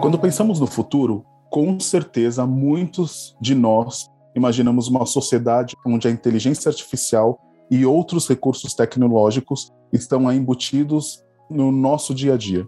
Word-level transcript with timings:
Quando 0.00 0.18
pensamos 0.18 0.60
no 0.60 0.66
futuro, 0.66 1.24
com 1.50 1.78
certeza 1.80 2.46
muitos 2.46 3.36
de 3.40 3.54
nós 3.54 4.10
imaginamos 4.34 4.88
uma 4.88 5.06
sociedade 5.06 5.76
onde 5.86 6.08
a 6.08 6.10
inteligência 6.10 6.68
artificial 6.68 7.38
e 7.70 7.86
outros 7.86 8.28
recursos 8.28 8.74
tecnológicos 8.74 9.72
estão 9.92 10.30
embutidos 10.32 11.24
no 11.48 11.72
nosso 11.72 12.14
dia 12.14 12.34
a 12.34 12.36
dia. 12.36 12.66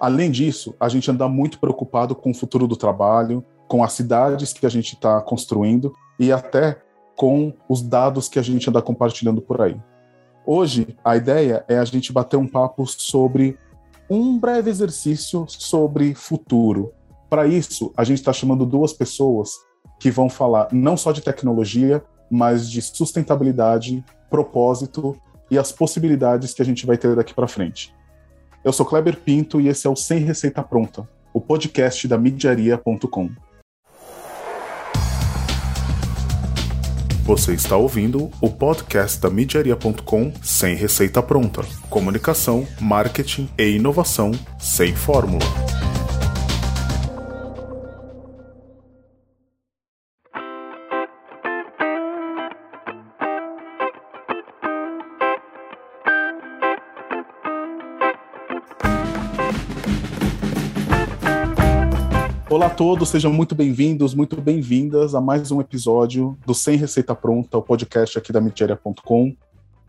Além 0.00 0.30
disso, 0.30 0.74
a 0.80 0.88
gente 0.88 1.10
anda 1.10 1.28
muito 1.28 1.60
preocupado 1.60 2.14
com 2.14 2.30
o 2.30 2.34
futuro 2.34 2.66
do 2.66 2.76
trabalho, 2.76 3.44
com 3.68 3.84
as 3.84 3.92
cidades 3.92 4.52
que 4.52 4.66
a 4.66 4.68
gente 4.68 4.94
está 4.94 5.20
construindo 5.20 5.92
e 6.18 6.32
até 6.32 6.80
com 7.14 7.52
os 7.68 7.80
dados 7.80 8.28
que 8.28 8.38
a 8.38 8.42
gente 8.42 8.68
anda 8.68 8.82
compartilhando 8.82 9.40
por 9.40 9.60
aí. 9.60 9.76
Hoje, 10.44 10.96
a 11.04 11.16
ideia 11.16 11.64
é 11.68 11.78
a 11.78 11.84
gente 11.84 12.12
bater 12.12 12.36
um 12.36 12.48
papo 12.48 12.84
sobre 12.86 13.56
um 14.14 14.38
breve 14.38 14.68
exercício 14.68 15.46
sobre 15.48 16.14
futuro. 16.14 16.92
Para 17.30 17.46
isso, 17.46 17.94
a 17.96 18.04
gente 18.04 18.18
está 18.18 18.30
chamando 18.30 18.66
duas 18.66 18.92
pessoas 18.92 19.52
que 19.98 20.10
vão 20.10 20.28
falar 20.28 20.68
não 20.70 20.98
só 20.98 21.12
de 21.12 21.22
tecnologia, 21.22 22.04
mas 22.30 22.70
de 22.70 22.82
sustentabilidade, 22.82 24.04
propósito 24.28 25.16
e 25.50 25.58
as 25.58 25.72
possibilidades 25.72 26.52
que 26.52 26.60
a 26.60 26.64
gente 26.64 26.84
vai 26.84 26.98
ter 26.98 27.16
daqui 27.16 27.32
para 27.32 27.48
frente. 27.48 27.94
Eu 28.62 28.70
sou 28.70 28.84
Kleber 28.84 29.18
Pinto 29.18 29.58
e 29.58 29.68
esse 29.68 29.86
é 29.86 29.90
o 29.90 29.96
Sem 29.96 30.18
Receita 30.18 30.62
Pronta, 30.62 31.08
o 31.32 31.40
podcast 31.40 32.06
da 32.06 32.18
midiaria.com. 32.18 33.30
Você 37.24 37.54
está 37.54 37.76
ouvindo 37.76 38.30
o 38.40 38.50
podcast 38.50 39.20
da 39.20 39.30
Midiaria.com 39.30 40.32
sem 40.42 40.74
receita 40.74 41.22
pronta. 41.22 41.62
Comunicação, 41.88 42.66
marketing 42.80 43.48
e 43.56 43.76
inovação 43.76 44.32
sem 44.58 44.92
fórmula. 44.92 45.81
Olá 62.62 62.70
a 62.70 62.74
todos, 62.76 63.08
sejam 63.08 63.32
muito 63.32 63.56
bem-vindos, 63.56 64.14
muito 64.14 64.40
bem-vindas 64.40 65.16
a 65.16 65.20
mais 65.20 65.50
um 65.50 65.60
episódio 65.60 66.38
do 66.46 66.54
Sem 66.54 66.76
Receita 66.76 67.12
Pronta, 67.12 67.58
o 67.58 67.62
podcast 67.62 68.16
aqui 68.16 68.32
da 68.32 68.40
Midiaria.com. 68.40 69.34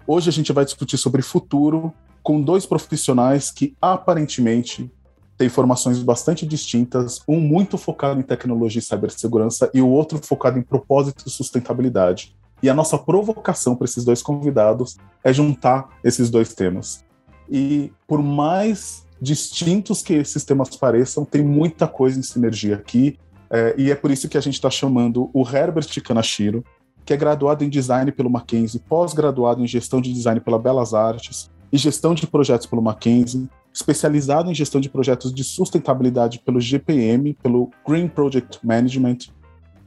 Hoje 0.08 0.30
a 0.30 0.34
gente 0.34 0.52
vai 0.52 0.66
discutir 0.66 0.98
sobre 0.98 1.22
futuro 1.22 1.94
com 2.24 2.42
dois 2.42 2.66
profissionais 2.66 3.52
que 3.52 3.78
aparentemente 3.80 4.92
têm 5.38 5.50
formações 5.50 6.02
bastante 6.02 6.48
distintas, 6.48 7.22
um 7.28 7.40
muito 7.40 7.78
focado 7.78 8.20
em 8.20 8.24
tecnologia 8.24 8.80
e 8.80 8.82
cibersegurança 8.82 9.70
e 9.72 9.80
o 9.80 9.88
outro 9.88 10.18
focado 10.18 10.58
em 10.58 10.64
propósito 10.64 11.26
e 11.28 11.30
sustentabilidade. 11.30 12.36
E 12.64 12.72
a 12.72 12.74
nossa 12.74 12.98
provocação 12.98 13.76
para 13.76 13.86
esses 13.86 14.04
dois 14.04 14.24
convidados 14.24 14.98
é 15.24 15.32
juntar 15.32 15.90
esses 16.04 16.28
dois 16.32 16.56
temas. 16.56 17.06
E 17.48 17.94
por 18.08 18.24
mais 18.24 19.03
distintos 19.24 20.02
que 20.02 20.16
esses 20.16 20.44
temas 20.44 20.76
pareçam, 20.76 21.24
tem 21.24 21.42
muita 21.42 21.88
coisa 21.88 22.20
em 22.20 22.22
sinergia 22.22 22.76
aqui, 22.76 23.18
é, 23.50 23.74
e 23.78 23.90
é 23.90 23.96
por 23.96 24.12
isso 24.12 24.28
que 24.28 24.38
a 24.38 24.42
gente 24.42 24.56
está 24.56 24.70
chamando 24.70 25.30
o 25.34 25.48
Herbert 25.48 25.88
Kanashiro, 26.04 26.62
que 27.06 27.14
é 27.14 27.18
graduado 27.18 27.64
em 27.64 27.70
design 27.70 28.12
pelo 28.12 28.30
Mackenzie, 28.30 28.82
pós-graduado 28.82 29.64
em 29.64 29.68
gestão 29.68 30.02
de 30.02 30.12
design 30.12 30.42
pela 30.42 30.60
Belas 30.60 30.94
Artes 30.94 31.50
e 31.72 31.78
gestão 31.78 32.14
de 32.14 32.28
projetos 32.28 32.68
pelo 32.68 32.82
Mackenzie, 32.82 33.48
especializado 33.74 34.52
em 34.52 34.54
gestão 34.54 34.82
de 34.82 34.90
projetos 34.90 35.34
de 35.34 35.44
sustentabilidade 35.44 36.40
pelo 36.40 36.60
GPM, 36.60 37.34
pelo 37.42 37.72
Green 37.88 38.10
Project 38.10 38.60
Management. 38.62 39.30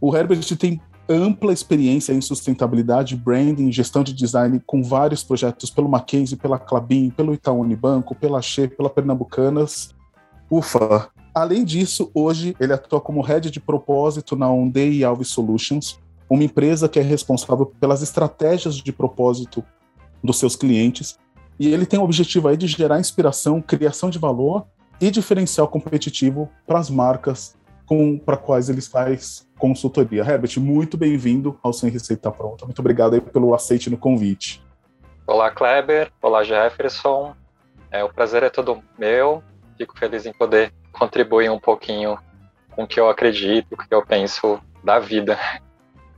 O 0.00 0.16
Herbert 0.16 0.40
tem 0.56 0.80
ampla 1.08 1.52
experiência 1.52 2.12
em 2.12 2.20
sustentabilidade, 2.20 3.16
branding, 3.16 3.70
gestão 3.70 4.02
de 4.02 4.12
design 4.12 4.60
com 4.66 4.82
vários 4.82 5.22
projetos 5.22 5.70
pelo 5.70 5.88
Mackenzie, 5.88 6.36
pela 6.36 6.58
Clabin, 6.58 7.10
pelo 7.10 7.32
Itaú 7.32 7.60
Unibanco, 7.60 8.14
pela 8.14 8.42
Che, 8.42 8.68
pela 8.68 8.90
Pernambucanas. 8.90 9.94
Ufa! 10.50 11.08
Além 11.34 11.64
disso, 11.64 12.10
hoje 12.14 12.56
ele 12.58 12.72
atua 12.72 13.00
como 13.00 13.20
head 13.20 13.50
de 13.50 13.60
propósito 13.60 14.36
na 14.36 14.50
Ondei 14.50 15.04
Alves 15.04 15.28
Solutions, 15.28 15.98
uma 16.30 16.42
empresa 16.42 16.88
que 16.88 16.98
é 16.98 17.02
responsável 17.02 17.66
pelas 17.66 18.02
estratégias 18.02 18.76
de 18.76 18.92
propósito 18.92 19.62
dos 20.24 20.38
seus 20.38 20.56
clientes. 20.56 21.18
E 21.58 21.68
ele 21.68 21.86
tem 21.86 21.98
o 22.00 22.02
objetivo 22.02 22.48
aí 22.48 22.56
de 22.56 22.66
gerar 22.66 22.98
inspiração, 22.98 23.60
criação 23.60 24.10
de 24.10 24.18
valor 24.18 24.66
e 25.00 25.10
diferencial 25.10 25.68
competitivo 25.68 26.48
para 26.66 26.78
as 26.78 26.90
marcas 26.90 27.54
para 28.24 28.36
quais 28.36 28.68
ele 28.68 28.80
faz 28.80 29.46
consultoria. 29.58 30.22
Herbert, 30.22 30.58
muito 30.58 30.96
bem-vindo 30.96 31.58
ao 31.62 31.72
Sem 31.72 31.88
Receita 31.88 32.30
Pronta. 32.30 32.64
Muito 32.64 32.80
obrigado 32.80 33.20
pelo 33.22 33.54
aceite 33.54 33.88
no 33.88 33.96
convite. 33.96 34.64
Olá, 35.26 35.50
Kleber. 35.50 36.10
Olá, 36.20 36.42
Jefferson. 36.42 37.34
É, 37.90 38.02
o 38.02 38.12
prazer 38.12 38.42
é 38.42 38.50
todo 38.50 38.82
meu. 38.98 39.42
Fico 39.78 39.96
feliz 39.98 40.26
em 40.26 40.32
poder 40.32 40.72
contribuir 40.92 41.50
um 41.50 41.60
pouquinho 41.60 42.18
com 42.70 42.84
o 42.84 42.86
que 42.86 42.98
eu 42.98 43.08
acredito, 43.08 43.72
o 43.72 43.76
que 43.76 43.94
eu 43.94 44.04
penso 44.04 44.60
da 44.82 44.98
vida. 44.98 45.38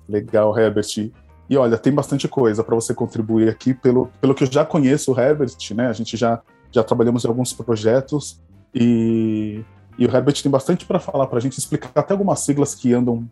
Legal, 0.09 0.59
Herbert. 0.59 1.11
E 1.51 1.57
olha, 1.57 1.79
tem 1.79 1.93
bastante 1.93 2.29
coisa 2.29 2.65
para 2.65 2.75
você 2.75 2.95
contribuir 2.95 3.49
aqui. 3.49 3.75
Pelo, 3.75 4.11
pelo 4.21 4.35
que 4.35 4.45
eu 4.45 4.53
já 4.53 4.65
conheço 4.65 5.13
o 5.13 5.21
Herbert, 5.21 5.57
né? 5.73 5.89
A 5.89 5.93
gente 5.93 6.17
já, 6.17 6.41
já 6.71 6.83
trabalhamos 6.83 7.25
em 7.25 7.29
alguns 7.29 7.53
projetos 7.53 8.43
e 8.75 9.65
e 9.99 10.07
o 10.07 10.15
Herbert 10.15 10.41
tem 10.41 10.51
bastante 10.51 10.87
para 10.87 11.01
falar 11.01 11.27
para 11.27 11.39
a 11.39 11.41
gente, 11.41 11.59
explicar 11.59 11.91
até 11.95 12.13
algumas 12.13 12.41
siglas 12.41 12.75
que 12.75 12.95
andam 12.95 13.29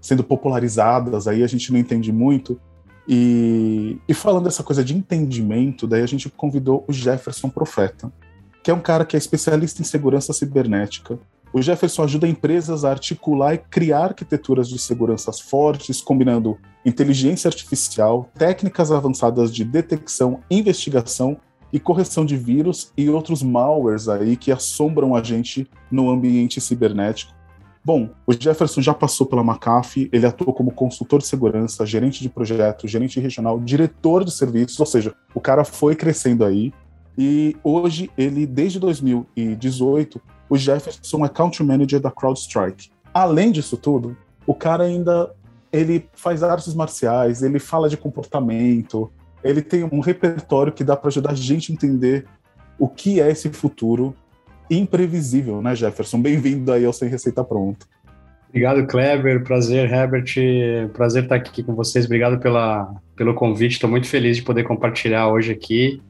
sendo 0.00 0.24
popularizadas, 0.24 1.28
aí 1.28 1.42
a 1.42 1.46
gente 1.46 1.72
não 1.72 1.78
entende 1.78 2.10
muito. 2.10 2.60
E, 3.06 3.98
e 4.08 4.14
falando 4.14 4.44
dessa 4.44 4.62
coisa 4.62 4.82
de 4.82 4.96
entendimento, 4.96 5.86
daí 5.86 6.02
a 6.02 6.06
gente 6.06 6.28
convidou 6.28 6.84
o 6.88 6.92
Jefferson 6.92 7.48
Profeta, 7.48 8.12
que 8.62 8.70
é 8.70 8.74
um 8.74 8.80
cara 8.80 9.04
que 9.04 9.16
é 9.16 9.18
especialista 9.18 9.82
em 9.82 9.84
segurança 9.84 10.32
cibernética. 10.32 11.18
O 11.52 11.62
Jefferson 11.62 12.04
ajuda 12.04 12.28
empresas 12.28 12.84
a 12.84 12.90
articular 12.90 13.54
e 13.54 13.58
criar 13.58 14.06
arquiteturas 14.06 14.68
de 14.68 14.78
segurança 14.78 15.32
fortes, 15.32 16.00
combinando 16.00 16.58
inteligência 16.84 17.48
artificial, 17.48 18.28
técnicas 18.34 18.90
avançadas 18.90 19.52
de 19.52 19.64
detecção, 19.64 20.40
investigação 20.50 21.38
e 21.72 21.78
correção 21.78 22.24
de 22.24 22.36
vírus 22.36 22.92
e 22.96 23.08
outros 23.08 23.42
malwares 23.42 24.08
aí 24.08 24.36
que 24.36 24.52
assombram 24.52 25.14
a 25.14 25.22
gente 25.22 25.68
no 25.90 26.10
ambiente 26.10 26.60
cibernético. 26.60 27.32
Bom, 27.82 28.10
o 28.26 28.32
Jefferson 28.32 28.82
já 28.82 28.92
passou 28.92 29.26
pela 29.26 29.42
McAfee, 29.42 30.10
ele 30.12 30.26
atuou 30.26 30.52
como 30.52 30.70
consultor 30.70 31.20
de 31.20 31.26
segurança, 31.26 31.86
gerente 31.86 32.20
de 32.20 32.28
projeto, 32.28 32.86
gerente 32.86 33.18
regional, 33.18 33.58
diretor 33.58 34.22
de 34.22 34.32
serviços, 34.32 34.78
ou 34.78 34.86
seja, 34.86 35.14
o 35.34 35.40
cara 35.40 35.64
foi 35.64 35.96
crescendo 35.96 36.44
aí. 36.44 36.72
E 37.16 37.56
hoje, 37.64 38.10
ele, 38.18 38.46
desde 38.46 38.78
2018, 38.78 40.20
o 40.48 40.58
Jefferson 40.58 41.24
é 41.24 41.28
Country 41.28 41.64
Manager 41.64 42.00
da 42.00 42.10
CrowdStrike. 42.10 42.90
Além 43.14 43.50
disso 43.50 43.76
tudo, 43.78 44.16
o 44.46 44.54
cara 44.54 44.84
ainda 44.84 45.34
ele 45.72 46.08
faz 46.12 46.42
artes 46.42 46.74
marciais, 46.74 47.42
ele 47.42 47.58
fala 47.58 47.88
de 47.88 47.96
comportamento, 47.96 49.10
ele 49.42 49.62
tem 49.62 49.84
um 49.84 50.00
repertório 50.00 50.72
que 50.72 50.84
dá 50.84 50.96
para 50.96 51.08
ajudar 51.08 51.32
a 51.32 51.34
gente 51.34 51.72
a 51.72 51.74
entender 51.74 52.26
o 52.78 52.88
que 52.88 53.20
é 53.20 53.30
esse 53.30 53.48
futuro 53.50 54.14
imprevisível, 54.70 55.60
né, 55.60 55.74
Jefferson? 55.74 56.20
Bem-vindo 56.20 56.72
aí 56.72 56.84
ao 56.84 56.92
Sem 56.92 57.08
Receita 57.08 57.42
Pronta. 57.42 57.86
Obrigado, 58.48 58.86
Kleber. 58.86 59.44
Prazer, 59.44 59.92
Herbert. 59.92 60.34
Prazer 60.92 61.22
estar 61.22 61.36
aqui 61.36 61.62
com 61.62 61.74
vocês. 61.74 62.04
Obrigado 62.04 62.38
pela, 62.40 62.92
pelo 63.14 63.34
convite. 63.34 63.72
Estou 63.72 63.88
muito 63.88 64.08
feliz 64.08 64.36
de 64.36 64.42
poder 64.42 64.64
compartilhar 64.64 65.28
hoje 65.28 65.52
aqui. 65.52 66.02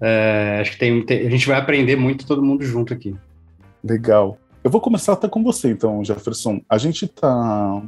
É, 0.00 0.58
acho 0.60 0.72
que 0.72 0.78
tem, 0.78 1.04
tem, 1.04 1.26
a 1.26 1.30
gente 1.30 1.46
vai 1.46 1.58
aprender 1.58 1.96
muito 1.96 2.24
todo 2.24 2.42
mundo 2.42 2.64
junto 2.64 2.94
aqui. 2.94 3.16
Legal. 3.82 4.38
Eu 4.62 4.70
vou 4.70 4.80
começar 4.80 5.14
até 5.14 5.28
com 5.28 5.42
você, 5.42 5.70
então, 5.70 6.04
Jefferson. 6.04 6.60
A 6.68 6.78
gente 6.78 7.04
está 7.04 7.82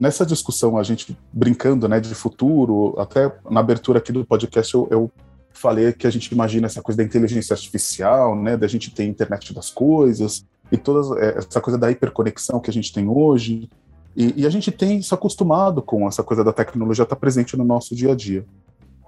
nessa 0.00 0.24
discussão, 0.24 0.78
a 0.78 0.82
gente 0.82 1.16
brincando 1.30 1.86
né, 1.86 2.00
de 2.00 2.14
futuro, 2.14 2.94
até 2.98 3.30
na 3.50 3.60
abertura 3.60 3.98
aqui 3.98 4.10
do 4.10 4.24
podcast 4.24 4.74
eu, 4.74 4.88
eu 4.90 5.12
falei 5.52 5.92
que 5.92 6.06
a 6.06 6.10
gente 6.10 6.32
imagina 6.32 6.66
essa 6.66 6.80
coisa 6.80 6.96
da 6.96 7.04
inteligência 7.04 7.52
artificial, 7.52 8.34
né, 8.34 8.56
da 8.56 8.66
gente 8.66 8.90
ter 8.90 9.04
internet 9.04 9.52
das 9.52 9.70
coisas 9.70 10.44
e 10.72 10.78
toda 10.78 11.20
é, 11.20 11.38
essa 11.38 11.60
coisa 11.60 11.78
da 11.78 11.90
hiperconexão 11.90 12.58
que 12.60 12.70
a 12.70 12.72
gente 12.72 12.92
tem 12.92 13.06
hoje. 13.06 13.68
E, 14.16 14.42
e 14.42 14.46
a 14.46 14.50
gente 14.50 14.72
tem 14.72 15.02
se 15.02 15.12
acostumado 15.12 15.82
com 15.82 16.08
essa 16.08 16.22
coisa 16.22 16.42
da 16.42 16.52
tecnologia 16.52 17.02
estar 17.02 17.14
tá 17.14 17.20
presente 17.20 17.56
no 17.56 17.64
nosso 17.64 17.94
dia 17.94 18.12
a 18.12 18.14
dia. 18.14 18.44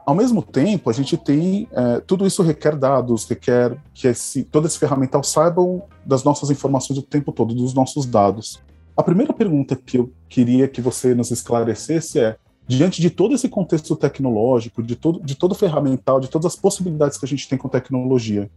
Ao 0.04 0.14
mesmo 0.14 0.42
tempo, 0.42 0.90
a 0.90 0.92
gente 0.92 1.16
tem 1.16 1.68
é, 1.70 2.00
tudo 2.00 2.26
isso 2.26 2.42
requer 2.42 2.76
dados, 2.76 3.24
requer 3.24 3.78
que 3.94 4.08
esse, 4.08 4.42
todo 4.42 4.66
esse 4.66 4.78
ferramental 4.78 5.22
saibam 5.22 5.82
das 6.04 6.24
nossas 6.24 6.50
informações 6.50 6.98
o 6.98 7.02
tempo 7.02 7.32
todo, 7.32 7.54
dos 7.54 7.72
nossos 7.72 8.04
dados. 8.04 8.60
A 8.96 9.02
primeira 9.02 9.32
pergunta 9.32 9.76
que 9.76 9.98
eu 9.98 10.12
queria 10.28 10.68
que 10.68 10.80
você 10.80 11.14
nos 11.14 11.30
esclarecesse 11.30 12.20
é: 12.20 12.36
diante 12.66 13.00
de 13.00 13.10
todo 13.10 13.34
esse 13.34 13.48
contexto 13.48 13.96
tecnológico, 13.96 14.82
de 14.82 14.96
todo, 14.96 15.20
de 15.20 15.34
todo 15.34 15.54
ferramental, 15.54 16.20
de 16.20 16.28
todas 16.28 16.52
as 16.52 16.56
possibilidades 16.56 17.18
que 17.18 17.24
a 17.24 17.28
gente 17.28 17.48
tem 17.48 17.58
com 17.58 17.68
tecnologia, 17.68 18.50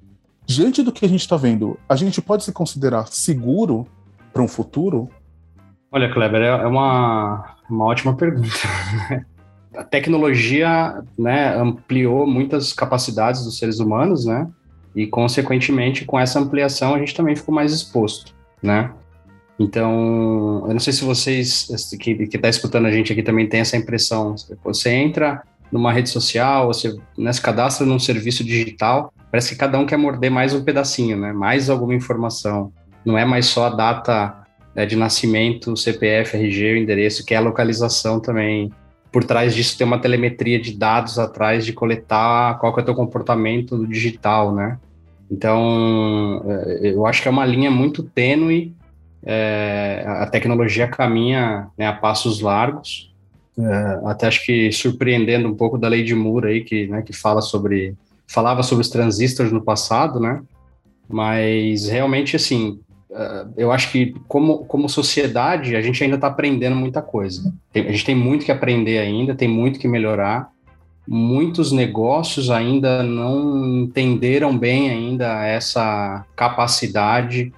Diante 0.45 0.83
do 0.83 0.91
que 0.91 1.03
a 1.03 1.09
gente 1.09 1.21
está 1.21 1.35
vendo, 1.35 1.77
a 1.89 1.95
gente 1.95 2.21
pode 2.21 2.43
se 2.43 2.51
considerar 2.51 3.07
seguro 3.07 3.87
para 4.31 4.43
um 4.43 4.47
futuro? 4.47 5.09
Olha, 5.91 6.11
Kleber, 6.13 6.41
é, 6.41 6.47
é 6.47 6.67
uma, 6.67 7.55
uma 7.69 7.85
ótima 7.85 8.15
pergunta. 8.15 8.49
a 9.75 9.83
tecnologia 9.83 11.01
né, 11.17 11.55
ampliou 11.57 12.27
muitas 12.27 12.73
capacidades 12.73 13.43
dos 13.43 13.57
seres 13.57 13.79
humanos, 13.79 14.25
né? 14.25 14.47
E, 14.95 15.07
consequentemente, 15.07 16.05
com 16.05 16.19
essa 16.19 16.39
ampliação, 16.39 16.93
a 16.93 16.99
gente 16.99 17.15
também 17.15 17.35
ficou 17.35 17.53
mais 17.53 17.73
exposto, 17.73 18.33
né? 18.61 18.91
Então, 19.57 20.65
eu 20.67 20.73
não 20.73 20.79
sei 20.79 20.91
se 20.91 21.03
vocês 21.05 21.67
que 21.99 22.11
está 22.11 22.49
escutando 22.49 22.87
a 22.87 22.91
gente 22.91 23.11
aqui 23.13 23.23
também 23.23 23.47
tem 23.47 23.61
essa 23.61 23.77
impressão. 23.77 24.35
Você 24.63 24.89
entra 24.89 25.41
numa 25.71 25.91
rede 25.91 26.09
social, 26.09 26.67
você 26.67 26.95
né, 27.17 27.31
se 27.31 27.41
cadastra 27.41 27.85
num 27.85 27.99
serviço 27.99 28.43
digital, 28.43 29.13
parece 29.31 29.51
que 29.51 29.55
cada 29.55 29.79
um 29.79 29.85
quer 29.85 29.97
morder 29.97 30.29
mais 30.29 30.53
um 30.53 30.63
pedacinho, 30.63 31.17
né? 31.17 31.33
Mais 31.33 31.69
alguma 31.69 31.95
informação. 31.95 32.71
Não 33.05 33.17
é 33.17 33.25
mais 33.25 33.45
só 33.45 33.65
a 33.65 33.69
data 33.69 34.45
né, 34.75 34.85
de 34.85 34.95
nascimento, 34.95 35.75
CPF, 35.75 36.35
RG, 36.35 36.73
o 36.73 36.77
endereço, 36.77 37.25
que 37.25 37.33
é 37.33 37.37
a 37.37 37.41
localização 37.41 38.19
também. 38.19 38.71
Por 39.11 39.23
trás 39.23 39.55
disso 39.55 39.77
tem 39.77 39.87
uma 39.87 39.99
telemetria 39.99 40.59
de 40.59 40.77
dados 40.77 41.17
atrás 41.17 41.65
de 41.65 41.71
coletar 41.71 42.59
qual 42.59 42.73
que 42.73 42.81
é 42.81 42.83
o 42.83 42.85
teu 42.85 42.95
comportamento 42.95 43.87
digital, 43.87 44.53
né? 44.53 44.77
Então, 45.31 46.43
é, 46.45 46.91
eu 46.91 47.05
acho 47.05 47.21
que 47.21 47.27
é 47.27 47.31
uma 47.31 47.45
linha 47.45 47.71
muito 47.71 48.03
tênue. 48.03 48.75
É, 49.25 50.03
a 50.05 50.27
tecnologia 50.27 50.87
caminha 50.87 51.67
né, 51.77 51.87
a 51.87 51.93
passos 51.93 52.41
largos, 52.41 53.11
é, 53.57 54.01
até 54.05 54.27
acho 54.27 54.45
que 54.45 54.71
surpreendendo 54.71 55.47
um 55.47 55.55
pouco 55.55 55.77
da 55.77 55.87
lei 55.87 56.03
de 56.03 56.13
Moore 56.13 56.47
aí, 56.47 56.63
que, 56.63 56.87
né, 56.87 57.01
que 57.01 57.13
fala 57.13 57.41
sobre, 57.41 57.95
falava 58.27 58.61
sobre 58.61 58.83
os 58.83 58.89
transistores 58.89 59.51
no 59.51 59.61
passado, 59.61 60.19
né? 60.19 60.41
Mas 61.07 61.87
realmente, 61.87 62.35
assim, 62.35 62.79
é, 63.11 63.45
eu 63.57 63.71
acho 63.71 63.91
que 63.91 64.13
como, 64.27 64.65
como 64.65 64.89
sociedade, 64.89 65.75
a 65.75 65.81
gente 65.81 66.03
ainda 66.03 66.15
está 66.15 66.27
aprendendo 66.27 66.75
muita 66.75 67.01
coisa. 67.01 67.53
Tem, 67.71 67.87
a 67.87 67.91
gente 67.91 68.05
tem 68.05 68.15
muito 68.15 68.45
que 68.45 68.51
aprender 68.51 68.99
ainda, 68.99 69.33
tem 69.33 69.47
muito 69.47 69.79
que 69.79 69.87
melhorar. 69.87 70.49
Muitos 71.07 71.71
negócios 71.71 72.49
ainda 72.49 73.03
não 73.03 73.83
entenderam 73.83 74.57
bem 74.57 74.89
ainda 74.89 75.45
essa 75.45 76.25
capacidade 76.35 77.53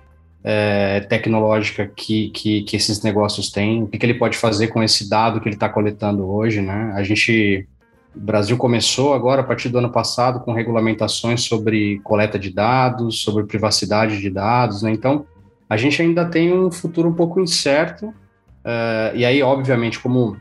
é, 0.49 1.01
tecnológica 1.01 1.91
que, 1.93 2.29
que, 2.29 2.61
que, 2.61 2.77
esses 2.77 3.01
negócios 3.01 3.51
têm, 3.51 3.83
o 3.83 3.87
que, 3.87 3.97
que 3.97 4.05
ele 4.05 4.13
pode 4.13 4.37
fazer 4.37 4.69
com 4.69 4.81
esse 4.81 5.09
dado 5.09 5.41
que 5.41 5.49
ele 5.49 5.57
está 5.57 5.67
coletando 5.67 6.25
hoje, 6.25 6.61
né? 6.61 6.93
A 6.95 7.03
gente, 7.03 7.67
o 8.15 8.19
Brasil 8.21 8.55
começou 8.55 9.13
agora, 9.13 9.41
a 9.41 9.43
partir 9.43 9.67
do 9.67 9.77
ano 9.77 9.91
passado, 9.91 10.39
com 10.39 10.53
regulamentações 10.53 11.43
sobre 11.43 11.99
coleta 11.99 12.39
de 12.39 12.49
dados, 12.49 13.21
sobre 13.21 13.43
privacidade 13.43 14.21
de 14.21 14.29
dados, 14.29 14.83
né? 14.83 14.91
Então, 14.91 15.25
a 15.69 15.75
gente 15.75 16.01
ainda 16.01 16.23
tem 16.23 16.57
um 16.57 16.71
futuro 16.71 17.09
um 17.09 17.13
pouco 17.13 17.41
incerto, 17.41 18.05
uh, 18.05 19.13
e 19.13 19.25
aí, 19.25 19.43
obviamente, 19.43 19.99
como, 19.99 20.37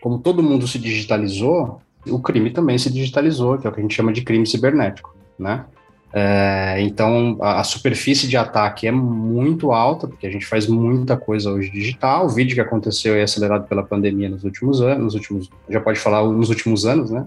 como 0.00 0.20
todo 0.20 0.40
mundo 0.40 0.68
se 0.68 0.78
digitalizou, 0.78 1.82
o 2.06 2.20
crime 2.20 2.50
também 2.50 2.78
se 2.78 2.92
digitalizou, 2.92 3.58
que 3.58 3.66
é 3.66 3.70
o 3.70 3.72
que 3.72 3.80
a 3.80 3.82
gente 3.82 3.96
chama 3.96 4.12
de 4.12 4.22
crime 4.22 4.46
cibernético, 4.46 5.16
né? 5.36 5.64
É, 6.14 6.76
então, 6.80 7.38
a, 7.40 7.60
a, 7.60 7.64
superfície 7.64 8.28
de 8.28 8.36
ataque 8.36 8.86
é 8.86 8.92
muito 8.92 9.72
alta, 9.72 10.06
porque 10.06 10.26
a 10.26 10.30
gente 10.30 10.44
faz 10.44 10.66
muita 10.66 11.16
coisa 11.16 11.50
hoje 11.50 11.70
digital. 11.70 12.26
O 12.26 12.28
vídeo 12.28 12.54
que 12.54 12.60
aconteceu 12.60 13.14
é 13.14 13.22
acelerado 13.22 13.66
pela 13.66 13.82
pandemia 13.82 14.28
nos 14.28 14.44
últimos 14.44 14.82
anos, 14.82 15.04
nos 15.04 15.14
últimos, 15.14 15.50
já 15.70 15.80
pode 15.80 15.98
falar 15.98 16.22
nos 16.24 16.50
últimos 16.50 16.84
anos, 16.84 17.10
né? 17.10 17.24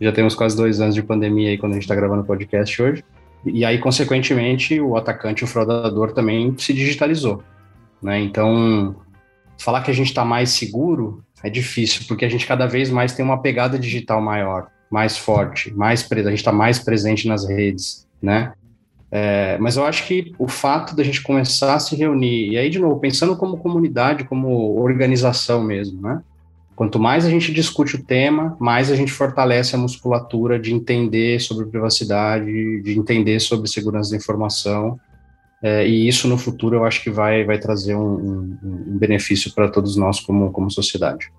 Já 0.00 0.12
temos 0.12 0.34
quase 0.34 0.56
dois 0.56 0.80
anos 0.80 0.94
de 0.94 1.02
pandemia 1.02 1.50
aí 1.50 1.58
quando 1.58 1.72
a 1.72 1.74
gente 1.74 1.84
está 1.84 1.94
gravando 1.94 2.22
o 2.22 2.24
podcast 2.24 2.82
hoje. 2.82 3.04
E 3.44 3.64
aí, 3.64 3.78
consequentemente, 3.78 4.80
o 4.80 4.96
atacante, 4.96 5.44
o 5.44 5.46
fraudador 5.46 6.12
também 6.12 6.54
se 6.56 6.72
digitalizou, 6.72 7.42
né? 8.02 8.18
Então, 8.18 8.96
falar 9.58 9.82
que 9.82 9.90
a 9.90 9.94
gente 9.94 10.08
está 10.08 10.24
mais 10.24 10.50
seguro 10.50 11.22
é 11.44 11.50
difícil, 11.50 12.04
porque 12.08 12.24
a 12.24 12.30
gente 12.30 12.46
cada 12.46 12.66
vez 12.66 12.88
mais 12.88 13.12
tem 13.12 13.24
uma 13.24 13.42
pegada 13.42 13.78
digital 13.78 14.22
maior, 14.22 14.68
mais 14.90 15.18
forte, 15.18 15.70
mais 15.74 16.08
a 16.10 16.14
gente 16.16 16.34
está 16.34 16.52
mais 16.52 16.78
presente 16.78 17.28
nas 17.28 17.46
redes 17.46 18.06
né? 18.22 18.52
É, 19.10 19.58
mas 19.58 19.76
eu 19.76 19.84
acho 19.84 20.06
que 20.06 20.32
o 20.38 20.48
fato 20.48 20.96
da 20.96 21.02
gente 21.02 21.22
começar 21.22 21.74
a 21.74 21.78
se 21.78 21.94
reunir, 21.94 22.52
e 22.52 22.56
aí, 22.56 22.70
de 22.70 22.78
novo, 22.78 22.98
pensando 22.98 23.36
como 23.36 23.58
comunidade, 23.58 24.24
como 24.24 24.80
organização 24.80 25.62
mesmo, 25.62 26.00
né? 26.00 26.22
Quanto 26.74 26.98
mais 26.98 27.26
a 27.26 27.30
gente 27.30 27.52
discute 27.52 27.96
o 27.96 28.02
tema, 28.02 28.56
mais 28.58 28.90
a 28.90 28.96
gente 28.96 29.12
fortalece 29.12 29.76
a 29.76 29.78
musculatura 29.78 30.58
de 30.58 30.72
entender 30.72 31.38
sobre 31.40 31.66
privacidade, 31.66 32.80
de 32.80 32.98
entender 32.98 33.38
sobre 33.40 33.68
segurança 33.68 34.12
da 34.12 34.16
informação, 34.16 34.98
é, 35.62 35.86
e 35.86 36.08
isso 36.08 36.26
no 36.26 36.36
futuro 36.36 36.76
eu 36.76 36.84
acho 36.84 37.02
que 37.02 37.10
vai, 37.10 37.44
vai 37.44 37.58
trazer 37.58 37.94
um, 37.94 38.00
um, 38.00 38.58
um 38.88 38.98
benefício 38.98 39.52
para 39.54 39.68
todos 39.68 39.94
nós 39.94 40.18
como, 40.18 40.50
como 40.50 40.70
sociedade. 40.70 41.30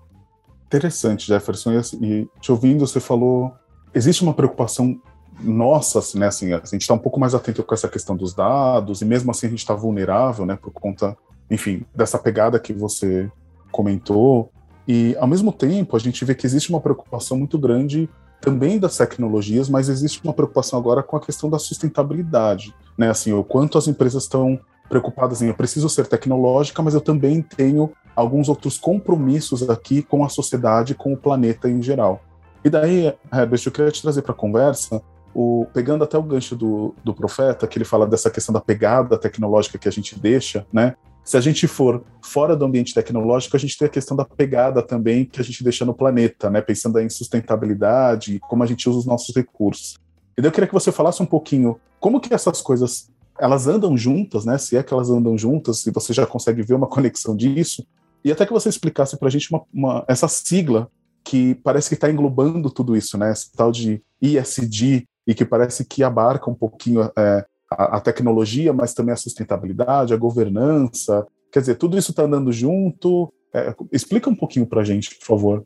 Interessante, 0.66 1.26
Jefferson. 1.26 1.72
E, 1.72 1.76
assim, 1.76 1.98
e 2.02 2.28
te 2.40 2.50
ouvindo, 2.50 2.86
você 2.86 3.00
falou, 3.00 3.52
existe 3.92 4.22
uma 4.22 4.32
preocupação 4.32 4.98
nossa, 5.40 5.98
assim, 5.98 6.18
né, 6.18 6.26
assim, 6.26 6.52
a 6.52 6.58
gente 6.58 6.82
está 6.82 6.94
um 6.94 6.98
pouco 6.98 7.18
mais 7.18 7.34
atento 7.34 7.62
com 7.62 7.74
essa 7.74 7.88
questão 7.88 8.16
dos 8.16 8.34
dados, 8.34 9.02
e 9.02 9.04
mesmo 9.04 9.30
assim 9.30 9.46
a 9.46 9.50
gente 9.50 9.58
está 9.58 9.74
vulnerável, 9.74 10.46
né, 10.46 10.56
por 10.60 10.72
conta, 10.72 11.16
enfim, 11.50 11.84
dessa 11.94 12.18
pegada 12.18 12.58
que 12.58 12.72
você 12.72 13.30
comentou. 13.70 14.50
E, 14.86 15.16
ao 15.18 15.26
mesmo 15.26 15.52
tempo, 15.52 15.96
a 15.96 15.98
gente 15.98 16.24
vê 16.24 16.34
que 16.34 16.46
existe 16.46 16.70
uma 16.70 16.80
preocupação 16.80 17.36
muito 17.36 17.58
grande 17.58 18.08
também 18.40 18.78
das 18.78 18.96
tecnologias, 18.96 19.68
mas 19.68 19.88
existe 19.88 20.20
uma 20.22 20.34
preocupação 20.34 20.78
agora 20.78 21.02
com 21.02 21.16
a 21.16 21.20
questão 21.20 21.48
da 21.48 21.58
sustentabilidade, 21.58 22.74
né, 22.96 23.10
assim, 23.10 23.32
o 23.32 23.42
quanto 23.42 23.78
as 23.78 23.88
empresas 23.88 24.24
estão 24.24 24.58
preocupadas 24.88 25.40
em 25.40 25.48
eu 25.48 25.54
preciso 25.54 25.88
ser 25.88 26.06
tecnológica, 26.06 26.82
mas 26.82 26.94
eu 26.94 27.00
também 27.00 27.40
tenho 27.40 27.90
alguns 28.14 28.48
outros 28.48 28.78
compromissos 28.78 29.68
aqui 29.68 30.02
com 30.02 30.24
a 30.24 30.28
sociedade, 30.28 30.94
com 30.94 31.12
o 31.12 31.16
planeta 31.16 31.68
em 31.68 31.82
geral. 31.82 32.22
E 32.62 32.70
daí, 32.70 33.12
Herbert, 33.32 33.62
eu 33.64 33.72
queria 33.72 33.90
te 33.90 34.00
trazer 34.00 34.22
para 34.22 34.32
a 34.32 34.36
conversa 34.36 35.02
o, 35.34 35.66
pegando 35.72 36.04
até 36.04 36.16
o 36.16 36.22
gancho 36.22 36.54
do, 36.54 36.94
do 37.02 37.12
profeta, 37.12 37.66
que 37.66 37.76
ele 37.76 37.84
fala 37.84 38.06
dessa 38.06 38.30
questão 38.30 38.52
da 38.52 38.60
pegada 38.60 39.18
tecnológica 39.18 39.78
que 39.78 39.88
a 39.88 39.92
gente 39.92 40.18
deixa, 40.18 40.66
né? 40.72 40.94
Se 41.24 41.38
a 41.38 41.40
gente 41.40 41.66
for 41.66 42.04
fora 42.22 42.54
do 42.54 42.66
ambiente 42.66 42.92
tecnológico, 42.92 43.56
a 43.56 43.58
gente 43.58 43.78
tem 43.78 43.86
a 43.86 43.90
questão 43.90 44.14
da 44.14 44.26
pegada 44.26 44.82
também 44.82 45.24
que 45.24 45.40
a 45.40 45.44
gente 45.44 45.64
deixa 45.64 45.84
no 45.84 45.94
planeta, 45.94 46.50
né? 46.50 46.60
Pensando 46.60 47.00
em 47.00 47.08
sustentabilidade, 47.08 48.38
como 48.40 48.62
a 48.62 48.66
gente 48.66 48.88
usa 48.88 48.98
os 48.98 49.06
nossos 49.06 49.34
recursos. 49.34 49.96
E 50.36 50.42
daí 50.42 50.48
eu 50.48 50.52
queria 50.52 50.68
que 50.68 50.74
você 50.74 50.92
falasse 50.92 51.22
um 51.22 51.26
pouquinho 51.26 51.80
como 51.98 52.20
que 52.20 52.34
essas 52.34 52.60
coisas 52.60 53.10
elas 53.38 53.66
andam 53.66 53.96
juntas, 53.96 54.44
né? 54.44 54.58
Se 54.58 54.76
é 54.76 54.82
que 54.82 54.92
elas 54.92 55.10
andam 55.10 55.36
juntas, 55.36 55.78
se 55.78 55.90
você 55.90 56.12
já 56.12 56.26
consegue 56.26 56.62
ver 56.62 56.74
uma 56.74 56.86
conexão 56.88 57.34
disso, 57.34 57.86
e 58.22 58.30
até 58.30 58.46
que 58.46 58.52
você 58.52 58.68
explicasse 58.68 59.18
para 59.18 59.28
a 59.28 59.30
gente 59.30 59.50
uma, 59.50 59.62
uma, 59.72 60.04
essa 60.06 60.28
sigla 60.28 60.90
que 61.22 61.54
parece 61.56 61.88
que 61.88 61.94
está 61.94 62.10
englobando 62.10 62.70
tudo 62.70 62.94
isso, 62.94 63.16
né? 63.16 63.32
Esse 63.32 63.50
tal 63.52 63.72
de 63.72 64.02
ISD, 64.20 65.06
e 65.26 65.34
que 65.34 65.44
parece 65.44 65.84
que 65.84 66.02
abarca 66.02 66.50
um 66.50 66.54
pouquinho 66.54 67.10
é, 67.16 67.44
a, 67.70 67.96
a, 67.96 68.00
tecnologia, 68.00 68.72
mas 68.72 68.94
também 68.94 69.12
a 69.12 69.16
sustentabilidade, 69.16 70.12
a 70.12 70.18
governança. 70.18 71.26
Quer 71.50 71.60
dizer, 71.60 71.74
tudo 71.76 71.98
isso 71.98 72.10
está 72.10 72.24
andando 72.24 72.52
junto. 72.52 73.32
É, 73.52 73.74
explica 73.92 74.28
um 74.28 74.34
pouquinho 74.34 74.66
para 74.66 74.80
a 74.80 74.84
gente, 74.84 75.14
por 75.16 75.24
favor. 75.24 75.64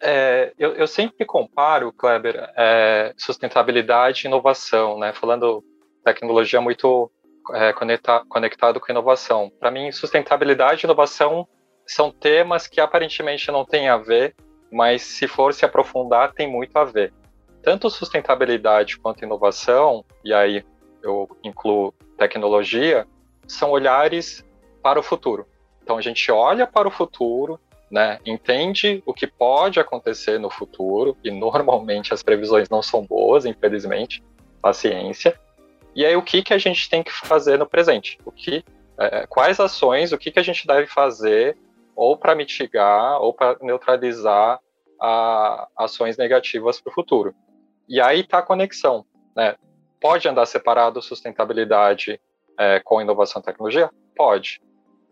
É, 0.00 0.52
eu, 0.58 0.72
eu, 0.74 0.86
sempre 0.86 1.24
comparo, 1.24 1.92
Kleber, 1.92 2.50
é, 2.56 3.14
sustentabilidade 3.16 4.22
e 4.24 4.28
inovação, 4.28 4.98
né? 4.98 5.12
Falando 5.12 5.64
tecnologia 6.04 6.60
muito 6.60 7.10
é, 7.54 7.72
conecta, 7.72 8.22
conectado 8.28 8.78
com 8.78 8.92
inovação. 8.92 9.50
Para 9.58 9.70
mim, 9.70 9.90
sustentabilidade 9.90 10.82
e 10.82 10.86
inovação 10.86 11.48
são 11.86 12.10
temas 12.10 12.66
que 12.66 12.80
aparentemente 12.80 13.50
não 13.50 13.64
têm 13.64 13.88
a 13.88 13.96
ver, 13.96 14.34
mas 14.70 15.02
se 15.02 15.26
for 15.26 15.54
se 15.54 15.64
aprofundar, 15.64 16.32
tem 16.32 16.50
muito 16.50 16.76
a 16.76 16.84
ver 16.84 17.12
tanto 17.66 17.90
sustentabilidade 17.90 18.96
quanto 18.96 19.24
inovação, 19.24 20.04
e 20.24 20.32
aí 20.32 20.64
eu 21.02 21.28
incluo 21.42 21.92
tecnologia, 22.16 23.04
são 23.44 23.72
olhares 23.72 24.46
para 24.80 25.00
o 25.00 25.02
futuro. 25.02 25.48
Então 25.82 25.98
a 25.98 26.00
gente 26.00 26.30
olha 26.30 26.64
para 26.64 26.86
o 26.86 26.92
futuro, 26.92 27.58
né, 27.90 28.20
entende 28.24 29.02
o 29.04 29.12
que 29.12 29.26
pode 29.26 29.80
acontecer 29.80 30.38
no 30.38 30.48
futuro, 30.48 31.16
e 31.24 31.30
normalmente 31.32 32.14
as 32.14 32.22
previsões 32.22 32.68
não 32.68 32.80
são 32.82 33.04
boas, 33.04 33.44
infelizmente, 33.44 34.22
paciência. 34.62 35.36
E 35.92 36.06
aí 36.06 36.14
o 36.14 36.22
que, 36.22 36.44
que 36.44 36.54
a 36.54 36.58
gente 36.58 36.88
tem 36.88 37.02
que 37.02 37.10
fazer 37.10 37.58
no 37.58 37.66
presente? 37.66 38.16
O 38.24 38.30
que, 38.30 38.64
é, 38.96 39.26
quais 39.26 39.58
ações, 39.58 40.12
o 40.12 40.18
que, 40.18 40.30
que 40.30 40.38
a 40.38 40.44
gente 40.44 40.68
deve 40.68 40.86
fazer 40.86 41.58
ou 41.96 42.16
para 42.16 42.36
mitigar 42.36 43.20
ou 43.20 43.34
para 43.34 43.56
neutralizar 43.60 44.60
a, 45.00 45.66
ações 45.76 46.16
negativas 46.16 46.80
para 46.80 46.92
o 46.92 46.94
futuro. 46.94 47.34
E 47.88 48.00
aí 48.00 48.20
está 48.20 48.38
a 48.38 48.42
conexão. 48.42 49.04
Né? 49.34 49.54
Pode 50.00 50.28
andar 50.28 50.46
separado 50.46 51.02
sustentabilidade 51.02 52.20
é, 52.58 52.80
com 52.80 53.00
inovação 53.00 53.40
e 53.40 53.44
tecnologia? 53.44 53.90
Pode. 54.16 54.60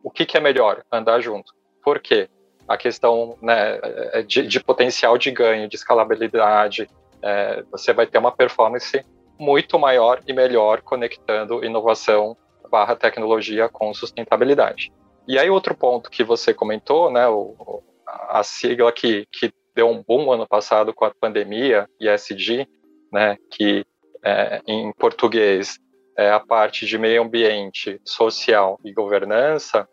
O 0.02 0.10
que, 0.10 0.26
que, 0.26 0.36
é 0.36 0.40
melhor? 0.40 0.84
Andar 0.90 1.20
junto. 1.20 1.52
Por 1.82 2.00
quê? 2.00 2.28
A 2.66 2.76
questão 2.76 3.36
né, 3.42 3.78
é, 4.12 4.22
de, 4.22 4.46
de, 4.46 4.60
potencial 4.60 5.18
de 5.18 5.30
ganho, 5.30 5.68
de 5.68 5.76
escalabilidade, 5.76 6.88
é, 7.22 7.62
você 7.70 7.92
vai 7.92 8.06
ter 8.06 8.18
uma 8.18 8.32
performance 8.32 9.04
muito 9.38 9.78
maior 9.78 10.22
e 10.26 10.32
melhor 10.32 10.80
conectando 10.82 11.64
inovação 11.64 12.36
barra 12.70 12.96
tecnologia 12.96 13.68
com 13.68 13.92
sustentabilidade. 13.92 14.92
E 15.26 15.38
aí 15.38 15.48
outro 15.50 15.74
ponto 15.74 16.10
que 16.10 16.22
você 16.22 16.52
comentou, 16.52 17.10
né, 17.10 17.26
o, 17.28 17.82
a 18.06 18.42
sigla 18.42 18.92
que, 18.92 19.26
que 19.32 19.52
deu 19.74 19.88
um 19.88 20.02
boom 20.02 20.30
ano 20.32 20.46
passado 20.46 20.92
com 20.94 21.04
a 21.04 21.14
pandemia, 21.14 21.88
ESG, 22.00 22.68
né, 23.12 23.36
que 23.50 23.84
é, 24.24 24.62
em 24.66 24.92
português 24.92 25.78
é 26.16 26.30
a 26.30 26.40
parte 26.40 26.86
de 26.86 26.96
meio 26.96 27.22
ambiente, 27.22 28.00
social 28.04 28.78
e 28.84 28.92
governança, 28.92 29.88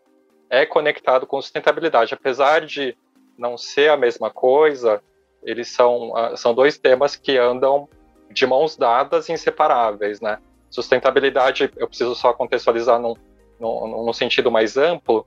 é 0.48 0.64
conectado 0.64 1.26
com 1.26 1.40
sustentabilidade. 1.40 2.14
Apesar 2.14 2.64
de 2.64 2.96
não 3.36 3.58
ser 3.58 3.90
a 3.90 3.96
mesma 3.96 4.30
coisa, 4.30 5.02
eles 5.42 5.68
são, 5.68 6.16
ah, 6.16 6.36
são 6.36 6.54
dois 6.54 6.78
temas 6.78 7.16
que 7.16 7.36
andam 7.36 7.88
de 8.30 8.46
mãos 8.46 8.76
dadas 8.76 9.28
inseparáveis, 9.28 10.20
né? 10.20 10.38
Sustentabilidade, 10.70 11.70
eu 11.76 11.88
preciso 11.88 12.14
só 12.14 12.32
contextualizar 12.32 13.00
num, 13.00 13.14
num, 13.58 14.04
num 14.04 14.12
sentido 14.12 14.50
mais 14.50 14.76
amplo. 14.76 15.26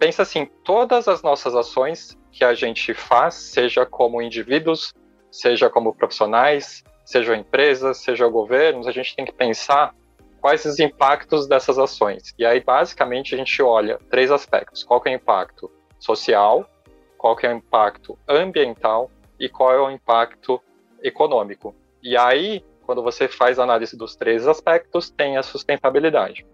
Pensa 0.00 0.22
assim, 0.22 0.46
todas 0.64 1.06
as 1.06 1.22
nossas 1.22 1.54
ações 1.54 2.18
que 2.32 2.42
a 2.42 2.54
gente 2.54 2.94
faz, 2.94 3.34
seja 3.34 3.84
como 3.84 4.22
indivíduos, 4.22 4.94
seja 5.30 5.68
como 5.68 5.94
profissionais, 5.94 6.82
sejam 7.04 7.34
empresas, 7.34 7.98
sejam 7.98 8.30
governos, 8.32 8.88
a 8.88 8.92
gente 8.92 9.14
tem 9.14 9.26
que 9.26 9.32
pensar 9.32 9.94
quais 10.40 10.64
os 10.64 10.78
impactos 10.78 11.46
dessas 11.46 11.78
ações. 11.78 12.34
E 12.38 12.46
aí, 12.46 12.60
basicamente, 12.60 13.34
a 13.34 13.38
gente 13.38 13.62
olha 13.62 13.98
três 14.08 14.30
aspectos. 14.30 14.82
Qual 14.82 15.02
é 15.04 15.10
o 15.10 15.14
impacto 15.14 15.70
social, 15.98 16.66
qual 17.18 17.36
é 17.42 17.48
o 17.48 17.56
impacto 17.56 18.18
ambiental 18.26 19.10
e 19.38 19.50
qual 19.50 19.70
é 19.70 19.80
o 19.82 19.90
impacto 19.90 20.58
econômico. 21.02 21.74
E 22.02 22.16
aí, 22.16 22.64
quando 22.86 23.02
você 23.02 23.28
faz 23.28 23.58
a 23.58 23.64
análise 23.64 23.98
dos 23.98 24.16
três 24.16 24.48
aspectos, 24.48 25.10
tem 25.10 25.36
a 25.36 25.42
sustentabilidade. 25.42 26.46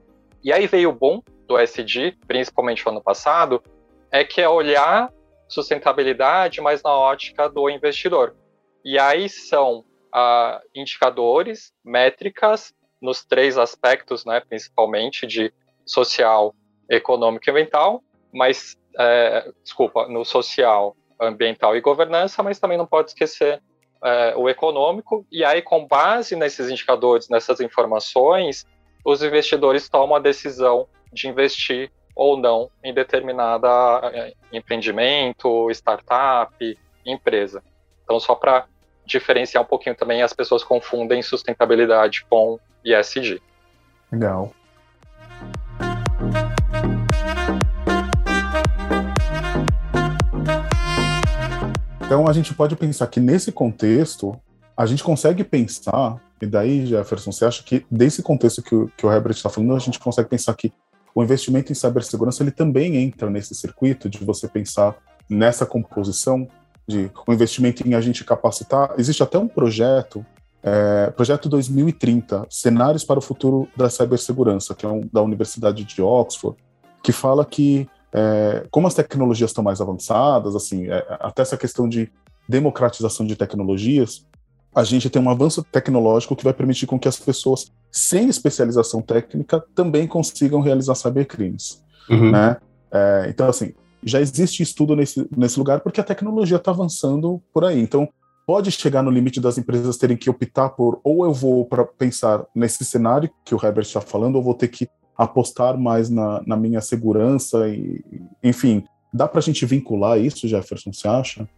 E 0.42 0.52
aí 0.52 0.66
veio 0.66 0.90
o 0.90 0.92
bom 0.92 1.22
do 1.46 1.58
SG, 1.58 2.16
principalmente 2.26 2.84
no 2.84 2.92
ano 2.92 3.02
passado, 3.02 3.62
é 4.10 4.24
que 4.24 4.40
é 4.40 4.48
olhar 4.48 5.10
sustentabilidade, 5.48 6.60
mas 6.60 6.82
na 6.82 6.92
ótica 6.92 7.48
do 7.48 7.70
investidor. 7.70 8.34
E 8.84 8.98
aí 8.98 9.28
são 9.28 9.84
uh, 10.14 10.60
indicadores, 10.74 11.72
métricas 11.84 12.72
nos 13.00 13.24
três 13.24 13.58
aspectos, 13.58 14.24
né, 14.24 14.40
principalmente 14.40 15.26
de 15.26 15.52
social, 15.84 16.54
econômico 16.88 17.48
e 17.48 17.50
ambiental, 17.50 18.02
mas, 18.32 18.76
é, 18.98 19.50
desculpa, 19.62 20.08
no 20.08 20.24
social, 20.24 20.96
ambiental 21.20 21.76
e 21.76 21.80
governança, 21.80 22.42
mas 22.42 22.58
também 22.58 22.78
não 22.78 22.86
pode 22.86 23.10
esquecer 23.10 23.62
é, 24.02 24.34
o 24.36 24.48
econômico, 24.48 25.26
e 25.30 25.44
aí, 25.44 25.62
com 25.62 25.86
base 25.86 26.36
nesses 26.36 26.70
indicadores, 26.70 27.28
nessas 27.28 27.60
informações, 27.60 28.64
os 29.04 29.22
investidores 29.22 29.88
tomam 29.88 30.16
a 30.16 30.20
decisão 30.20 30.88
de 31.16 31.28
investir 31.28 31.90
ou 32.14 32.36
não 32.36 32.70
em 32.84 32.94
determinada 32.94 33.68
é, 34.12 34.32
empreendimento, 34.52 35.70
startup, 35.70 36.78
empresa. 37.04 37.62
Então, 38.04 38.20
só 38.20 38.34
para 38.34 38.66
diferenciar 39.04 39.62
um 39.62 39.66
pouquinho 39.66 39.96
também, 39.96 40.22
as 40.22 40.32
pessoas 40.32 40.62
confundem 40.62 41.22
sustentabilidade 41.22 42.24
com 42.28 42.58
ESG. 42.84 43.40
Legal. 44.12 44.52
Então 52.00 52.28
a 52.28 52.32
gente 52.32 52.54
pode 52.54 52.76
pensar 52.76 53.08
que 53.08 53.18
nesse 53.18 53.50
contexto 53.50 54.40
a 54.76 54.86
gente 54.86 55.02
consegue 55.02 55.42
pensar, 55.42 56.20
e 56.40 56.46
daí, 56.46 56.86
Jefferson, 56.86 57.32
você 57.32 57.44
acha 57.44 57.62
que 57.64 57.84
desse 57.90 58.22
contexto 58.22 58.62
que 58.62 58.74
o, 58.74 58.88
que 58.96 59.04
o 59.04 59.12
Herbert 59.12 59.32
está 59.32 59.48
falando, 59.50 59.74
a 59.74 59.78
gente 59.80 59.98
consegue 59.98 60.28
pensar 60.28 60.54
que 60.54 60.72
o 61.16 61.22
investimento 61.22 61.72
em 61.72 61.74
cibersegurança 61.74 62.42
ele 62.42 62.50
também 62.50 62.96
entra 62.96 63.30
nesse 63.30 63.54
circuito 63.54 64.06
de 64.06 64.22
você 64.22 64.46
pensar 64.46 64.94
nessa 65.30 65.64
composição 65.64 66.46
de 66.86 67.10
o 67.26 67.32
investimento 67.32 67.88
em 67.88 67.94
a 67.94 68.02
gente 68.02 68.22
capacitar. 68.22 68.92
Existe 68.98 69.22
até 69.22 69.38
um 69.38 69.48
projeto, 69.48 70.24
é, 70.62 71.10
projeto 71.12 71.48
2030, 71.48 72.46
cenários 72.50 73.02
para 73.02 73.18
o 73.18 73.22
futuro 73.22 73.66
da 73.74 73.88
cibersegurança, 73.88 74.74
que 74.74 74.84
é 74.84 74.88
um, 74.90 75.08
da 75.10 75.22
Universidade 75.22 75.84
de 75.84 76.02
Oxford, 76.02 76.58
que 77.02 77.12
fala 77.12 77.46
que 77.46 77.88
é, 78.12 78.66
como 78.70 78.86
as 78.86 78.92
tecnologias 78.92 79.50
estão 79.50 79.64
mais 79.64 79.80
avançadas, 79.80 80.54
assim, 80.54 80.86
é, 80.86 81.02
até 81.18 81.40
essa 81.40 81.56
questão 81.56 81.88
de 81.88 82.12
democratização 82.46 83.24
de 83.24 83.34
tecnologias, 83.36 84.26
a 84.74 84.84
gente 84.84 85.08
tem 85.08 85.22
um 85.22 85.30
avanço 85.30 85.64
tecnológico 85.64 86.36
que 86.36 86.44
vai 86.44 86.52
permitir 86.52 86.86
com 86.86 86.98
que 86.98 87.08
as 87.08 87.18
pessoas 87.18 87.72
sem 87.96 88.28
especialização 88.28 89.00
técnica 89.00 89.64
também 89.74 90.06
consigam 90.06 90.60
realizar 90.60 90.94
cybercrimes, 90.94 91.82
uhum. 92.10 92.30
né? 92.30 92.58
É, 92.92 93.26
então, 93.28 93.48
assim, 93.48 93.72
já 94.04 94.20
existe 94.20 94.62
estudo 94.62 94.94
nesse, 94.94 95.26
nesse 95.34 95.58
lugar 95.58 95.80
porque 95.80 96.00
a 96.00 96.04
tecnologia 96.04 96.58
está 96.58 96.70
avançando 96.70 97.42
por 97.52 97.64
aí. 97.64 97.80
Então, 97.80 98.06
pode 98.46 98.70
chegar 98.70 99.02
no 99.02 99.10
limite 99.10 99.40
das 99.40 99.56
empresas 99.56 99.96
terem 99.96 100.16
que 100.16 100.28
optar 100.28 100.68
por 100.70 101.00
ou 101.02 101.24
eu 101.24 101.32
vou 101.32 101.64
para 101.64 101.84
pensar 101.84 102.44
nesse 102.54 102.84
cenário 102.84 103.30
que 103.44 103.54
o 103.54 103.58
Herbert 103.60 103.86
está 103.86 104.00
falando, 104.00 104.36
ou 104.36 104.42
vou 104.42 104.54
ter 104.54 104.68
que 104.68 104.86
apostar 105.16 105.78
mais 105.78 106.10
na, 106.10 106.42
na 106.46 106.56
minha 106.56 106.82
segurança 106.82 107.66
e, 107.66 108.04
enfim, 108.44 108.84
dá 109.12 109.26
para 109.26 109.38
a 109.38 109.42
gente 109.42 109.64
vincular 109.64 110.20
isso, 110.20 110.46
Jefferson? 110.46 110.92
Você 110.92 111.08
acha? 111.08 111.48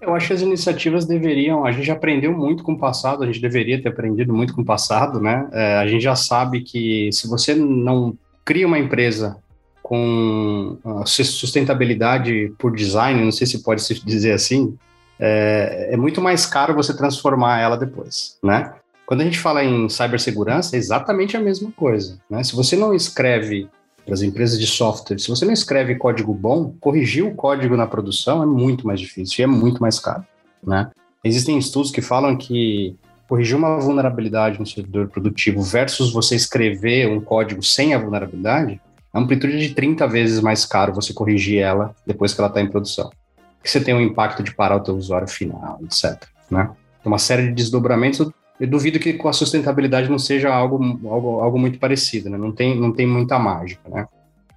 Eu 0.00 0.14
acho 0.14 0.28
que 0.28 0.32
as 0.32 0.42
iniciativas 0.42 1.04
deveriam. 1.04 1.64
A 1.64 1.72
gente 1.72 1.90
aprendeu 1.90 2.32
muito 2.32 2.62
com 2.62 2.72
o 2.72 2.78
passado, 2.78 3.22
a 3.22 3.26
gente 3.26 3.40
deveria 3.40 3.80
ter 3.82 3.88
aprendido 3.88 4.32
muito 4.32 4.54
com 4.54 4.62
o 4.62 4.64
passado, 4.64 5.20
né? 5.20 5.48
É, 5.52 5.76
a 5.76 5.86
gente 5.86 6.02
já 6.02 6.14
sabe 6.14 6.60
que 6.60 7.10
se 7.12 7.26
você 7.28 7.54
não 7.54 8.16
cria 8.44 8.66
uma 8.66 8.78
empresa 8.78 9.36
com 9.82 10.76
sustentabilidade 11.04 12.52
por 12.58 12.76
design, 12.76 13.24
não 13.24 13.32
sei 13.32 13.46
se 13.46 13.62
pode 13.62 13.82
se 13.82 14.04
dizer 14.04 14.32
assim, 14.32 14.76
é, 15.18 15.88
é, 15.92 15.96
muito 15.96 16.20
mais 16.20 16.46
caro 16.46 16.74
você 16.74 16.94
transformar 16.96 17.58
ela 17.58 17.76
depois, 17.76 18.36
né? 18.42 18.74
Quando 19.06 19.22
a 19.22 19.24
gente 19.24 19.38
fala 19.38 19.64
em 19.64 19.88
cibersegurança, 19.88 20.76
é 20.76 20.78
exatamente 20.78 21.36
a 21.36 21.40
mesma 21.40 21.72
coisa, 21.72 22.20
né? 22.28 22.44
Se 22.44 22.54
você 22.54 22.76
não 22.76 22.94
escreve 22.94 23.68
para 24.08 24.14
as 24.14 24.22
empresas 24.22 24.58
de 24.58 24.66
software, 24.66 25.18
se 25.18 25.28
você 25.28 25.44
não 25.44 25.52
escreve 25.52 25.94
código 25.96 26.32
bom, 26.32 26.72
corrigir 26.80 27.22
o 27.22 27.34
código 27.34 27.76
na 27.76 27.86
produção 27.86 28.42
é 28.42 28.46
muito 28.46 28.86
mais 28.86 28.98
difícil 28.98 29.42
e 29.42 29.44
é 29.44 29.46
muito 29.46 29.82
mais 29.82 30.00
caro, 30.00 30.24
né? 30.66 30.90
Existem 31.22 31.58
estudos 31.58 31.90
que 31.90 32.00
falam 32.00 32.34
que 32.34 32.96
corrigir 33.28 33.54
uma 33.54 33.78
vulnerabilidade 33.78 34.58
no 34.58 34.66
servidor 34.66 35.08
produtivo 35.08 35.60
versus 35.60 36.10
você 36.10 36.34
escrever 36.34 37.06
um 37.06 37.20
código 37.20 37.62
sem 37.62 37.92
a 37.92 37.98
vulnerabilidade 37.98 38.80
a 39.12 39.18
amplitude 39.18 39.58
de 39.58 39.74
30 39.74 40.06
vezes 40.06 40.40
mais 40.40 40.64
caro 40.64 40.94
você 40.94 41.12
corrigir 41.12 41.58
ela 41.58 41.94
depois 42.06 42.32
que 42.32 42.40
ela 42.40 42.48
está 42.48 42.62
em 42.62 42.70
produção. 42.70 43.10
Que 43.62 43.70
você 43.70 43.80
tem 43.80 43.94
um 43.94 44.00
impacto 44.00 44.42
de 44.42 44.54
parar 44.54 44.76
o 44.76 44.80
teu 44.80 44.96
usuário 44.96 45.28
final, 45.28 45.78
etc. 45.82 46.24
Né? 46.50 46.64
Tem 47.02 47.12
uma 47.12 47.18
série 47.18 47.48
de 47.48 47.52
desdobramentos. 47.52 48.30
Eu 48.60 48.66
duvido 48.66 48.98
que 48.98 49.12
com 49.12 49.28
a 49.28 49.32
sustentabilidade 49.32 50.10
não 50.10 50.18
seja 50.18 50.52
algo, 50.52 50.78
algo, 51.08 51.40
algo 51.40 51.58
muito 51.58 51.78
parecido, 51.78 52.28
né? 52.28 52.36
não, 52.36 52.50
tem, 52.50 52.78
não 52.78 52.92
tem 52.92 53.06
muita 53.06 53.38
mágica. 53.38 53.88
Né? 53.88 54.06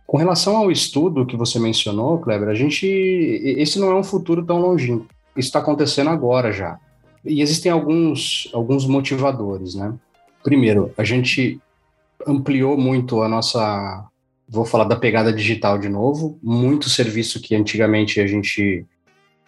Com 0.08 0.18
relação 0.18 0.58
ao 0.58 0.72
estudo 0.72 1.26
que 1.26 1.38
você 1.38 1.60
mencionou, 1.60 2.20
Kleber, 2.20 2.50
a 2.50 2.56
gente. 2.56 2.86
Esse 2.86 3.80
não 3.80 3.92
é 3.92 3.96
um 3.96 4.04
futuro 4.04 4.44
tão 4.44 4.60
longínquo. 4.60 5.08
Isso 5.38 5.48
está 5.48 5.60
acontecendo 5.60 6.10
agora 6.10 6.52
já. 6.52 6.78
E 7.24 7.42
existem 7.42 7.72
alguns, 7.72 8.50
alguns 8.54 8.86
motivadores, 8.86 9.76
né? 9.76 9.94
Primeiro, 10.44 10.92
a 10.98 11.04
gente 11.04 11.62
ampliou 12.28 12.78
muito 12.78 13.22
a 13.22 13.30
nossa 13.30 14.08
vou 14.52 14.66
falar 14.66 14.84
da 14.84 14.98
pegada 14.98 15.32
digital 15.32 15.78
de 15.78 15.88
novo. 15.88 16.38
Muito 16.44 16.90
serviço 16.90 17.40
que 17.40 17.56
antigamente 17.56 18.20
a 18.20 18.28
gente 18.28 18.86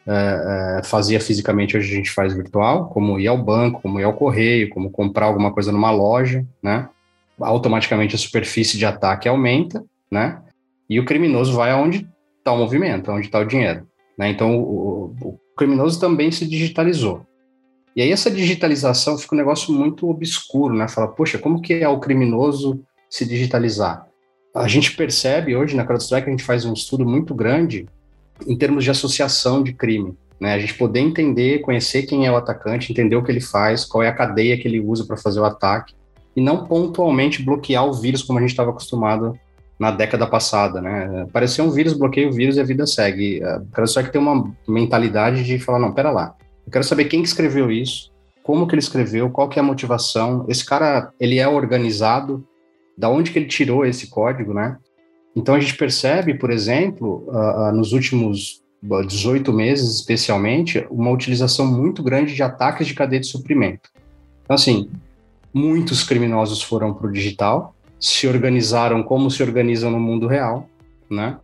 é, 0.08 0.80
é, 0.80 0.84
fazia 0.84 1.20
fisicamente, 1.20 1.78
hoje 1.78 1.92
a 1.92 1.96
gente 1.96 2.12
faz 2.12 2.34
virtual, 2.34 2.90
como 2.90 3.20
ir 3.20 3.28
ao 3.28 3.38
banco, 3.38 3.82
como 3.82 4.00
ir 4.00 4.04
ao 4.04 4.14
correio, 4.14 4.70
como 4.70 4.92
comprar 4.92 5.28
alguma 5.28 5.52
coisa 5.52 5.72
numa 5.72 5.92
loja, 5.92 6.46
né? 6.62 6.90
Automaticamente 7.40 8.16
a 8.16 8.20
superfície 8.20 8.78
de 8.78 8.86
ataque 8.86 9.28
aumenta, 9.28 9.84
né? 10.12 10.42
E 10.90 11.00
o 11.00 11.06
criminoso 11.06 11.54
vai 11.54 11.72
aonde 11.72 12.08
está 12.38 12.52
o 12.52 12.58
movimento, 12.58 13.10
aonde 13.10 13.28
está 13.28 13.40
o 13.40 13.46
dinheiro. 13.46 13.88
Né? 14.18 14.30
Então 14.30 14.60
o, 14.60 15.16
o, 15.22 15.40
criminoso 15.58 16.00
também 16.00 16.32
se 16.32 16.46
digitalizou. 16.46 17.26
E 17.96 18.02
aí 18.02 18.12
essa 18.12 18.30
digitalização 18.30 19.18
fica 19.18 19.36
um 19.36 19.38
negócio 19.38 19.74
muito 19.74 20.10
obscuro, 20.10 20.76
né? 20.76 20.88
Fala, 20.88 21.08
poxa, 21.08 21.38
como 21.38 21.62
que 21.62 21.74
é 21.74 21.88
o 21.88 22.00
criminoso 22.00 22.84
se 23.10 23.26
digitalizar? 23.26 24.08
a 24.54 24.68
gente 24.68 24.96
percebe 24.96 25.56
hoje 25.56 25.76
na 25.76 25.84
CrowdStrike, 25.84 26.28
a 26.28 26.32
gente 26.32 26.44
faz 26.44 26.64
um 26.64 26.74
estudo 26.74 27.06
muito 27.06 27.34
grande 27.34 27.88
em 28.48 28.58
termos 28.58 28.84
de 28.84 28.92
associação 28.92 29.64
de 29.64 29.74
crime. 29.74 30.16
Né? 30.40 30.54
A 30.54 30.60
gente 30.60 30.74
poder 30.74 31.00
entender, 31.00 31.60
conhecer 31.60 32.04
quem 32.04 32.26
é 32.26 32.32
o 32.32 32.36
atacante, 32.36 32.92
entender 32.92 33.16
o 33.16 33.24
que 33.24 33.32
ele 33.32 33.42
faz, 33.42 33.86
qual 33.86 34.04
é 34.04 34.08
a 34.08 34.14
cadeia 34.14 34.58
que 34.58 34.68
ele 34.68 34.80
usa 34.80 35.06
para 35.06 35.18
fazer 35.18 35.40
o 35.40 35.46
ataque, 35.46 35.94
e 36.36 36.42
não 36.42 36.66
pontualmente 36.66 37.44
bloquear 37.44 37.86
o 37.86 37.94
vírus 37.94 38.24
como 38.24 38.40
a 38.40 38.42
gente 38.42 38.52
estava 38.52 38.72
acostumado 38.72 39.38
na 39.80 39.92
década 39.92 40.28
passada. 40.28 40.82
Né? 40.82 41.24
Apareceu 41.24 41.66
um 41.66 41.72
vírus, 41.72 41.94
bloqueia 41.94 42.28
o 42.28 42.32
vírus 42.32 42.58
e 42.58 42.60
a 42.60 42.64
vida 42.64 42.86
segue. 42.86 43.44
A 43.44 43.62
CrowdStrike 43.72 44.12
tem 44.12 44.22
uma 44.22 44.54
mentalidade 44.68 45.44
de 45.44 45.60
falar, 45.60 45.80
não, 45.80 45.94
pera 45.94 46.12
lá, 46.12 46.36
eu 46.66 46.72
quero 46.72 46.84
saber 46.84 47.06
quem 47.06 47.22
que 47.22 47.28
escreveu 47.28 47.72
isso, 47.72 48.12
como 48.42 48.68
que 48.68 48.74
ele 48.74 48.82
escreveu, 48.82 49.30
qual 49.30 49.48
que 49.48 49.60
é 49.60 49.62
a 49.62 49.66
motivação. 49.66 50.46
Esse 50.48 50.66
cara, 50.66 51.12
ele 51.20 51.40
é 51.40 51.48
organizado, 51.48 52.46
da 52.98 53.10
onde 53.10 53.32
que 53.32 53.40
ele 53.40 53.48
tirou 53.48 53.86
esse 53.86 54.08
código, 54.08 54.54
né? 54.54 54.78
Então 55.36 55.56
a 55.56 55.60
gente 55.60 55.76
percebe, 55.76 56.34
por 56.36 56.52
exemplo, 56.52 57.26
nos 57.74 57.92
últimos 57.92 58.62
18 59.08 59.52
meses, 59.54 59.96
especialmente, 59.96 60.86
uma 60.92 61.10
utilização 61.10 61.66
muito 61.66 62.04
grande 62.04 62.36
de 62.36 62.44
ataques 62.44 62.86
de 62.86 62.94
cadeia 62.94 63.22
de 63.22 63.28
suprimento. 63.28 63.90
Então, 64.44 64.56
assim, 64.56 64.90
muitos 65.54 66.04
criminosos 66.04 66.62
foram 66.62 66.94
para 66.94 67.08
o 67.08 67.12
digital, 67.12 67.74
se 68.00 68.28
organizaram 68.28 69.02
como 69.02 69.32
se 69.32 69.42
organizam 69.42 69.90
no 69.90 70.00
mundo 70.00 70.28
real, 70.28 70.68
né? 71.10 71.38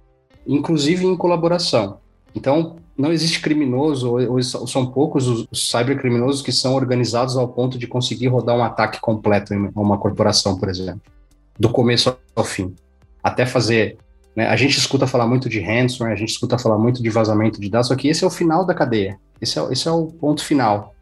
Inclusive 0.45 1.05
em 1.05 1.15
colaboração. 1.15 1.99
Então, 2.35 2.75
não 2.97 3.13
existe 3.13 3.41
criminoso, 3.41 4.11
ou, 4.11 4.41
são 4.43 4.87
poucos 4.87 5.27
os 5.27 5.71
cybercriminosos 5.71 6.41
que 6.41 6.51
são 6.51 6.75
organizados 6.75 7.37
ao 7.37 7.47
ponto 7.47 7.77
de 7.77 7.87
conseguir 7.87 8.27
rodar 8.27 8.57
um 8.57 8.63
ataque 8.63 8.99
completo 8.99 9.53
em 9.53 9.71
uma 9.73 9.97
corporação, 9.97 10.59
por 10.59 10.67
exemplo, 10.67 11.01
do 11.57 11.69
começo 11.69 12.13
ao 12.35 12.43
fim, 12.43 12.75
até 13.23 13.45
fazer. 13.45 13.97
Né, 14.35 14.47
a 14.47 14.55
gente 14.55 14.77
escuta 14.77 15.07
falar 15.07 15.27
muito 15.27 15.49
de 15.49 15.59
ransomware, 15.59 16.13
a 16.13 16.17
gente 16.17 16.29
escuta 16.29 16.57
falar 16.57 16.77
muito 16.77 17.01
de 17.01 17.09
vazamento 17.09 17.59
de 17.59 17.69
dados, 17.69 17.87
só 17.87 17.95
que 17.95 18.07
esse 18.07 18.23
é 18.23 18.27
o 18.27 18.29
final 18.29 18.65
da 18.65 18.73
cadeia, 18.73 19.17
esse 19.41 19.59
é, 19.59 19.71
esse 19.71 19.87
é 19.87 19.91
o 19.91 20.07
ponto 20.07 20.43
final, 20.43 20.93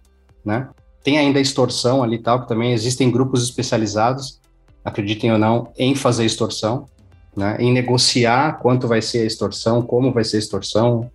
né? 0.43 0.69
Tem 1.03 1.17
ainda 1.17 1.39
a 1.39 1.41
extorsão 1.41 2.03
ali 2.03 2.19
tal, 2.19 2.41
que 2.41 2.47
também 2.47 2.73
existem 2.73 3.09
grupos 3.11 3.43
especializados, 3.43 4.41
acreditem 4.83 5.31
ou 5.31 5.37
não, 5.37 5.71
em 5.77 5.95
fazer 5.95 6.25
extorsão, 6.25 6.85
né, 7.35 7.55
em 7.59 7.71
negociar 7.71 8.59
quanto 8.59 8.87
vai 8.87 9.01
ser 9.01 9.19
a 9.19 9.25
extorsão, 9.25 9.81
como 9.81 10.11
vai 10.11 10.23
ser 10.23 10.37
a 10.37 10.39
extorsão, 10.39 11.09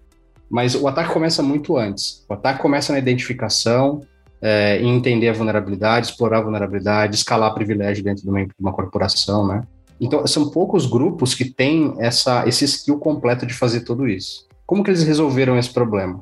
mas 0.48 0.74
o 0.74 0.86
ataque 0.86 1.12
começa 1.12 1.42
muito 1.42 1.76
antes. 1.76 2.24
O 2.28 2.34
ataque 2.34 2.60
começa 2.60 2.92
na 2.92 2.98
identificação, 2.98 4.02
é, 4.40 4.78
em 4.80 4.94
entender 4.94 5.30
a 5.30 5.32
vulnerabilidade, 5.32 6.08
explorar 6.08 6.38
a 6.38 6.42
vulnerabilidade, 6.42 7.16
escalar 7.16 7.54
privilégio 7.54 8.04
dentro 8.04 8.22
de 8.22 8.28
uma, 8.28 8.44
de 8.44 8.52
uma 8.60 8.72
corporação, 8.72 9.46
né? 9.46 9.62
Então, 10.02 10.26
são 10.26 10.50
poucos 10.50 10.84
grupos 10.84 11.32
que 11.32 11.44
têm 11.44 11.94
essa, 11.98 12.44
esse 12.48 12.64
skill 12.64 12.98
completo 12.98 13.46
de 13.46 13.54
fazer 13.54 13.82
tudo 13.82 14.08
isso. 14.08 14.48
Como 14.66 14.82
que 14.82 14.90
eles 14.90 15.04
resolveram 15.04 15.56
esse 15.56 15.72
problema? 15.72 16.18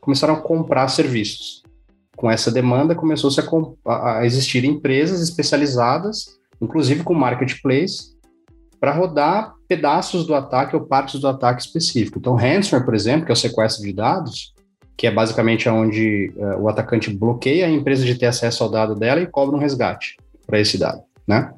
Começaram 0.00 0.34
a 0.34 0.40
comprar 0.40 0.86
serviços. 0.86 1.64
Com 2.16 2.30
essa 2.30 2.52
demanda, 2.52 2.94
começou 2.94 3.28
a, 3.84 4.18
a 4.18 4.24
existir 4.24 4.64
empresas 4.64 5.20
especializadas, 5.20 6.38
inclusive 6.62 7.02
com 7.02 7.14
marketplace, 7.14 8.16
para 8.78 8.92
rodar 8.92 9.54
pedaços 9.66 10.24
do 10.24 10.32
ataque 10.32 10.76
ou 10.76 10.82
partes 10.82 11.20
do 11.20 11.26
ataque 11.26 11.62
específico. 11.62 12.20
Então, 12.20 12.36
ransomware, 12.36 12.84
por 12.84 12.94
exemplo, 12.94 13.26
que 13.26 13.32
é 13.32 13.34
o 13.34 13.36
sequestro 13.36 13.84
de 13.84 13.92
dados, 13.92 14.54
que 14.96 15.04
é 15.04 15.10
basicamente 15.10 15.68
onde 15.68 16.32
uh, 16.36 16.62
o 16.62 16.68
atacante 16.68 17.12
bloqueia 17.12 17.66
a 17.66 17.70
empresa 17.70 18.04
de 18.04 18.14
ter 18.14 18.26
acesso 18.26 18.62
ao 18.62 18.70
dado 18.70 18.94
dela 18.94 19.20
e 19.20 19.26
cobra 19.26 19.56
um 19.56 19.58
resgate 19.58 20.16
para 20.46 20.60
esse 20.60 20.78
dado, 20.78 21.02
né? 21.26 21.50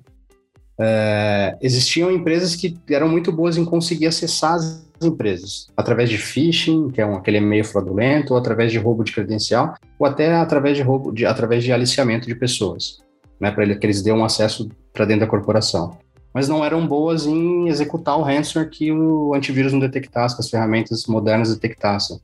É, 0.81 1.57
existiam 1.61 2.11
empresas 2.11 2.55
que 2.55 2.77
eram 2.91 3.09
muito 3.09 3.33
boas 3.33 3.57
em 3.57 3.65
conseguir 3.65 4.07
acessar 4.07 4.55
as 4.55 4.87
empresas 5.03 5.69
através 5.77 6.09
de 6.09 6.19
phishing, 6.19 6.91
que 6.91 7.01
é 7.01 7.07
um, 7.07 7.15
aquele 7.15 7.39
e-mail 7.39 7.65
fraudulento, 7.65 8.33
ou 8.33 8.39
através 8.39 8.71
de 8.71 8.79
roubo 8.79 9.03
de 9.03 9.13
credencial, 9.13 9.75
ou 9.99 10.07
até 10.07 10.35
através 10.35 10.77
de 10.77 10.83
roubo, 10.83 11.13
de, 11.13 11.27
através 11.27 11.65
de 11.65 11.73
aliciamento 11.73 12.27
de 12.27 12.35
pessoas, 12.35 12.99
né, 13.41 13.51
para 13.51 13.75
que 13.75 13.87
eles 13.87 14.03
dêem 14.03 14.17
um 14.17 14.25
acesso 14.25 14.69
para 14.93 15.05
dentro 15.05 15.21
da 15.21 15.27
corporação 15.27 15.99
mas 16.33 16.49
não 16.49 16.65
eram 16.65 16.87
boas 16.87 17.27
em 17.27 17.69
executar 17.69 18.17
o 18.17 18.23
ransomware 18.23 18.71
que 18.71 18.93
o 18.93 19.35
antivírus 19.35 19.73
não 19.73 19.81
detectasse, 19.81 20.37
que 20.37 20.41
as 20.41 20.49
ferramentas 20.49 21.07
modernas 21.07 21.53
detectassem. 21.53 22.21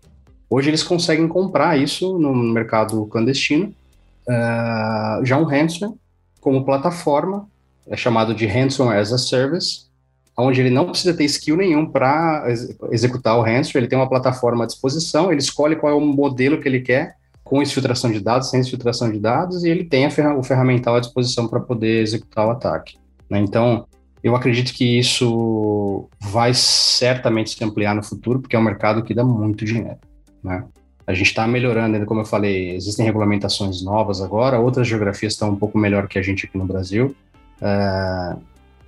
Hoje 0.49 0.71
eles 0.71 0.83
conseguem 0.83 1.27
comprar 1.27 1.77
isso 1.77 2.19
no 2.19 2.33
mercado 2.35 3.07
clandestino, 3.07 3.75
uh, 4.29 5.25
já 5.25 5.37
um 5.37 5.45
ransomware 5.45 5.97
como 6.41 6.65
plataforma, 6.65 7.49
é 7.88 7.97
chamado 7.97 8.35
de 8.35 8.47
Ransomware 8.47 8.99
as 8.99 9.12
a 9.12 9.19
Service, 9.19 9.85
onde 10.37 10.61
ele 10.61 10.70
não 10.70 10.87
precisa 10.87 11.14
ter 11.14 11.25
skill 11.25 11.57
nenhum 11.57 11.87
para 11.87 12.44
ex 12.49 12.77
executar 12.90 13.38
o 13.38 13.42
ransomware, 13.42 13.77
ele 13.77 13.88
tem 13.88 13.99
uma 13.99 14.09
plataforma 14.09 14.64
à 14.64 14.66
disposição, 14.66 15.31
ele 15.31 15.40
escolhe 15.40 15.77
qual 15.77 15.92
é 15.92 15.97
o 15.97 16.01
modelo 16.01 16.61
que 16.61 16.68
ele 16.68 16.81
quer, 16.81 17.16
com 17.44 17.62
exfiltração 17.62 18.11
de 18.11 18.20
dados, 18.20 18.51
sem 18.51 18.61
exfiltração 18.61 19.12
de 19.12 19.20
dados, 19.20 19.64
e 19.64 19.68
ele 19.68 19.85
tem 19.85 20.07
o 20.07 20.42
ferramental 20.42 20.97
à 20.97 21.01
disposição 21.01 21.47
para 21.47 21.61
poder 21.61 22.03
executar 22.03 22.47
o 22.47 22.51
ataque. 22.51 22.97
Né? 23.29 23.38
Então, 23.38 23.87
eu 24.23 24.35
acredito 24.35 24.73
que 24.73 24.99
isso 24.99 26.09
vai 26.18 26.55
certamente 26.55 27.51
se 27.51 27.62
ampliar 27.62 27.94
no 27.94 28.03
futuro, 28.03 28.40
porque 28.40 28.57
é 28.57 28.59
um 28.59 28.62
mercado 28.62 29.03
que 29.03 29.14
dá 29.14 29.23
muito 29.23 29.64
dinheiro. 29.64 29.99
Né? 30.42 30.64
A 31.07 31.12
gente 31.12 31.27
está 31.27 31.47
melhorando, 31.47 32.05
como 32.07 32.23
eu 32.23 32.25
falei, 32.25 32.75
existem 32.75 33.05
regulamentações 33.05 33.83
novas 33.83 34.23
agora, 34.23 34.59
outras 34.59 34.88
geografias 34.88 35.35
estão 35.35 35.51
um 35.51 35.57
pouco 35.57 35.77
melhor 35.77 36.09
que 36.09 36.18
a 36.18 36.23
gente 36.23 36.47
aqui 36.47 36.57
no 36.57 36.64
Brasil, 36.64 37.14
é, 37.61 38.37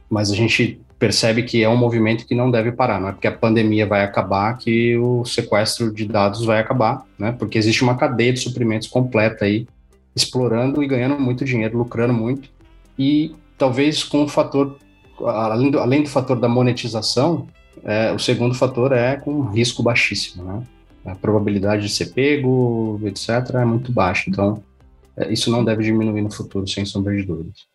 mas 0.09 0.31
a 0.31 0.35
gente 0.35 0.81
percebe 0.99 1.43
que 1.43 1.63
é 1.63 1.69
um 1.69 1.77
movimento 1.77 2.27
que 2.27 2.35
não 2.35 2.51
deve 2.51 2.73
parar, 2.73 3.01
não 3.01 3.09
é 3.09 3.13
porque 3.13 3.27
a 3.27 3.37
pandemia 3.37 3.87
vai 3.87 4.03
acabar 4.03 4.57
que 4.57 4.97
o 4.97 5.25
sequestro 5.25 5.93
de 5.93 6.07
dados 6.07 6.45
vai 6.45 6.59
acabar, 6.59 7.05
né? 7.19 7.33
porque 7.33 7.59
existe 7.59 7.83
uma 7.83 7.97
cadeia 7.97 8.33
de 8.33 8.41
suprimentos 8.41 8.89
completa 8.89 9.45
aí, 9.45 9.67
explorando 10.15 10.83
e 10.83 10.87
ganhando 10.87 11.19
muito 11.19 11.45
dinheiro, 11.45 11.77
lucrando 11.77 12.15
muito, 12.15 12.49
e 12.99 13.35
talvez 13.59 14.03
com 14.03 14.23
um 14.23 14.29
fator 14.29 14.79
além 15.25 15.71
do, 15.71 15.79
além 15.79 16.03
do 16.03 16.09
fator 16.09 16.39
da 16.39 16.49
monetização, 16.49 17.47
é, 17.85 18.13
o 18.13 18.19
segundo 18.19 18.55
fator 18.55 18.93
é 18.93 19.17
com 19.17 19.43
risco 19.43 19.83
baixíssimo, 19.83 20.45
né? 20.45 20.63
A 21.05 21.15
probabilidade 21.15 21.87
de 21.87 21.89
ser 21.89 22.07
pego, 22.07 23.01
etc., 23.05 23.55
é 23.55 23.65
muito 23.65 23.93
baixa. 23.93 24.29
Então, 24.29 24.63
é, 25.17 25.33
isso 25.33 25.51
não 25.51 25.65
deve 25.65 25.85
diminuir 25.85 26.21
no 26.21 26.33
futuro, 26.33 26.67
sem 26.67 26.85
sombra 26.85 27.17
de 27.17 27.23
dúvidas. 27.23 27.67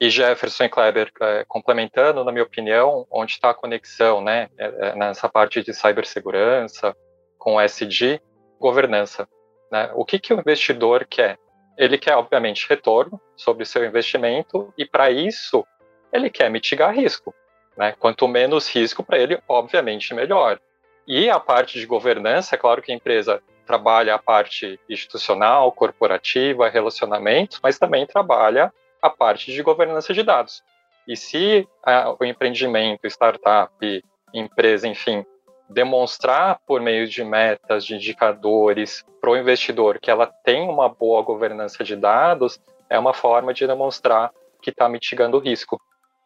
E 0.00 0.08
Jefferson 0.08 0.64
e 0.64 0.68
Kleber, 0.70 1.12
é, 1.20 1.44
complementando, 1.46 2.24
na 2.24 2.32
minha 2.32 2.44
opinião, 2.44 3.06
onde 3.10 3.32
está 3.32 3.50
a 3.50 3.54
conexão, 3.54 4.22
né, 4.22 4.48
é, 4.56 4.64
é, 4.64 4.94
nessa 4.96 5.28
parte 5.28 5.62
de 5.62 5.74
cibersegurança 5.74 6.96
com 7.38 7.60
SD, 7.60 8.18
governança. 8.58 9.28
Né? 9.70 9.90
O 9.94 10.04
que, 10.04 10.18
que 10.18 10.32
o 10.32 10.40
investidor 10.40 11.04
quer? 11.04 11.38
Ele 11.76 11.98
quer, 11.98 12.16
obviamente, 12.16 12.66
retorno 12.66 13.20
sobre 13.36 13.66
seu 13.66 13.84
investimento, 13.84 14.72
e 14.76 14.86
para 14.86 15.10
isso 15.10 15.66
ele 16.10 16.30
quer 16.30 16.50
mitigar 16.50 16.94
risco. 16.94 17.34
Né? 17.76 17.94
Quanto 17.98 18.26
menos 18.26 18.74
risco 18.74 19.02
para 19.02 19.18
ele, 19.18 19.38
obviamente, 19.46 20.14
melhor. 20.14 20.58
E 21.06 21.28
a 21.28 21.38
parte 21.38 21.78
de 21.78 21.84
governança, 21.86 22.54
é 22.54 22.58
claro 22.58 22.80
que 22.80 22.90
a 22.90 22.94
empresa 22.94 23.42
trabalha 23.66 24.14
a 24.14 24.18
parte 24.18 24.80
institucional, 24.88 25.70
corporativa, 25.72 26.68
relacionamentos, 26.68 27.60
mas 27.62 27.78
também 27.78 28.06
trabalha 28.06 28.72
a 29.00 29.10
parte 29.10 29.52
de 29.52 29.62
governança 29.62 30.12
de 30.12 30.22
dados. 30.22 30.62
E 31.06 31.16
se 31.16 31.66
a, 31.84 32.14
o 32.18 32.24
empreendimento, 32.24 33.06
startup, 33.06 34.04
empresa, 34.32 34.86
enfim, 34.86 35.24
demonstrar 35.68 36.60
por 36.66 36.80
meio 36.80 37.08
de 37.08 37.24
metas, 37.24 37.84
de 37.84 37.94
indicadores 37.94 39.04
para 39.20 39.30
o 39.30 39.36
investidor 39.36 39.98
que 40.00 40.10
ela 40.10 40.26
tem 40.26 40.68
uma 40.68 40.88
boa 40.88 41.22
governança 41.22 41.84
de 41.84 41.94
dados, 41.94 42.60
é 42.88 42.98
uma 42.98 43.14
forma 43.14 43.54
de 43.54 43.66
demonstrar 43.66 44.32
que 44.60 44.70
está 44.70 44.88
mitigando 44.88 45.36
o 45.36 45.40
risco. 45.40 45.80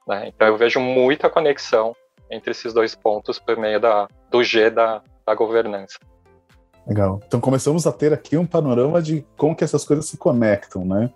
Né? 0.06 0.28
Então 0.28 0.48
eu 0.48 0.56
vejo 0.56 0.80
muita 0.80 1.30
conexão 1.30 1.94
entre 2.30 2.50
esses 2.50 2.72
dois 2.72 2.94
pontos 2.94 3.38
por 3.38 3.56
meio 3.56 3.78
da, 3.78 4.08
do 4.30 4.42
G 4.42 4.70
da, 4.70 5.02
da 5.26 5.34
governança. 5.34 5.98
Legal. 6.86 7.20
Então 7.26 7.40
começamos 7.40 7.86
a 7.86 7.92
ter 7.92 8.12
aqui 8.12 8.36
um 8.36 8.46
panorama 8.46 9.00
de 9.00 9.26
como 9.36 9.56
que 9.56 9.64
essas 9.64 9.84
coisas 9.84 10.06
se 10.06 10.18
conectam, 10.18 10.84
né? 10.84 11.10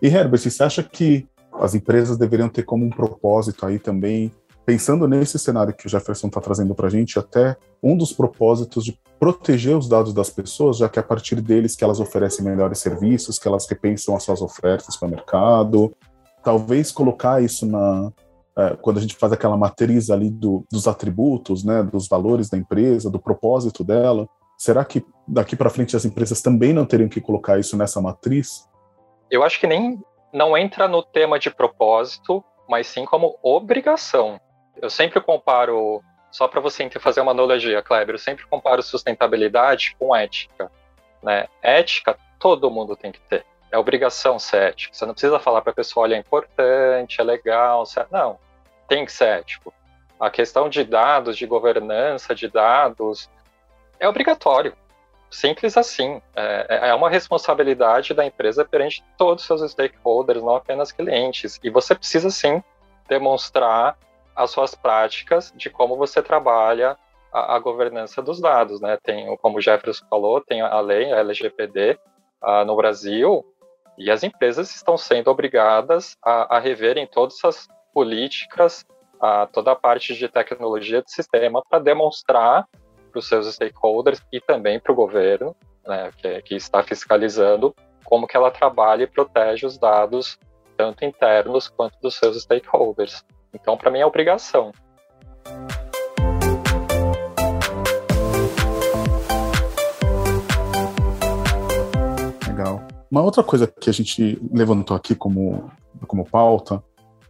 E 0.00 0.08
Herbert, 0.08 0.40
você 0.40 0.62
acha 0.62 0.82
que 0.82 1.26
as 1.52 1.74
empresas 1.74 2.16
deveriam 2.16 2.48
ter 2.48 2.64
como 2.64 2.84
um 2.84 2.90
propósito 2.90 3.64
aí 3.64 3.78
também, 3.78 4.32
pensando 4.66 5.06
nesse 5.06 5.38
cenário 5.38 5.74
que 5.74 5.86
o 5.86 5.90
Jefferson 5.90 6.26
está 6.26 6.40
trazendo 6.40 6.74
para 6.74 6.88
a 6.88 6.90
gente, 6.90 7.18
até 7.18 7.56
um 7.82 7.96
dos 7.96 8.12
propósitos 8.12 8.84
de 8.84 8.98
proteger 9.18 9.76
os 9.76 9.88
dados 9.88 10.12
das 10.12 10.30
pessoas, 10.30 10.78
já 10.78 10.88
que 10.88 10.98
é 10.98 11.02
a 11.02 11.04
partir 11.04 11.40
deles 11.40 11.76
que 11.76 11.84
elas 11.84 12.00
oferecem 12.00 12.44
melhores 12.44 12.78
serviços, 12.78 13.38
que 13.38 13.46
elas 13.46 13.66
repensam 13.68 14.16
as 14.16 14.22
suas 14.22 14.42
ofertas 14.42 14.96
para 14.96 15.08
o 15.08 15.10
mercado, 15.10 15.94
talvez 16.42 16.90
colocar 16.90 17.42
isso 17.42 17.64
na, 17.64 18.12
é, 18.56 18.76
quando 18.80 18.98
a 18.98 19.00
gente 19.00 19.16
faz 19.16 19.32
aquela 19.32 19.56
matriz 19.56 20.10
ali 20.10 20.30
do, 20.30 20.64
dos 20.70 20.86
atributos, 20.86 21.64
né, 21.64 21.82
dos 21.82 22.08
valores 22.08 22.48
da 22.48 22.56
empresa, 22.56 23.10
do 23.10 23.18
propósito 23.18 23.82
dela, 23.82 24.28
será 24.58 24.84
que 24.84 25.04
daqui 25.26 25.56
para 25.56 25.70
frente 25.70 25.96
as 25.96 26.04
empresas 26.04 26.40
também 26.40 26.72
não 26.72 26.86
teriam 26.86 27.08
que 27.08 27.20
colocar 27.20 27.58
isso 27.58 27.76
nessa 27.76 28.00
matriz? 28.00 28.68
Eu 29.34 29.42
acho 29.42 29.58
que 29.58 29.66
nem 29.66 30.00
não 30.32 30.56
entra 30.56 30.86
no 30.86 31.02
tema 31.02 31.38
de 31.38 31.50
propósito, 31.50 32.44
mas 32.68 32.86
sim 32.86 33.04
como 33.04 33.38
obrigação. 33.42 34.40
Eu 34.80 34.88
sempre 34.90 35.20
comparo, 35.20 36.02
só 36.30 36.46
para 36.46 36.60
você 36.60 36.88
fazer 36.98 37.20
uma 37.20 37.32
analogia, 37.32 37.82
Kleber, 37.82 38.14
eu 38.14 38.18
sempre 38.18 38.46
comparo 38.46 38.82
sustentabilidade 38.82 39.96
com 39.98 40.14
ética. 40.14 40.70
Né? 41.22 41.46
Ética 41.62 42.16
todo 42.38 42.70
mundo 42.70 42.96
tem 42.96 43.10
que 43.10 43.20
ter 43.20 43.44
é 43.74 43.78
obrigação 43.78 44.38
ser 44.38 44.68
ético. 44.68 44.94
Você 44.94 45.04
não 45.04 45.14
precisa 45.14 45.40
falar 45.40 45.60
para 45.60 45.72
a 45.72 45.74
pessoa, 45.74 46.04
olha, 46.04 46.14
é 46.14 46.18
importante, 46.18 47.20
é 47.20 47.24
legal, 47.24 47.82
não, 48.08 48.38
tem 48.86 49.04
que 49.04 49.10
ser 49.10 49.40
ético. 49.40 49.74
A 50.18 50.30
questão 50.30 50.68
de 50.68 50.84
dados, 50.84 51.36
de 51.36 51.44
governança 51.44 52.36
de 52.36 52.46
dados, 52.46 53.28
é 53.98 54.08
obrigatório. 54.08 54.76
Simples 55.34 55.76
assim. 55.76 56.20
É, 56.34 56.88
é 56.90 56.94
uma 56.94 57.10
responsabilidade 57.10 58.14
da 58.14 58.24
empresa 58.24 58.64
perante 58.64 59.04
todos 59.18 59.42
os 59.42 59.46
seus 59.46 59.72
stakeholders, 59.72 60.42
não 60.42 60.56
apenas 60.56 60.92
clientes. 60.92 61.58
E 61.62 61.70
você 61.70 61.94
precisa 61.94 62.30
sim 62.30 62.62
demonstrar 63.08 63.98
as 64.34 64.50
suas 64.50 64.74
práticas 64.74 65.52
de 65.56 65.70
como 65.70 65.96
você 65.96 66.22
trabalha 66.22 66.96
a, 67.32 67.56
a 67.56 67.58
governança 67.58 68.22
dos 68.22 68.40
dados, 68.40 68.80
né? 68.80 68.96
Tem, 69.02 69.36
como 69.38 69.58
o 69.58 69.60
Jefferson 69.60 70.04
falou, 70.08 70.40
tem 70.40 70.60
a 70.60 70.80
lei, 70.80 71.12
a 71.12 71.18
LGPD, 71.18 71.98
uh, 72.42 72.64
no 72.64 72.76
Brasil, 72.76 73.44
e 73.98 74.10
as 74.10 74.22
empresas 74.22 74.74
estão 74.74 74.96
sendo 74.96 75.30
obrigadas 75.30 76.16
a, 76.24 76.56
a 76.56 76.58
reverem 76.58 77.06
todas 77.06 77.44
as 77.44 77.68
políticas, 77.92 78.84
a 79.20 79.46
toda 79.46 79.72
a 79.72 79.76
parte 79.76 80.14
de 80.14 80.28
tecnologia 80.28 81.02
de 81.02 81.12
sistema 81.12 81.62
para 81.68 81.78
demonstrar 81.78 82.66
para 83.14 83.20
os 83.20 83.28
seus 83.28 83.46
stakeholders 83.54 84.20
e 84.32 84.40
também 84.40 84.80
para 84.80 84.90
o 84.90 84.94
governo, 84.94 85.54
né, 85.86 86.10
que, 86.16 86.42
que, 86.42 86.54
está 86.56 86.82
fiscalizando, 86.82 87.72
como 88.04 88.26
que 88.26 88.36
ela 88.36 88.50
trabalha 88.50 89.04
e 89.04 89.06
protege 89.06 89.64
os 89.64 89.78
dados 89.78 90.36
tanto 90.76 91.04
internos 91.04 91.68
quanto 91.68 91.96
dos 92.02 92.16
seus 92.16 92.42
stakeholders. 92.42 93.24
Então, 93.54 93.76
para 93.76 93.88
mim 93.88 94.00
é 94.00 94.06
obrigação. 94.06 94.72
Legal. 102.48 102.84
Uma 103.08 103.22
outra 103.22 103.44
coisa 103.44 103.68
que 103.68 103.88
a 103.88 103.92
gente 103.92 104.36
levantou 104.52 104.96
aqui 104.96 105.14
como, 105.14 105.70
como 106.08 106.28
pauta 106.28 106.82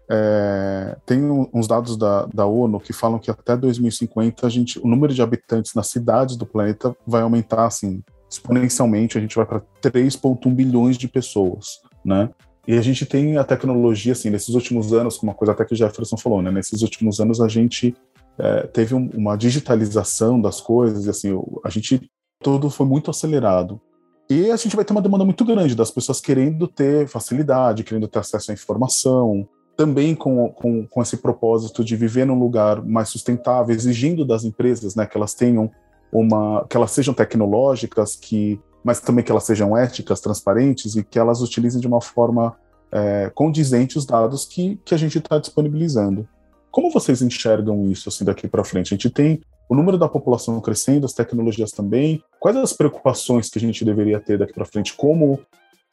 é, 0.09 0.97
tem 1.07 1.23
uns 1.53 1.67
dados 1.67 1.97
da, 1.97 2.27
da 2.27 2.47
ONU 2.47 2.79
que 2.79 2.93
falam 2.93 3.19
que 3.19 3.31
até 3.31 3.57
2050 3.57 4.47
a 4.47 4.51
gente, 4.51 4.79
o 4.79 4.87
número 4.87 5.15
de 5.15 5.23
habitantes 5.23 5.75
nas 5.75 5.89
cidades 5.89 6.37
do 6.37 6.47
planeta 6.47 6.95
vai 7.07 7.23
aumentar 7.23 7.67
assim 7.67 8.03
exponencialmente. 8.31 9.17
A 9.17 9.21
gente 9.21 9.37
vai 9.37 9.47
para 9.47 9.63
3,1 9.83 10.53
bilhões 10.53 10.99
de 10.99 11.09
pessoas, 11.09 11.81
né? 12.05 12.29
E 12.67 12.77
a 12.79 12.83
gente 12.83 13.05
tem 13.05 13.37
a 13.37 13.45
tecnologia 13.45 14.13
assim 14.13 14.31
nesses 14.31 14.55
últimos 14.55 14.93
anos, 14.93 15.17
como 15.17 15.31
uma 15.31 15.37
coisa 15.37 15.53
até 15.53 15.65
que 15.65 15.75
o 15.75 15.77
Jefferson 15.77 16.17
falou, 16.17 16.43
né? 16.43 16.51
Nesses 16.51 16.83
últimos 16.83 17.21
anos 17.21 17.41
a 17.41 17.49
gente 17.49 17.95
é, 18.39 18.67
teve 18.67 18.95
um, 18.95 19.09
uma 19.15 19.37
digitalização 19.37 20.41
das 20.41 20.61
coisas, 20.61 21.09
assim 21.09 21.39
a 21.65 21.71
gente 21.71 22.11
tudo 22.43 22.69
foi 22.69 22.87
muito 22.87 23.11
acelerado. 23.11 23.81
E 24.29 24.51
a 24.51 24.57
gente 24.57 24.77
vai 24.77 24.85
ter 24.85 24.93
uma 24.93 25.03
demanda 25.03 25.25
muito 25.25 25.45
grande 25.45 25.75
das 25.75 25.91
pessoas 25.91 26.21
querendo 26.21 26.67
ter 26.67 27.07
facilidade, 27.07 27.85
querendo 27.85 28.09
ter 28.09 28.19
acesso 28.19 28.51
à 28.51 28.55
informação, 28.55 29.47
também 29.77 30.15
com, 30.15 30.49
com, 30.51 30.87
com 30.87 31.03
esse 31.03 31.17
propósito 31.17 31.85
de 31.85 31.97
viver 31.97 32.25
num 32.25 32.39
lugar 32.39 32.83
mais 32.85 33.09
sustentável, 33.09 33.75
exigindo 33.75 34.25
das 34.25 34.45
empresas 34.45 34.95
né, 34.95 35.07
que 35.07 35.17
elas 35.17 35.35
tenham 35.35 35.71
uma. 36.13 36.65
que 36.69 36.77
elas 36.77 36.93
sejam 36.93 37.13
tecnológicas, 37.13 38.17
que, 38.17 38.61
mas 38.85 39.01
também 39.01 39.25
que 39.25 39.33
elas 39.33 39.45
sejam 39.45 39.77
éticas, 39.77 40.21
transparentes 40.21 40.97
e 40.97 41.03
que 41.03 41.19
elas 41.19 41.41
utilizem 41.41 41.81
de 41.81 41.87
uma 41.87 42.01
forma 42.01 42.57
é, 42.93 43.31
condizente 43.35 43.99
os 43.99 44.07
dados 44.07 44.45
que, 44.45 44.81
que 44.85 44.95
a 44.95 44.99
gente 44.99 45.19
está 45.19 45.39
disponibilizando. 45.39 46.29
Como 46.71 46.91
vocês 46.91 47.23
enxergam 47.23 47.91
isso 47.91 48.09
assim 48.09 48.25
daqui 48.25 48.49
para 48.49 48.65
frente? 48.65 48.95
A 48.95 48.97
gente 48.97 49.11
tem 49.11 49.41
o 49.69 49.75
número 49.75 49.99
da 49.99 50.09
população 50.09 50.61
crescendo, 50.61 51.07
as 51.07 51.13
tecnologias 51.13 51.73
também. 51.73 52.23
Quais 52.39 52.57
as 52.57 52.73
preocupações 52.73 53.49
que 53.49 53.59
a 53.59 53.61
gente 53.61 53.85
deveria 53.85 54.21
ter 54.21 54.39
daqui 54.39 54.53
para 54.53 54.65
frente 54.65 54.95
como 54.95 55.41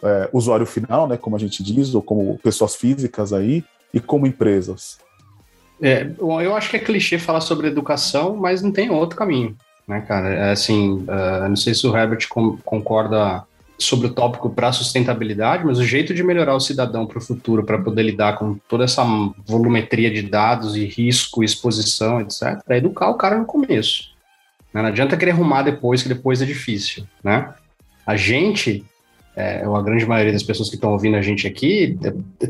é, 0.03 0.29
usuário 0.31 0.65
final, 0.65 1.07
né, 1.07 1.17
como 1.17 1.35
a 1.35 1.39
gente 1.39 1.63
diz, 1.63 1.93
ou 1.93 2.01
como 2.01 2.39
pessoas 2.39 2.75
físicas 2.75 3.33
aí, 3.33 3.63
e 3.93 3.99
como 3.99 4.27
empresas? 4.27 4.97
É, 5.81 6.09
eu 6.19 6.55
acho 6.55 6.69
que 6.69 6.77
é 6.77 6.79
clichê 6.79 7.17
falar 7.17 7.41
sobre 7.41 7.67
educação, 7.67 8.35
mas 8.35 8.61
não 8.61 8.71
tem 8.71 8.89
outro 8.91 9.17
caminho, 9.17 9.55
né, 9.87 10.01
cara? 10.01 10.29
É 10.29 10.51
assim, 10.51 10.99
uh, 11.03 11.49
não 11.49 11.55
sei 11.55 11.73
se 11.73 11.87
o 11.87 11.95
Herbert 11.95 12.27
com, 12.29 12.57
concorda 12.57 13.43
sobre 13.79 14.07
o 14.07 14.13
tópico 14.13 14.49
para 14.49 14.71
sustentabilidade, 14.71 15.65
mas 15.65 15.79
o 15.79 15.83
jeito 15.83 16.13
de 16.13 16.23
melhorar 16.23 16.55
o 16.55 16.59
cidadão 16.59 17.07
para 17.07 17.17
o 17.17 17.21
futuro, 17.21 17.63
para 17.63 17.79
poder 17.79 18.03
lidar 18.03 18.37
com 18.37 18.53
toda 18.69 18.83
essa 18.83 19.03
volumetria 19.45 20.11
de 20.11 20.21
dados 20.21 20.75
e 20.75 20.85
risco, 20.85 21.43
exposição, 21.43 22.21
etc., 22.21 22.61
é 22.69 22.77
educar 22.77 23.09
o 23.09 23.15
cara 23.15 23.39
no 23.39 23.45
começo. 23.45 24.11
Né? 24.71 24.81
Não 24.81 24.89
adianta 24.89 25.17
querer 25.17 25.31
arrumar 25.31 25.63
depois, 25.63 26.03
que 26.03 26.09
depois 26.09 26.41
é 26.41 26.45
difícil, 26.45 27.05
né? 27.23 27.53
A 28.05 28.15
gente, 28.15 28.85
é, 29.41 29.63
a 29.65 29.81
grande 29.81 30.05
maioria 30.05 30.31
das 30.31 30.43
pessoas 30.43 30.69
que 30.69 30.75
estão 30.75 30.91
ouvindo 30.91 31.17
a 31.17 31.21
gente 31.21 31.47
aqui, 31.47 31.97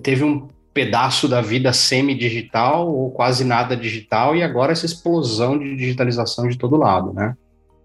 teve 0.04 0.24
um 0.24 0.50
pedaço 0.74 1.28
da 1.28 1.42
vida 1.42 1.72
semi-digital 1.72 2.94
ou 2.94 3.12
quase 3.12 3.44
nada 3.44 3.76
digital 3.76 4.36
e 4.36 4.44
agora 4.44 4.72
essa 4.72 4.86
explosão 4.86 5.58
de 5.58 5.76
digitalização 5.76 6.48
de 6.48 6.58
todo 6.58 6.78
lado, 6.78 7.14
né? 7.14 7.36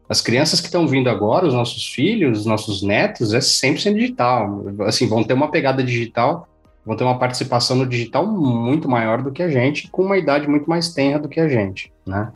As 0.08 0.20
crianças 0.20 0.60
que 0.60 0.66
estão 0.66 0.86
vindo 0.86 1.10
agora, 1.10 1.46
os 1.46 1.54
nossos 1.54 1.86
filhos, 1.86 2.40
os 2.40 2.46
nossos 2.46 2.80
netos, 2.82 3.34
é 3.34 3.38
100% 3.38 3.94
digital. 3.94 4.64
Assim, 4.86 5.08
vão 5.08 5.24
ter 5.24 5.34
uma 5.34 5.50
pegada 5.50 5.82
digital, 5.82 6.48
vão 6.84 6.96
ter 6.96 7.02
uma 7.02 7.18
participação 7.18 7.76
no 7.76 7.86
digital 7.86 8.24
muito 8.24 8.88
maior 8.88 9.20
do 9.20 9.32
que 9.32 9.42
a 9.42 9.48
gente, 9.48 9.90
com 9.90 10.02
uma 10.02 10.16
idade 10.16 10.46
muito 10.48 10.70
mais 10.70 10.94
tenra 10.94 11.18
do 11.18 11.28
que 11.28 11.40
a 11.40 11.48
gente, 11.48 11.92
né? 12.06 12.32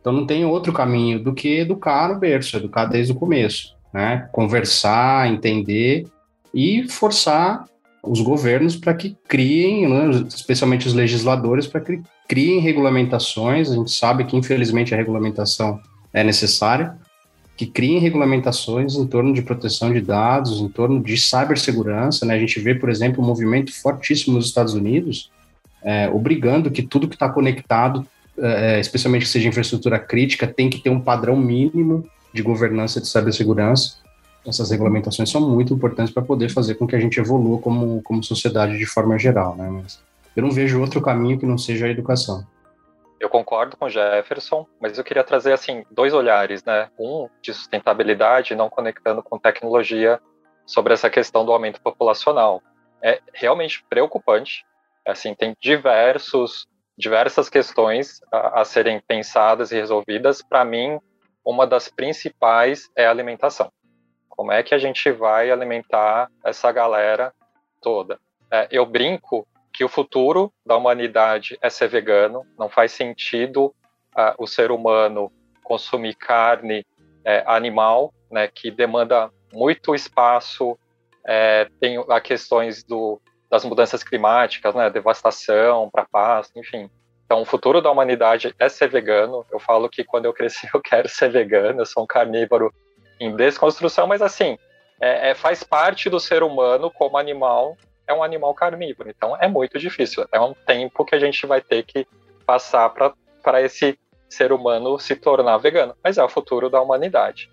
Então 0.00 0.12
não 0.12 0.26
tem 0.26 0.44
outro 0.44 0.72
caminho 0.72 1.20
do 1.22 1.32
que 1.32 1.60
educar 1.60 2.08
no 2.08 2.18
berço, 2.18 2.56
educar 2.56 2.86
desde 2.86 3.12
o 3.12 3.16
começo, 3.16 3.75
né? 3.96 4.28
Conversar, 4.30 5.26
entender 5.32 6.06
e 6.52 6.86
forçar 6.86 7.64
os 8.02 8.20
governos 8.20 8.76
para 8.76 8.92
que 8.92 9.16
criem, 9.26 9.88
né, 9.88 10.26
especialmente 10.28 10.86
os 10.86 10.92
legisladores, 10.92 11.66
para 11.66 11.80
que 11.80 12.02
criem 12.28 12.60
regulamentações. 12.60 13.70
A 13.70 13.74
gente 13.74 13.90
sabe 13.90 14.26
que, 14.26 14.36
infelizmente, 14.36 14.92
a 14.92 14.98
regulamentação 14.98 15.80
é 16.12 16.22
necessária, 16.22 16.94
que 17.56 17.64
criem 17.64 17.98
regulamentações 17.98 18.96
em 18.96 19.06
torno 19.06 19.32
de 19.32 19.40
proteção 19.40 19.90
de 19.90 20.02
dados, 20.02 20.60
em 20.60 20.68
torno 20.68 21.02
de 21.02 21.16
cibersegurança. 21.16 22.26
Né? 22.26 22.34
A 22.34 22.38
gente 22.38 22.60
vê, 22.60 22.74
por 22.74 22.90
exemplo, 22.90 23.24
um 23.24 23.26
movimento 23.26 23.72
fortíssimo 23.80 24.36
nos 24.36 24.44
Estados 24.44 24.74
Unidos, 24.74 25.30
é, 25.82 26.06
obrigando 26.10 26.70
que 26.70 26.82
tudo 26.82 27.08
que 27.08 27.14
está 27.14 27.30
conectado, 27.30 28.06
é, 28.38 28.78
especialmente 28.78 29.22
que 29.22 29.30
seja 29.30 29.48
infraestrutura 29.48 29.98
crítica, 29.98 30.46
tem 30.46 30.68
que 30.68 30.80
ter 30.80 30.90
um 30.90 31.00
padrão 31.00 31.34
mínimo 31.34 32.06
de 32.36 32.42
governança 32.42 33.00
de 33.00 33.08
cibersegurança 33.08 33.96
essas 34.48 34.70
regulamentações 34.70 35.30
são 35.30 35.40
muito 35.40 35.74
importantes 35.74 36.14
para 36.14 36.22
poder 36.22 36.48
fazer 36.50 36.76
com 36.76 36.86
que 36.86 36.94
a 36.94 37.00
gente 37.00 37.18
evolua 37.18 37.60
como, 37.60 38.00
como 38.02 38.22
sociedade 38.22 38.78
de 38.78 38.86
forma 38.86 39.18
geral, 39.18 39.56
né? 39.56 39.68
Mas 39.68 40.02
eu 40.36 40.42
não 40.42 40.50
vejo 40.50 40.80
outro 40.80 41.02
caminho 41.02 41.38
que 41.38 41.46
não 41.46 41.58
seja 41.58 41.86
a 41.86 41.90
educação. 41.90 42.46
Eu 43.18 43.28
concordo 43.28 43.76
com 43.76 43.86
o 43.86 43.90
Jefferson, 43.90 44.66
mas 44.80 44.96
eu 44.96 45.04
queria 45.04 45.24
trazer 45.24 45.52
assim 45.52 45.84
dois 45.90 46.14
olhares, 46.14 46.62
né? 46.64 46.88
Um 46.98 47.28
de 47.42 47.52
sustentabilidade, 47.52 48.54
não 48.54 48.70
conectando 48.70 49.22
com 49.22 49.38
tecnologia, 49.38 50.20
sobre 50.64 50.92
essa 50.92 51.10
questão 51.10 51.44
do 51.44 51.52
aumento 51.52 51.80
populacional. 51.80 52.62
É 53.02 53.20
realmente 53.32 53.84
preocupante. 53.88 54.64
Assim, 55.06 55.34
tem 55.34 55.56
diversos 55.60 56.66
diversas 56.98 57.50
questões 57.50 58.20
a, 58.32 58.62
a 58.62 58.64
serem 58.64 59.02
pensadas 59.06 59.70
e 59.70 59.74
resolvidas. 59.74 60.40
Para 60.42 60.64
mim, 60.64 60.98
uma 61.46 61.64
das 61.64 61.88
principais 61.88 62.90
é 62.96 63.06
a 63.06 63.10
alimentação. 63.10 63.70
Como 64.28 64.50
é 64.50 64.64
que 64.64 64.74
a 64.74 64.78
gente 64.78 65.12
vai 65.12 65.50
alimentar 65.50 66.28
essa 66.44 66.72
galera 66.72 67.32
toda? 67.80 68.18
É, 68.50 68.66
eu 68.70 68.84
brinco 68.84 69.46
que 69.72 69.84
o 69.84 69.88
futuro 69.88 70.52
da 70.64 70.76
humanidade 70.76 71.56
é 71.62 71.70
ser 71.70 71.88
vegano, 71.88 72.44
não 72.58 72.68
faz 72.68 72.92
sentido 72.92 73.66
uh, 73.66 74.34
o 74.38 74.46
ser 74.46 74.72
humano 74.72 75.30
consumir 75.62 76.14
carne 76.14 76.84
é, 77.24 77.44
animal, 77.46 78.12
né, 78.30 78.48
que 78.48 78.70
demanda 78.70 79.30
muito 79.52 79.94
espaço, 79.94 80.78
é, 81.26 81.68
tem 81.80 81.98
as 82.08 82.22
questões 82.22 82.82
do, 82.84 83.20
das 83.50 83.64
mudanças 83.64 84.02
climáticas, 84.02 84.74
né, 84.74 84.88
devastação 84.90 85.90
para 85.90 86.06
pasto, 86.06 86.58
enfim. 86.58 86.90
Então, 87.26 87.42
o 87.42 87.44
futuro 87.44 87.82
da 87.82 87.90
humanidade 87.90 88.54
é 88.56 88.68
ser 88.68 88.88
vegano. 88.88 89.44
Eu 89.50 89.58
falo 89.58 89.88
que 89.88 90.04
quando 90.04 90.26
eu 90.26 90.32
crescer 90.32 90.70
eu 90.72 90.80
quero 90.80 91.08
ser 91.08 91.28
vegano, 91.28 91.80
eu 91.80 91.86
sou 91.86 92.04
um 92.04 92.06
carnívoro 92.06 92.72
em 93.18 93.34
desconstrução, 93.34 94.06
mas 94.06 94.22
assim, 94.22 94.56
é, 95.00 95.30
é, 95.30 95.34
faz 95.34 95.64
parte 95.64 96.08
do 96.08 96.20
ser 96.20 96.42
humano 96.42 96.90
como 96.90 97.18
animal, 97.18 97.76
é 98.06 98.14
um 98.14 98.22
animal 98.22 98.54
carnívoro. 98.54 99.10
Então 99.10 99.36
é 99.36 99.48
muito 99.48 99.78
difícil. 99.78 100.24
É 100.32 100.40
um 100.40 100.54
tempo 100.54 101.04
que 101.04 101.16
a 101.16 101.18
gente 101.18 101.44
vai 101.46 101.60
ter 101.60 101.82
que 101.82 102.06
passar 102.46 102.90
para 102.90 103.60
esse 103.60 103.98
ser 104.28 104.52
humano 104.52 104.98
se 104.98 105.16
tornar 105.16 105.58
vegano. 105.58 105.96
Mas 106.04 106.18
é 106.18 106.24
o 106.24 106.28
futuro 106.28 106.70
da 106.70 106.80
humanidade. 106.80 107.50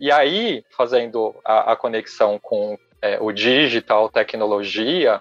E 0.00 0.10
aí, 0.10 0.64
fazendo 0.70 1.34
a, 1.44 1.72
a 1.72 1.76
conexão 1.76 2.38
com 2.38 2.78
é, 3.02 3.18
o 3.20 3.30
digital, 3.32 4.08
tecnologia, 4.08 5.20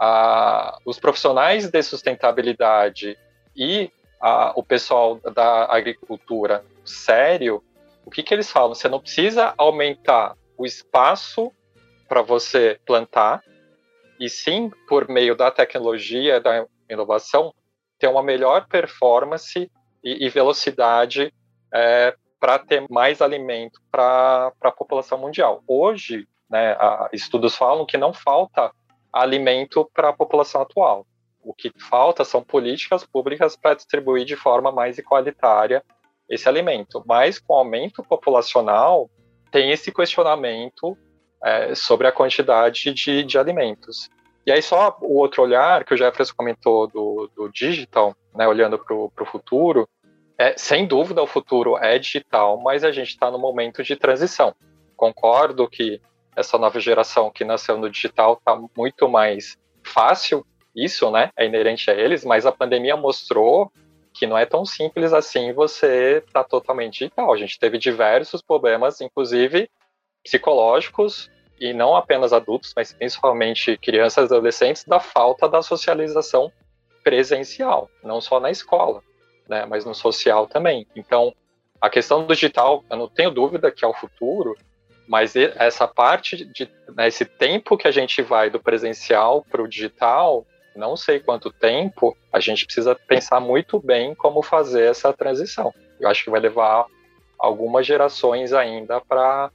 a, 0.00 0.76
os 0.84 0.98
profissionais 0.98 1.70
de 1.70 1.82
sustentabilidade 1.82 3.16
e 3.56 3.90
a, 4.20 4.52
o 4.54 4.62
pessoal 4.62 5.20
da 5.34 5.64
agricultura 5.72 6.64
sério 6.84 7.62
o 8.06 8.10
que, 8.10 8.22
que 8.22 8.32
eles 8.32 8.48
falam? 8.48 8.72
Você 8.72 8.88
não 8.88 9.00
precisa 9.00 9.52
aumentar 9.58 10.36
o 10.56 10.64
espaço 10.64 11.52
para 12.08 12.22
você 12.22 12.78
plantar, 12.86 13.42
e 14.18 14.30
sim, 14.30 14.70
por 14.88 15.08
meio 15.08 15.34
da 15.34 15.50
tecnologia, 15.50 16.40
da 16.40 16.64
inovação, 16.88 17.52
ter 17.98 18.06
uma 18.06 18.22
melhor 18.22 18.68
performance 18.68 19.70
e, 20.04 20.24
e 20.24 20.28
velocidade 20.28 21.34
é, 21.74 22.14
para 22.38 22.60
ter 22.60 22.86
mais 22.88 23.20
alimento 23.20 23.80
para 23.90 24.52
a 24.62 24.70
população 24.70 25.18
mundial. 25.18 25.64
Hoje, 25.66 26.28
né, 26.48 26.74
a, 26.78 27.10
estudos 27.12 27.56
falam 27.56 27.84
que 27.84 27.98
não 27.98 28.12
falta 28.12 28.70
alimento 29.12 29.90
para 29.92 30.10
a 30.10 30.16
população 30.16 30.62
atual. 30.62 31.04
O 31.46 31.54
que 31.54 31.70
falta 31.78 32.24
são 32.24 32.42
políticas 32.42 33.04
públicas 33.04 33.56
para 33.56 33.74
distribuir 33.74 34.24
de 34.24 34.34
forma 34.34 34.72
mais 34.72 34.98
igualitária 34.98 35.80
esse 36.28 36.48
alimento. 36.48 37.04
Mas 37.06 37.38
com 37.38 37.54
o 37.54 37.56
aumento 37.56 38.02
populacional, 38.02 39.08
tem 39.52 39.70
esse 39.70 39.92
questionamento 39.92 40.98
é, 41.44 41.72
sobre 41.76 42.08
a 42.08 42.12
quantidade 42.12 42.92
de, 42.92 43.22
de 43.22 43.38
alimentos. 43.38 44.10
E 44.44 44.50
aí 44.50 44.60
só 44.60 44.98
o 45.00 45.18
outro 45.18 45.44
olhar 45.44 45.84
que 45.84 45.94
o 45.94 45.96
Jefferson 45.96 46.34
comentou 46.36 46.88
do, 46.88 47.30
do 47.36 47.48
digital, 47.48 48.12
né, 48.34 48.48
olhando 48.48 48.76
para 48.76 48.94
o 48.94 49.26
futuro, 49.30 49.88
é, 50.36 50.54
sem 50.58 50.84
dúvida 50.84 51.22
o 51.22 51.28
futuro 51.28 51.78
é 51.78 51.96
digital, 51.96 52.60
mas 52.60 52.82
a 52.82 52.90
gente 52.90 53.10
está 53.10 53.30
no 53.30 53.38
momento 53.38 53.84
de 53.84 53.94
transição. 53.94 54.52
Concordo 54.96 55.68
que 55.68 56.00
essa 56.34 56.58
nova 56.58 56.80
geração 56.80 57.30
que 57.30 57.44
nasceu 57.44 57.78
no 57.78 57.88
digital 57.88 58.34
está 58.34 58.60
muito 58.76 59.08
mais 59.08 59.56
fácil, 59.84 60.44
isso 60.76 61.10
né, 61.10 61.30
é 61.36 61.46
inerente 61.46 61.90
a 61.90 61.94
eles, 61.94 62.24
mas 62.24 62.44
a 62.44 62.52
pandemia 62.52 62.96
mostrou 62.96 63.72
que 64.12 64.26
não 64.26 64.36
é 64.36 64.46
tão 64.46 64.64
simples 64.64 65.12
assim 65.12 65.52
você 65.52 66.22
tá 66.32 66.44
totalmente 66.44 67.00
digital. 67.00 67.32
A 67.32 67.36
gente 67.36 67.58
teve 67.58 67.78
diversos 67.78 68.42
problemas, 68.42 69.00
inclusive 69.00 69.70
psicológicos, 70.22 71.30
e 71.58 71.72
não 71.72 71.96
apenas 71.96 72.32
adultos, 72.32 72.72
mas 72.76 72.92
principalmente 72.92 73.78
crianças 73.78 74.30
e 74.30 74.34
adolescentes, 74.34 74.84
da 74.84 75.00
falta 75.00 75.48
da 75.48 75.62
socialização 75.62 76.52
presencial, 77.02 77.88
não 78.02 78.20
só 78.20 78.40
na 78.40 78.50
escola, 78.50 79.02
né, 79.48 79.64
mas 79.64 79.84
no 79.84 79.94
social 79.94 80.46
também. 80.46 80.86
Então, 80.94 81.34
a 81.80 81.88
questão 81.88 82.26
do 82.26 82.34
digital, 82.34 82.84
eu 82.90 82.96
não 82.96 83.08
tenho 83.08 83.30
dúvida 83.30 83.70
que 83.70 83.84
é 83.84 83.88
o 83.88 83.94
futuro, 83.94 84.56
mas 85.06 85.36
essa 85.36 85.86
parte 85.86 86.44
de 86.44 86.68
né, 86.94 87.06
esse 87.06 87.24
tempo 87.24 87.76
que 87.76 87.86
a 87.86 87.92
gente 87.92 88.20
vai 88.22 88.50
do 88.50 88.60
presencial 88.60 89.44
para 89.48 89.62
o 89.62 89.68
digital, 89.68 90.44
não 90.76 90.96
sei 90.96 91.20
quanto 91.20 91.50
tempo, 91.50 92.16
a 92.32 92.40
gente 92.40 92.64
precisa 92.64 92.94
pensar 92.94 93.40
muito 93.40 93.80
bem 93.80 94.14
como 94.14 94.42
fazer 94.42 94.90
essa 94.90 95.12
transição. 95.12 95.72
Eu 95.98 96.08
acho 96.08 96.24
que 96.24 96.30
vai 96.30 96.40
levar 96.40 96.86
algumas 97.38 97.86
gerações 97.86 98.52
ainda 98.52 99.00
para 99.00 99.50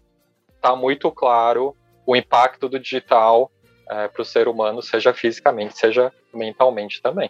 estar 0.56 0.70
tá 0.70 0.76
muito 0.76 1.12
claro 1.12 1.76
o 2.06 2.16
impacto 2.16 2.68
do 2.68 2.80
digital 2.80 3.52
é, 3.90 4.08
para 4.08 4.22
o 4.22 4.26
ser 4.26 4.48
humano, 4.48 4.82
seja 4.82 5.14
fisicamente, 5.14 5.78
seja 5.78 6.12
mentalmente 6.34 7.02
também. 7.02 7.30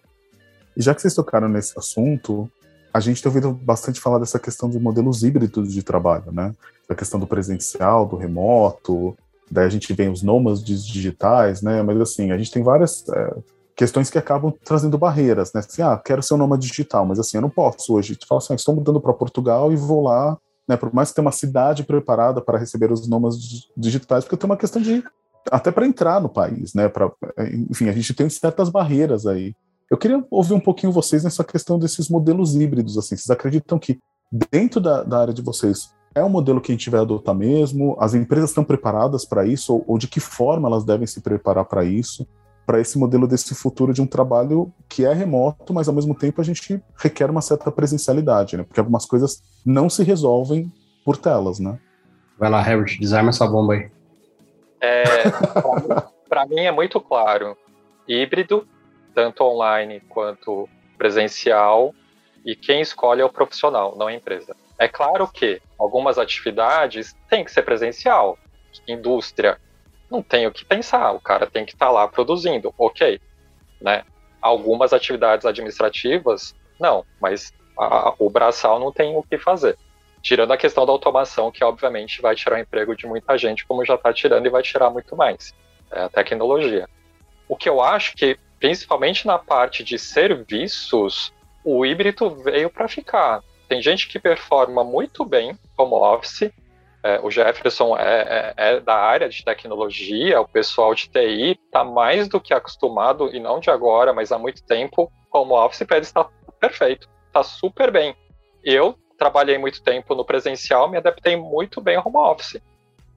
E 0.76 0.82
já 0.82 0.94
que 0.96 1.02
vocês 1.02 1.14
tocaram 1.14 1.50
nesse 1.50 1.78
assunto, 1.78 2.50
a 2.94 3.00
gente 3.00 3.22
tem 3.22 3.30
ouvido 3.30 3.52
bastante 3.52 4.00
falar 4.00 4.20
dessa 4.20 4.40
questão 4.40 4.70
de 4.70 4.80
modelos 4.80 5.24
híbridos 5.24 5.74
de 5.74 5.84
trabalho, 5.84 6.32
né? 6.32 6.54
Da 6.88 6.96
questão 6.96 7.20
do 7.20 7.28
presencial, 7.28 8.06
do 8.06 8.16
remoto, 8.16 9.18
daí 9.50 9.66
a 9.66 9.70
gente 9.70 9.94
vem 9.94 10.10
os 10.10 10.22
nômades 10.24 10.86
digitais, 10.86 11.62
né? 11.62 11.82
Mas 11.82 12.00
assim, 12.00 12.32
a 12.32 12.38
gente 12.38 12.52
tem 12.52 12.64
várias 12.64 13.08
é, 13.10 13.36
questões 13.76 14.10
que 14.10 14.18
acabam 14.18 14.54
trazendo 14.64 14.98
barreiras, 14.98 15.52
né? 15.54 15.60
Assim, 15.60 15.82
ah, 15.82 15.98
quero 15.98 16.22
ser 16.22 16.34
um 16.34 16.38
nômade 16.38 16.68
digital, 16.68 17.06
mas 17.06 17.20
assim, 17.20 17.38
eu 17.38 17.42
não 17.42 17.50
posso 17.50 17.94
hoje. 17.94 18.16
Tu 18.16 18.28
fala 18.28 18.40
assim, 18.40 18.54
ah, 18.54 18.56
estou 18.56 18.76
mudando 18.76 19.00
para 19.00 19.14
Portugal 19.14 19.72
e 19.72 19.76
vou 19.76 20.04
lá 20.04 20.38
né, 20.72 20.78
por 20.78 20.94
mais 20.94 21.10
que 21.10 21.16
tenha 21.16 21.26
uma 21.26 21.32
cidade 21.32 21.84
preparada 21.84 22.40
para 22.42 22.58
receber 22.58 22.92
os 22.92 23.08
nomes 23.08 23.36
digitais, 23.76 24.24
porque 24.24 24.38
tem 24.38 24.50
uma 24.50 24.58
questão 24.58 24.82
de 24.82 25.04
até 25.52 25.72
para 25.72 25.86
entrar 25.86 26.22
no 26.22 26.30
país, 26.30 26.74
né? 26.74 26.88
Pra, 26.88 27.12
enfim, 27.70 27.90
a 27.90 27.92
gente 27.92 28.14
tem 28.14 28.30
certas 28.30 28.70
barreiras 28.70 29.26
aí. 29.26 29.54
Eu 29.90 29.98
queria 29.98 30.24
ouvir 30.30 30.54
um 30.54 30.60
pouquinho 30.60 30.94
vocês 30.94 31.24
nessa 31.24 31.44
questão 31.44 31.78
desses 31.78 32.08
modelos 32.08 32.56
híbridos, 32.56 32.98
assim. 32.98 33.18
Vocês 33.18 33.30
acreditam 33.30 33.78
que 33.78 34.00
dentro 34.52 34.80
da, 34.80 35.04
da 35.04 35.20
área 35.20 35.34
de 35.34 35.42
vocês 35.42 35.92
é 36.14 36.24
um 36.24 36.30
modelo 36.30 36.62
que 36.62 36.72
a 36.72 36.76
gente 36.76 36.90
vai 36.90 37.02
adotar 37.02 37.36
mesmo? 37.36 37.98
As 38.00 38.14
empresas 38.14 38.52
estão 38.52 38.64
preparadas 38.64 39.26
para 39.26 39.46
isso? 39.46 39.74
Ou, 39.74 39.84
ou 39.88 39.98
de 39.98 40.08
que 40.08 40.20
forma 40.20 40.70
elas 40.70 40.86
devem 40.86 41.08
se 41.08 41.20
preparar 41.20 41.66
para 41.66 41.84
isso? 41.84 42.26
Para 42.66 42.80
esse 42.80 42.98
modelo 42.98 43.28
desse 43.28 43.54
futuro 43.56 43.94
de 43.94 44.02
um 44.02 44.08
trabalho 44.08 44.72
que 44.88 45.06
é 45.06 45.14
remoto, 45.14 45.74
mas 45.74 45.88
ao 45.88 45.94
mesmo 45.94 46.16
tempo 46.16 46.42
a 46.42 46.44
gente 46.44 46.82
requer 46.98 47.30
uma 47.30 47.42
certa 47.42 47.72
presencialidade, 47.72 48.58
né? 48.58 48.64
Porque 48.64 48.80
algumas 48.80 49.06
coisas 49.06 49.44
não 49.66 49.90
se 49.90 50.04
resolvem 50.04 50.72
por 51.04 51.18
telas, 51.18 51.60
né? 51.60 51.80
Vai 52.38 52.50
lá, 52.50 52.62
Herbert, 52.68 52.98
desarma 53.00 53.30
essa 53.30 53.48
bomba 53.48 53.74
aí. 53.74 53.92
É, 54.80 55.24
para 56.28 56.46
mim 56.46 56.62
é 56.62 56.72
muito 56.72 57.00
claro. 57.00 57.58
Híbrido, 58.08 58.68
tanto 59.14 59.44
online 59.44 60.02
quanto 60.10 60.68
presencial, 60.98 61.94
e 62.46 62.56
quem 62.56 62.82
escolhe 62.82 63.22
é 63.22 63.26
o 63.26 63.30
profissional, 63.30 63.96
não 63.98 64.08
a 64.08 64.14
empresa. 64.14 64.56
É 64.78 64.88
claro 64.88 65.28
que 65.28 65.62
algumas 65.78 66.18
atividades 66.18 67.16
têm 67.30 67.44
que 67.44 67.52
ser 67.52 67.62
presencial. 67.62 68.38
Indústria, 68.88 69.60
não 70.12 70.22
tem 70.22 70.46
o 70.46 70.52
que 70.52 70.66
pensar, 70.66 71.14
o 71.14 71.20
cara 71.20 71.48
tem 71.48 71.66
que 71.66 71.74
estar 71.74 71.88
tá 71.88 71.92
lá 71.92 72.08
produzindo, 72.08 72.74
ok, 72.78 73.20
né? 73.80 74.04
Algumas 74.42 74.92
atividades 74.92 75.46
administrativas, 75.46 76.54
não, 76.80 77.06
mas 77.22 77.54
a, 77.78 78.14
o 78.20 78.30
braçal 78.30 78.80
não 78.80 78.92
tem 78.92 79.16
o 79.16 79.24
que 79.24 79.38
fazer. 79.38 79.78
Tirando 80.22 80.52
a 80.52 80.58
questão 80.58 80.86
da 80.86 80.92
automação, 80.92 81.52
que 81.52 81.64
obviamente 81.64 82.22
vai 82.22 82.36
tirar 82.36 82.58
o 82.58 82.60
emprego 82.60 82.96
de 82.96 83.08
muita 83.08 83.38
gente, 83.38 83.66
como 83.66 83.86
já 83.86 83.96
está 83.96 84.12
tirando 84.14 84.46
e 84.46 84.50
vai 84.50 84.62
tirar 84.62 84.90
muito 84.90 85.16
mais. 85.16 85.54
É 85.90 86.02
a 86.04 86.10
tecnologia. 86.10 86.88
O 87.48 87.56
que 87.56 87.70
eu 87.70 87.82
acho 87.82 88.16
que, 88.16 88.38
principalmente 88.60 89.26
na 89.26 89.40
parte 89.40 89.84
de 89.84 89.98
serviços, 89.98 91.34
o 91.64 91.86
híbrido 91.86 92.30
veio 92.44 92.70
para 92.70 92.88
ficar. 92.88 93.42
Tem 93.68 93.82
gente 93.82 94.08
que 94.08 94.20
performa 94.20 94.84
muito 94.84 95.24
bem 95.24 95.58
como 95.76 95.96
office, 95.96 96.52
é, 97.04 97.20
o 97.22 97.32
Jefferson 97.32 97.98
é, 97.98 98.04
é, 98.22 98.54
é, 98.58 98.80
da 98.80 98.96
área 98.96 99.28
de 99.28 99.44
tecnologia, 99.44 100.40
o 100.40 100.48
pessoal 100.48 100.94
de 100.94 101.10
TI 101.10 101.60
está 101.66 101.84
mais 101.84 102.28
do 102.28 102.40
que 102.40 102.54
acostumado, 102.54 103.34
e 103.36 103.40
não 103.40 103.60
de 103.60 103.70
agora, 103.70 104.14
mas 104.14 104.32
há 104.32 104.38
muito 104.38 104.64
tempo, 104.64 105.12
como 105.30 105.56
Office 105.56 105.82
eles 105.90 106.08
está 106.08 106.28
perfeito, 106.60 107.10
está 107.28 107.42
super 107.42 107.92
bem. 107.92 108.16
Eu 108.64 108.96
trabalhei 109.18 109.58
muito 109.58 109.82
tempo 109.82 110.14
no 110.14 110.24
presencial, 110.24 110.90
me 110.90 110.98
adaptei 110.98 111.36
muito 111.36 111.82
bem 111.82 111.96
ao 111.96 112.08
home 112.08 112.18
office. 112.18 112.62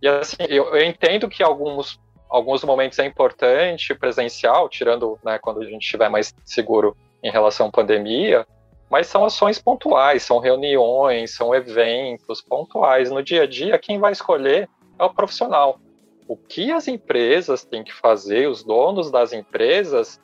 E 0.01 0.09
assim, 0.09 0.45
eu, 0.49 0.75
eu 0.75 0.85
entendo 0.85 1.29
que 1.29 1.43
alguns, 1.43 2.01
alguns 2.29 2.65
momentos 2.65 2.99
é 2.99 3.05
importante 3.05 3.95
presencial, 3.95 4.69
tirando 4.69 5.19
né, 5.23 5.39
quando 5.39 5.61
a 5.61 5.65
gente 5.65 5.83
estiver 5.83 6.09
mais 6.09 6.35
seguro 6.45 6.97
em 7.23 7.31
relação 7.31 7.69
à 7.69 7.71
pandemia, 7.71 8.47
mas 8.91 9.07
são 9.07 9.25
ações 9.25 9.61
pontuais, 9.61 10.23
são 10.23 10.39
reuniões, 10.39 11.35
são 11.35 11.55
eventos 11.55 12.41
pontuais. 12.41 13.11
No 13.11 13.23
dia 13.23 13.43
a 13.43 13.47
dia, 13.47 13.79
quem 13.79 13.99
vai 13.99 14.13
escolher 14.13 14.69
é 14.99 15.05
o 15.05 15.13
profissional. 15.13 15.81
O 16.29 16.37
que 16.37 16.71
as 16.71 16.89
empresas 16.89 17.65
têm 17.65 17.83
que 17.83 17.93
fazer, 17.93 18.49
os 18.49 18.63
donos 18.63 19.11
das 19.11 19.33
empresas, 19.33 20.21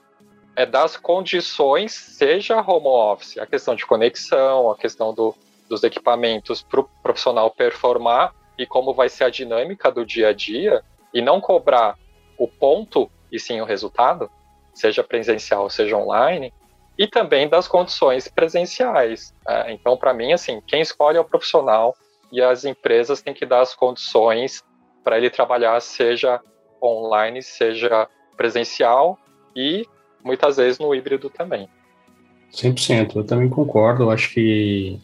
é 0.56 0.64
das 0.66 0.96
condições, 0.96 1.92
seja 1.92 2.60
home 2.60 2.86
office, 2.86 3.38
a 3.38 3.46
questão 3.46 3.74
de 3.74 3.86
conexão, 3.86 4.70
a 4.70 4.76
questão 4.76 5.12
do, 5.14 5.34
dos 5.68 5.82
equipamentos 5.82 6.62
para 6.62 6.80
o 6.80 6.88
profissional 7.02 7.50
performar 7.50 8.34
e 8.58 8.66
como 8.66 8.92
vai 8.92 9.08
ser 9.08 9.24
a 9.24 9.30
dinâmica 9.30 9.90
do 9.90 10.04
dia 10.04 10.28
a 10.28 10.32
dia, 10.34 10.82
e 11.14 11.22
não 11.22 11.40
cobrar 11.40 11.96
o 12.36 12.46
ponto 12.46 13.10
e 13.32 13.40
sim 13.40 13.60
o 13.60 13.64
resultado, 13.64 14.30
seja 14.74 15.02
presencial, 15.02 15.68
seja 15.70 15.96
online, 15.96 16.52
e 17.00 17.06
também 17.06 17.48
das 17.48 17.66
condições 17.66 18.28
presenciais. 18.28 19.34
É, 19.48 19.72
então, 19.72 19.96
para 19.96 20.12
mim, 20.12 20.34
assim, 20.34 20.60
quem 20.66 20.82
escolhe 20.82 21.16
é 21.16 21.20
o 21.20 21.24
profissional 21.24 21.96
e 22.30 22.42
as 22.42 22.66
empresas 22.66 23.22
têm 23.22 23.32
que 23.32 23.46
dar 23.46 23.62
as 23.62 23.74
condições 23.74 24.62
para 25.02 25.16
ele 25.16 25.30
trabalhar, 25.30 25.80
seja 25.80 26.38
online, 26.82 27.42
seja 27.42 28.06
presencial 28.36 29.18
e 29.56 29.86
muitas 30.22 30.58
vezes 30.58 30.78
no 30.78 30.94
híbrido 30.94 31.30
também. 31.30 31.70
100%, 32.52 33.16
eu 33.16 33.24
também 33.24 33.48
concordo, 33.48 34.02
eu 34.02 34.10
acho 34.10 34.34
que 34.34 35.00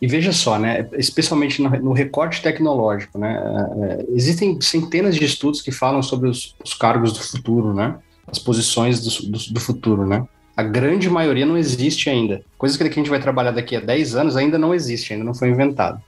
e 0.00 0.06
veja 0.06 0.32
só, 0.32 0.58
né, 0.58 0.88
especialmente 0.94 1.60
no, 1.62 1.92
recorte 1.92 2.42
tecnológico, 2.42 3.18
né, 3.18 3.38
é, 3.82 4.06
existem 4.14 4.60
centenas 4.60 5.14
de 5.14 5.24
estudos 5.24 5.60
que 5.60 5.70
falam 5.70 6.02
sobre 6.02 6.28
os, 6.28 6.54
os 6.64 6.72
cargos 6.74 7.12
do 7.12 7.20
futuro, 7.22 7.74
né, 7.74 7.98
as 8.26 8.38
posições 8.38 9.00
do, 9.00 9.30
do, 9.30 9.52
do 9.52 9.60
futuro, 9.60 10.06
né, 10.06 10.26
a 10.56 10.62
grande 10.62 11.10
maioria 11.10 11.44
não 11.44 11.56
existe 11.56 12.08
ainda. 12.08 12.42
Coisas 12.56 12.76
que 12.76 12.84
a 12.84 12.90
gente 12.90 13.10
vai 13.10 13.20
trabalhar 13.20 13.50
daqui 13.50 13.76
a 13.76 13.80
10 13.80 14.14
anos 14.14 14.36
ainda 14.36 14.58
não 14.58 14.74
existe, 14.74 15.12
ainda 15.12 15.24
não 15.24 15.34
foi 15.34 15.48
inventado. 15.48 16.00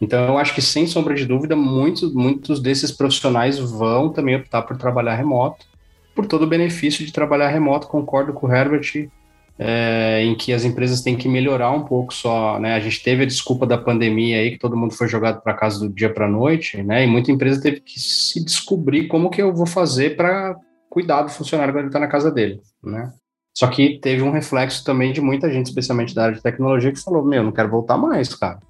Então, 0.00 0.28
eu 0.28 0.38
acho 0.38 0.54
que, 0.54 0.62
sem 0.62 0.86
sombra 0.86 1.14
de 1.14 1.26
dúvida, 1.26 1.56
muitos, 1.56 2.14
muitos 2.14 2.60
desses 2.60 2.92
profissionais 2.92 3.58
vão 3.58 4.10
também 4.10 4.36
optar 4.36 4.62
por 4.62 4.76
trabalhar 4.76 5.16
remoto, 5.16 5.66
por 6.14 6.26
todo 6.26 6.42
o 6.42 6.46
benefício 6.46 7.04
de 7.04 7.12
trabalhar 7.12 7.48
remoto. 7.48 7.88
Concordo 7.88 8.32
com 8.32 8.46
o 8.46 8.52
Herbert, 8.52 9.10
é, 9.58 10.22
em 10.22 10.36
que 10.36 10.52
as 10.52 10.64
empresas 10.64 11.00
têm 11.00 11.16
que 11.16 11.28
melhorar 11.28 11.72
um 11.72 11.82
pouco 11.82 12.14
só. 12.14 12.60
Né? 12.60 12.74
A 12.74 12.80
gente 12.80 13.02
teve 13.02 13.24
a 13.24 13.26
desculpa 13.26 13.66
da 13.66 13.76
pandemia 13.76 14.38
aí, 14.38 14.52
que 14.52 14.58
todo 14.58 14.76
mundo 14.76 14.94
foi 14.94 15.08
jogado 15.08 15.42
para 15.42 15.54
casa 15.54 15.80
do 15.80 15.92
dia 15.92 16.12
para 16.12 16.26
a 16.26 16.30
noite, 16.30 16.80
né? 16.82 17.04
e 17.04 17.06
muita 17.08 17.32
empresa 17.32 17.60
teve 17.60 17.80
que 17.80 17.98
se 17.98 18.44
descobrir 18.44 19.08
como 19.08 19.30
que 19.30 19.42
eu 19.42 19.52
vou 19.52 19.66
fazer 19.66 20.16
para 20.16 20.54
cuidar 20.88 21.22
do 21.22 21.30
funcionário 21.30 21.74
quando 21.74 21.80
ele 21.80 21.88
está 21.88 21.98
na 21.98 22.06
casa 22.06 22.30
dele. 22.30 22.60
Né? 22.82 23.12
Só 23.58 23.66
que 23.66 23.98
teve 23.98 24.22
um 24.22 24.30
reflexo 24.30 24.84
também 24.84 25.12
de 25.12 25.20
muita 25.20 25.50
gente, 25.50 25.66
especialmente 25.66 26.14
da 26.14 26.26
área 26.26 26.36
de 26.36 26.40
tecnologia, 26.40 26.92
que 26.92 27.02
falou: 27.02 27.24
Meu, 27.24 27.42
não 27.42 27.50
quero 27.50 27.68
voltar 27.68 27.98
mais, 27.98 28.32
cara. 28.32 28.60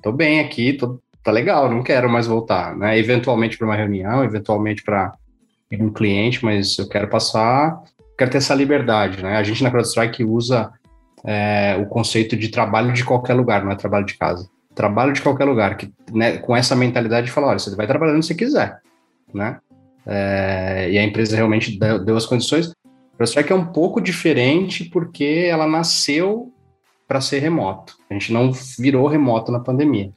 tô 0.00 0.12
bem 0.12 0.38
aqui, 0.38 0.74
tô, 0.74 1.00
tá 1.24 1.32
legal, 1.32 1.68
não 1.68 1.82
quero 1.82 2.08
mais 2.08 2.28
voltar, 2.28 2.76
né? 2.76 2.96
Eventualmente 2.96 3.58
para 3.58 3.66
uma 3.66 3.74
reunião, 3.74 4.22
eventualmente 4.22 4.84
para 4.84 5.12
um 5.72 5.92
cliente, 5.92 6.44
mas 6.44 6.78
eu 6.78 6.88
quero 6.88 7.08
passar, 7.08 7.82
quero 8.16 8.30
ter 8.30 8.38
essa 8.38 8.54
liberdade, 8.54 9.20
né? 9.24 9.36
A 9.36 9.42
gente 9.42 9.60
na 9.60 9.72
CrowdStrike 9.72 10.22
usa 10.22 10.70
é, 11.24 11.76
o 11.82 11.86
conceito 11.86 12.36
de 12.36 12.48
trabalho 12.48 12.92
de 12.92 13.04
qualquer 13.04 13.34
lugar, 13.34 13.64
não 13.64 13.72
é 13.72 13.74
trabalho 13.74 14.06
de 14.06 14.16
casa. 14.16 14.48
Trabalho 14.72 15.12
de 15.12 15.20
qualquer 15.20 15.46
lugar, 15.46 15.76
que 15.76 15.92
né, 16.12 16.38
com 16.38 16.54
essa 16.54 16.76
mentalidade 16.76 17.26
de 17.26 17.32
falar, 17.32 17.48
olha, 17.48 17.58
você 17.58 17.74
vai 17.74 17.88
trabalhando 17.88 18.18
onde 18.18 18.26
você 18.26 18.36
quiser, 18.36 18.78
né? 19.34 19.58
É, 20.06 20.88
e 20.92 20.96
a 20.96 21.02
empresa 21.02 21.34
realmente 21.34 21.76
deu, 21.76 22.04
deu 22.04 22.16
as 22.16 22.24
condições. 22.24 22.72
A 23.18 23.24
CrowdStrike 23.24 23.52
é 23.52 23.56
um 23.56 23.66
pouco 23.66 24.00
diferente 24.00 24.84
porque 24.84 25.48
ela 25.50 25.66
nasceu 25.66 26.52
para 27.06 27.20
ser 27.20 27.40
remoto. 27.40 27.96
A 28.08 28.14
gente 28.14 28.32
não 28.32 28.52
virou 28.78 29.08
remoto 29.08 29.50
na 29.50 29.58
pandemia. 29.58 30.12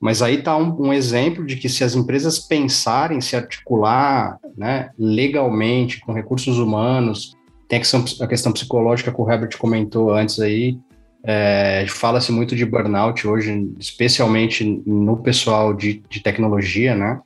Mas 0.00 0.22
aí 0.22 0.36
está 0.36 0.56
um, 0.56 0.86
um, 0.86 0.92
exemplo 0.92 1.44
de 1.44 1.56
que 1.56 1.68
se 1.68 1.82
as 1.82 1.96
empresas 1.96 2.38
pensarem 2.38 3.20
se 3.20 3.34
articular 3.34 4.38
né, 4.56 4.90
legalmente 4.96 5.98
com 6.00 6.12
recursos 6.12 6.58
humanos, 6.58 7.34
tem 7.66 7.78
a 7.78 7.80
questão, 7.80 8.04
a 8.20 8.26
questão 8.28 8.52
psicológica 8.52 9.12
que 9.12 9.20
o 9.20 9.28
Herbert 9.28 9.58
comentou 9.58 10.12
antes 10.12 10.38
aí, 10.38 10.78
é, 11.24 11.84
Fala-se 11.88 12.30
muito 12.30 12.54
de 12.54 12.64
burnout 12.64 13.26
hoje, 13.26 13.72
especialmente 13.78 14.64
no 14.86 15.16
pessoal 15.16 15.74
de, 15.74 16.02
de 16.08 16.22
tecnologia, 16.22 16.94
né? 16.94 17.20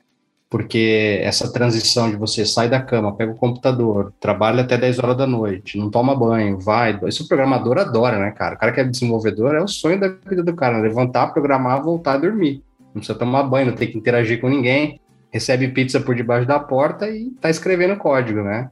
Porque 0.53 1.19
essa 1.23 1.51
transição 1.51 2.11
de 2.11 2.15
você 2.15 2.45
sai 2.45 2.69
da 2.69 2.79
cama, 2.79 3.15
pega 3.15 3.31
o 3.31 3.35
computador, 3.35 4.13
trabalha 4.19 4.61
até 4.61 4.77
10 4.77 4.99
horas 4.99 5.17
da 5.17 5.25
noite, 5.25 5.79
não 5.79 5.89
toma 5.89 6.15
banho, 6.15 6.59
vai. 6.59 6.95
Isso 7.07 7.23
o 7.23 7.27
programador 7.27 7.79
adora, 7.79 8.19
né, 8.19 8.29
cara? 8.29 8.53
O 8.53 8.59
cara 8.59 8.71
que 8.71 8.79
é 8.79 8.83
desenvolvedor 8.83 9.55
é 9.55 9.63
o 9.63 9.67
sonho 9.67 9.99
da 9.99 10.09
vida 10.09 10.43
do 10.43 10.55
cara, 10.55 10.77
né? 10.77 10.83
levantar, 10.83 11.33
programar, 11.33 11.81
voltar 11.81 12.13
a 12.13 12.17
dormir. 12.17 12.61
Não 12.93 13.01
precisa 13.01 13.17
tomar 13.17 13.41
banho, 13.41 13.71
não 13.71 13.73
tem 13.73 13.89
que 13.89 13.97
interagir 13.97 14.39
com 14.39 14.47
ninguém, 14.47 15.01
recebe 15.31 15.69
pizza 15.69 15.99
por 15.99 16.13
debaixo 16.13 16.47
da 16.47 16.59
porta 16.59 17.09
e 17.09 17.31
tá 17.41 17.49
escrevendo 17.49 17.97
código, 17.97 18.43
né? 18.43 18.69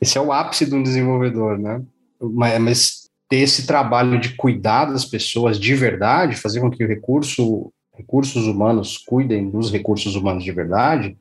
Esse 0.00 0.18
é 0.18 0.20
o 0.20 0.32
ápice 0.32 0.66
de 0.66 0.74
um 0.74 0.82
desenvolvedor, 0.82 1.56
né? 1.56 1.80
Mas, 2.20 2.58
mas 2.58 3.10
ter 3.28 3.36
esse 3.36 3.68
trabalho 3.68 4.18
de 4.18 4.34
cuidar 4.34 4.86
das 4.86 5.04
pessoas 5.04 5.60
de 5.60 5.76
verdade, 5.76 6.34
fazer 6.34 6.60
com 6.60 6.68
que 6.68 6.84
o 6.84 6.88
recurso, 6.88 7.72
recursos 8.00 8.46
humanos 8.46 8.98
cuidem 8.98 9.50
dos 9.50 9.70
recursos 9.70 10.14
humanos 10.16 10.42
de 10.42 10.52
verdade, 10.52 11.16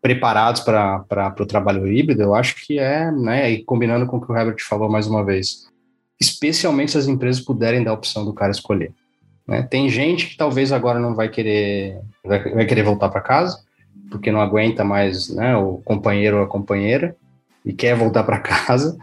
preparados 0.00 0.60
para 0.62 1.34
o 1.38 1.46
trabalho 1.46 1.86
híbrido, 1.86 2.22
eu 2.22 2.34
acho 2.34 2.56
que 2.66 2.78
é, 2.78 3.10
né, 3.10 3.50
e 3.50 3.64
combinando 3.64 4.06
com 4.06 4.16
o 4.16 4.20
que 4.20 4.32
o 4.32 4.36
Herbert 4.36 4.56
falou 4.60 4.88
mais 4.88 5.06
uma 5.06 5.24
vez, 5.24 5.68
especialmente 6.20 6.92
se 6.92 6.98
as 6.98 7.06
empresas 7.06 7.40
puderem 7.40 7.84
dar 7.84 7.92
a 7.92 7.94
opção 7.94 8.24
do 8.24 8.32
cara 8.32 8.50
escolher. 8.50 8.92
Né? 9.46 9.62
Tem 9.62 9.88
gente 9.88 10.28
que 10.28 10.36
talvez 10.36 10.72
agora 10.72 10.98
não 10.98 11.14
vai 11.14 11.28
querer, 11.28 12.00
vai, 12.24 12.66
querer 12.66 12.82
voltar 12.82 13.08
para 13.10 13.20
casa, 13.20 13.62
porque 14.10 14.32
não 14.32 14.40
aguenta 14.40 14.84
mais 14.84 15.28
né, 15.34 15.56
o 15.56 15.80
companheiro 15.84 16.38
ou 16.38 16.42
a 16.42 16.48
companheira, 16.48 17.16
e 17.64 17.72
quer 17.72 17.96
voltar 17.96 18.24
para 18.24 18.40
casa. 18.40 18.96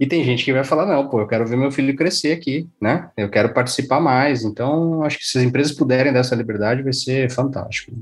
E 0.00 0.06
tem 0.06 0.24
gente 0.24 0.44
que 0.44 0.52
vai 0.52 0.64
falar: 0.64 0.86
não, 0.86 1.08
pô, 1.08 1.20
eu 1.20 1.26
quero 1.26 1.46
ver 1.46 1.56
meu 1.56 1.70
filho 1.70 1.96
crescer 1.96 2.32
aqui, 2.32 2.68
né? 2.80 3.10
Eu 3.16 3.28
quero 3.28 3.52
participar 3.52 4.00
mais. 4.00 4.44
Então, 4.44 5.02
acho 5.02 5.18
que 5.18 5.24
se 5.24 5.38
as 5.38 5.44
empresas 5.44 5.72
puderem 5.72 6.12
dar 6.12 6.20
essa 6.20 6.34
liberdade, 6.34 6.82
vai 6.82 6.92
ser 6.92 7.30
fantástico. 7.30 7.92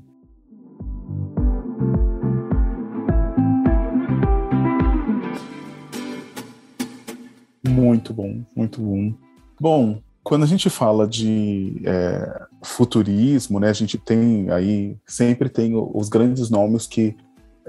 Muito 7.68 8.14
bom, 8.14 8.42
muito 8.54 8.80
bom. 8.80 9.12
Bom, 9.60 10.00
quando 10.22 10.44
a 10.44 10.46
gente 10.46 10.70
fala 10.70 11.06
de 11.06 11.80
é, 11.84 12.42
futurismo, 12.62 13.60
né, 13.60 13.70
a 13.70 13.72
gente 13.72 13.98
tem 13.98 14.50
aí, 14.50 14.96
sempre 15.06 15.48
tem 15.48 15.72
os 15.74 16.08
grandes 16.08 16.48
nomes 16.48 16.86
que 16.86 17.16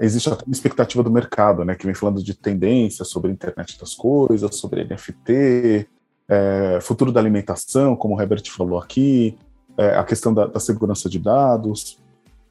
existe 0.00 0.28
a 0.30 0.38
expectativa 0.48 1.02
do 1.02 1.10
mercado, 1.10 1.64
né, 1.64 1.74
que 1.74 1.86
vem 1.86 1.94
falando 1.94 2.22
de 2.22 2.34
tendências 2.34 3.08
sobre 3.08 3.30
a 3.30 3.34
internet 3.34 3.78
das 3.78 3.94
coisas, 3.94 4.56
sobre 4.56 4.84
NFT, 4.84 5.88
é, 6.28 6.78
futuro 6.80 7.10
da 7.10 7.20
alimentação, 7.20 7.96
como 7.96 8.14
o 8.14 8.20
Herbert 8.20 8.42
falou 8.50 8.78
aqui, 8.78 9.36
é, 9.76 9.96
a 9.96 10.04
questão 10.04 10.32
da, 10.34 10.46
da, 10.46 10.60
segurança 10.60 11.08
de 11.08 11.18
dados. 11.18 11.98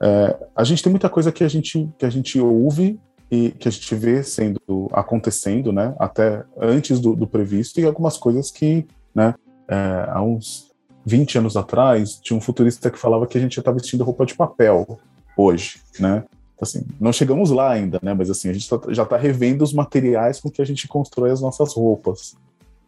É, 0.01 0.36
a 0.55 0.63
gente 0.63 0.81
tem 0.81 0.91
muita 0.91 1.10
coisa 1.10 1.31
que 1.31 1.43
a 1.43 1.47
gente 1.47 1.89
que 1.97 2.05
a 2.05 2.10
gente 2.10 2.39
ouve 2.39 2.99
e 3.29 3.51
que 3.51 3.67
a 3.67 3.71
gente 3.71 3.93
vê 3.95 4.23
sendo 4.23 4.89
acontecendo, 4.91 5.71
né, 5.71 5.95
até 5.99 6.43
antes 6.60 6.99
do, 6.99 7.15
do 7.15 7.27
previsto 7.27 7.79
e 7.79 7.86
algumas 7.86 8.17
coisas 8.17 8.49
que, 8.49 8.86
né, 9.13 9.36
é, 9.67 10.10
há 10.10 10.21
uns 10.21 10.71
20 11.05 11.38
anos 11.38 11.57
atrás 11.57 12.19
tinha 12.21 12.38
um 12.38 12.41
futurista 12.41 12.89
que 12.89 12.97
falava 12.97 13.27
que 13.27 13.38
a 13.38 13.41
gente 13.41 13.55
já 13.55 13.62
está 13.62 13.71
vestindo 13.71 14.03
roupa 14.03 14.25
de 14.25 14.36
papel 14.36 14.99
hoje, 15.38 15.81
né? 15.99 16.23
Assim, 16.63 16.86
não 17.00 17.13
chegamos 17.13 17.52
lá 17.52 17.72
ainda, 17.72 18.00
né? 18.02 18.13
Mas 18.13 18.30
assim, 18.30 18.50
a 18.50 18.54
gente 18.54 18.70
tá, 18.70 18.80
já 18.89 19.04
está 19.04 19.17
revendo 19.17 19.63
os 19.63 19.74
materiais 19.74 20.39
com 20.39 20.50
que 20.50 20.62
a 20.62 20.65
gente 20.65 20.88
constrói 20.88 21.32
as 21.32 21.41
nossas 21.41 21.74
roupas. 21.74 22.36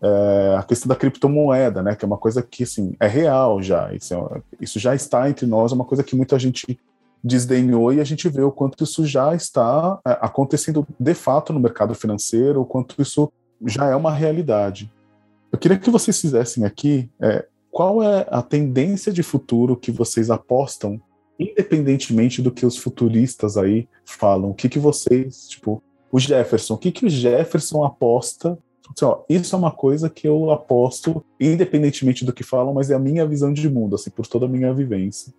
É, 0.02 0.56
a 0.58 0.64
questão 0.64 0.88
da 0.88 0.96
criptomoeda, 0.96 1.84
né? 1.84 1.96
Que 1.96 2.06
é 2.06 2.08
uma 2.08 2.18
coisa 2.18 2.42
que 2.42 2.64
assim 2.64 2.96
é 3.00 3.08
real 3.08 3.62
já. 3.62 3.94
Isso, 3.94 4.14
é, 4.14 4.42
isso 4.60 4.80
já 4.80 4.96
está 4.96 5.30
entre 5.30 5.46
nós, 5.46 5.72
é 5.72 5.76
uma 5.76 5.86
coisa 5.86 6.04
que 6.04 6.16
muita 6.16 6.40
gente 6.40 6.80
desdenhou 7.24 7.92
e 7.92 8.00
a 8.00 8.04
gente 8.04 8.30
vê 8.30 8.42
o 8.42 8.52
quanto 8.52 8.84
isso 8.84 9.06
já 9.06 9.36
está 9.36 10.00
é, 10.08 10.12
acontecendo 10.22 10.88
de 11.00 11.14
fato 11.14 11.52
no 11.52 11.60
mercado 11.60 11.94
financeiro, 11.94 12.62
o 12.62 12.66
quanto 12.66 13.02
isso 13.02 13.32
já 13.66 13.88
é 13.88 13.96
uma 13.96 14.14
realidade. 14.14 14.92
Eu 15.52 15.60
queria 15.60 15.78
que 15.78 15.90
vocês 15.90 16.20
fizessem 16.20 16.64
aqui 16.64 17.10
é, 17.22 17.46
qual 17.72 18.02
é 18.02 18.26
a 18.30 18.42
tendência 18.42 19.12
de 19.12 19.24
futuro 19.24 19.76
que 19.76 19.92
vocês 19.92 20.30
apostam 20.30 21.00
independentemente 21.40 22.42
do 22.42 22.52
que 22.52 22.66
os 22.66 22.78
futuristas 22.78 23.58
aí 23.58 23.88
falam, 24.04 24.50
o 24.50 24.54
que, 24.54 24.68
que 24.68 24.78
vocês, 24.78 25.48
tipo, 25.48 25.82
o 26.12 26.20
Jefferson, 26.20 26.74
o 26.74 26.78
que, 26.78 26.92
que 26.92 27.06
o 27.06 27.10
Jefferson 27.10 27.84
aposta? 27.84 28.58
Assim, 28.90 29.06
ó, 29.06 29.20
isso 29.30 29.56
é 29.56 29.60
uma 29.60 29.72
coisa 29.72 30.10
que 30.10 30.28
eu 30.28 30.52
aposto, 30.52 31.24
independentemente 31.40 32.26
do 32.26 32.34
que 32.34 32.44
falam, 32.44 32.74
mas 32.74 32.90
é 32.92 32.96
a 32.96 33.00
minha 33.00 33.26
visão 33.26 33.54
de 33.54 33.70
mundo, 33.70 33.96
assim, 33.96 34.10
por 34.10 34.28
toda 34.28 34.46
a 34.46 34.50
minha 34.50 34.74
vivência. 34.74 35.34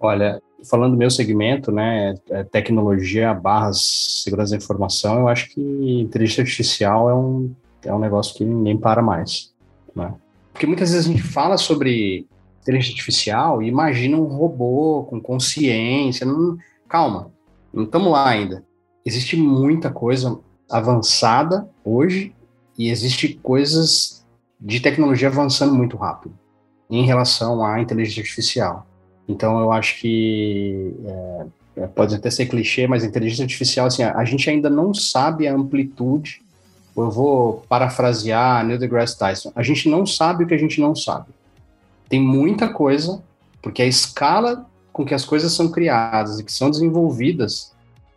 Olha, 0.00 0.40
falando 0.68 0.92
do 0.92 0.98
meu 0.98 1.10
segmento, 1.10 1.70
né, 1.70 2.14
é 2.30 2.42
tecnologia 2.44 3.34
barras 3.34 4.22
segurança 4.24 4.52
da 4.52 4.56
informação, 4.56 5.20
eu 5.20 5.28
acho 5.28 5.50
que 5.50 5.60
inteligência 5.60 6.42
artificial 6.42 7.10
é 7.10 7.14
um, 7.14 7.52
é 7.84 7.92
um 7.92 7.98
negócio 7.98 8.34
que 8.34 8.44
ninguém 8.44 8.76
para 8.76 9.02
mais, 9.02 9.52
né? 9.94 10.14
Porque 10.52 10.66
muitas 10.66 10.90
vezes 10.90 11.06
a 11.06 11.10
gente 11.10 11.22
fala 11.22 11.56
sobre 11.56 12.26
inteligência 12.68 12.92
artificial 12.92 13.62
e 13.62 13.68
imagina 13.68 14.16
um 14.16 14.24
robô 14.24 15.04
com 15.08 15.20
consciência. 15.20 16.26
Não, 16.26 16.58
calma, 16.86 17.32
não 17.72 17.84
estamos 17.84 18.12
lá 18.12 18.28
ainda. 18.28 18.62
Existe 19.04 19.36
muita 19.36 19.90
coisa 19.90 20.38
avançada 20.70 21.68
hoje 21.82 22.34
e 22.76 22.90
existe 22.90 23.40
coisas 23.42 24.26
de 24.60 24.80
tecnologia 24.80 25.28
avançando 25.28 25.74
muito 25.74 25.96
rápido 25.96 26.34
em 26.90 27.04
relação 27.04 27.64
à 27.64 27.80
inteligência 27.80 28.20
artificial. 28.20 28.86
Então 29.26 29.58
eu 29.60 29.72
acho 29.72 29.98
que 30.00 30.94
é, 31.06 31.82
é 31.84 31.86
pode 31.86 32.14
até 32.14 32.30
ser 32.30 32.46
clichê, 32.46 32.86
mas 32.86 33.02
inteligência 33.02 33.44
artificial, 33.44 33.86
assim, 33.86 34.02
a, 34.02 34.14
a 34.16 34.24
gente 34.24 34.48
ainda 34.50 34.68
não 34.68 34.92
sabe 34.92 35.46
a 35.48 35.54
amplitude. 35.54 36.42
Eu 36.96 37.10
vou 37.10 37.62
parafrasear 37.68 38.66
Neil 38.66 38.78
deGrasse 38.78 39.18
Tyson. 39.18 39.52
A 39.54 39.62
gente 39.62 39.88
não 39.88 40.04
sabe 40.04 40.44
o 40.44 40.46
que 40.46 40.54
a 40.54 40.58
gente 40.58 40.80
não 40.80 40.94
sabe 40.94 41.28
tem 42.08 42.20
muita 42.20 42.68
coisa, 42.68 43.22
porque 43.62 43.82
a 43.82 43.86
escala 43.86 44.66
com 44.92 45.04
que 45.04 45.14
as 45.14 45.24
coisas 45.24 45.52
são 45.52 45.70
criadas 45.70 46.40
e 46.40 46.44
que 46.44 46.52
são 46.52 46.70
desenvolvidas, 46.70 47.72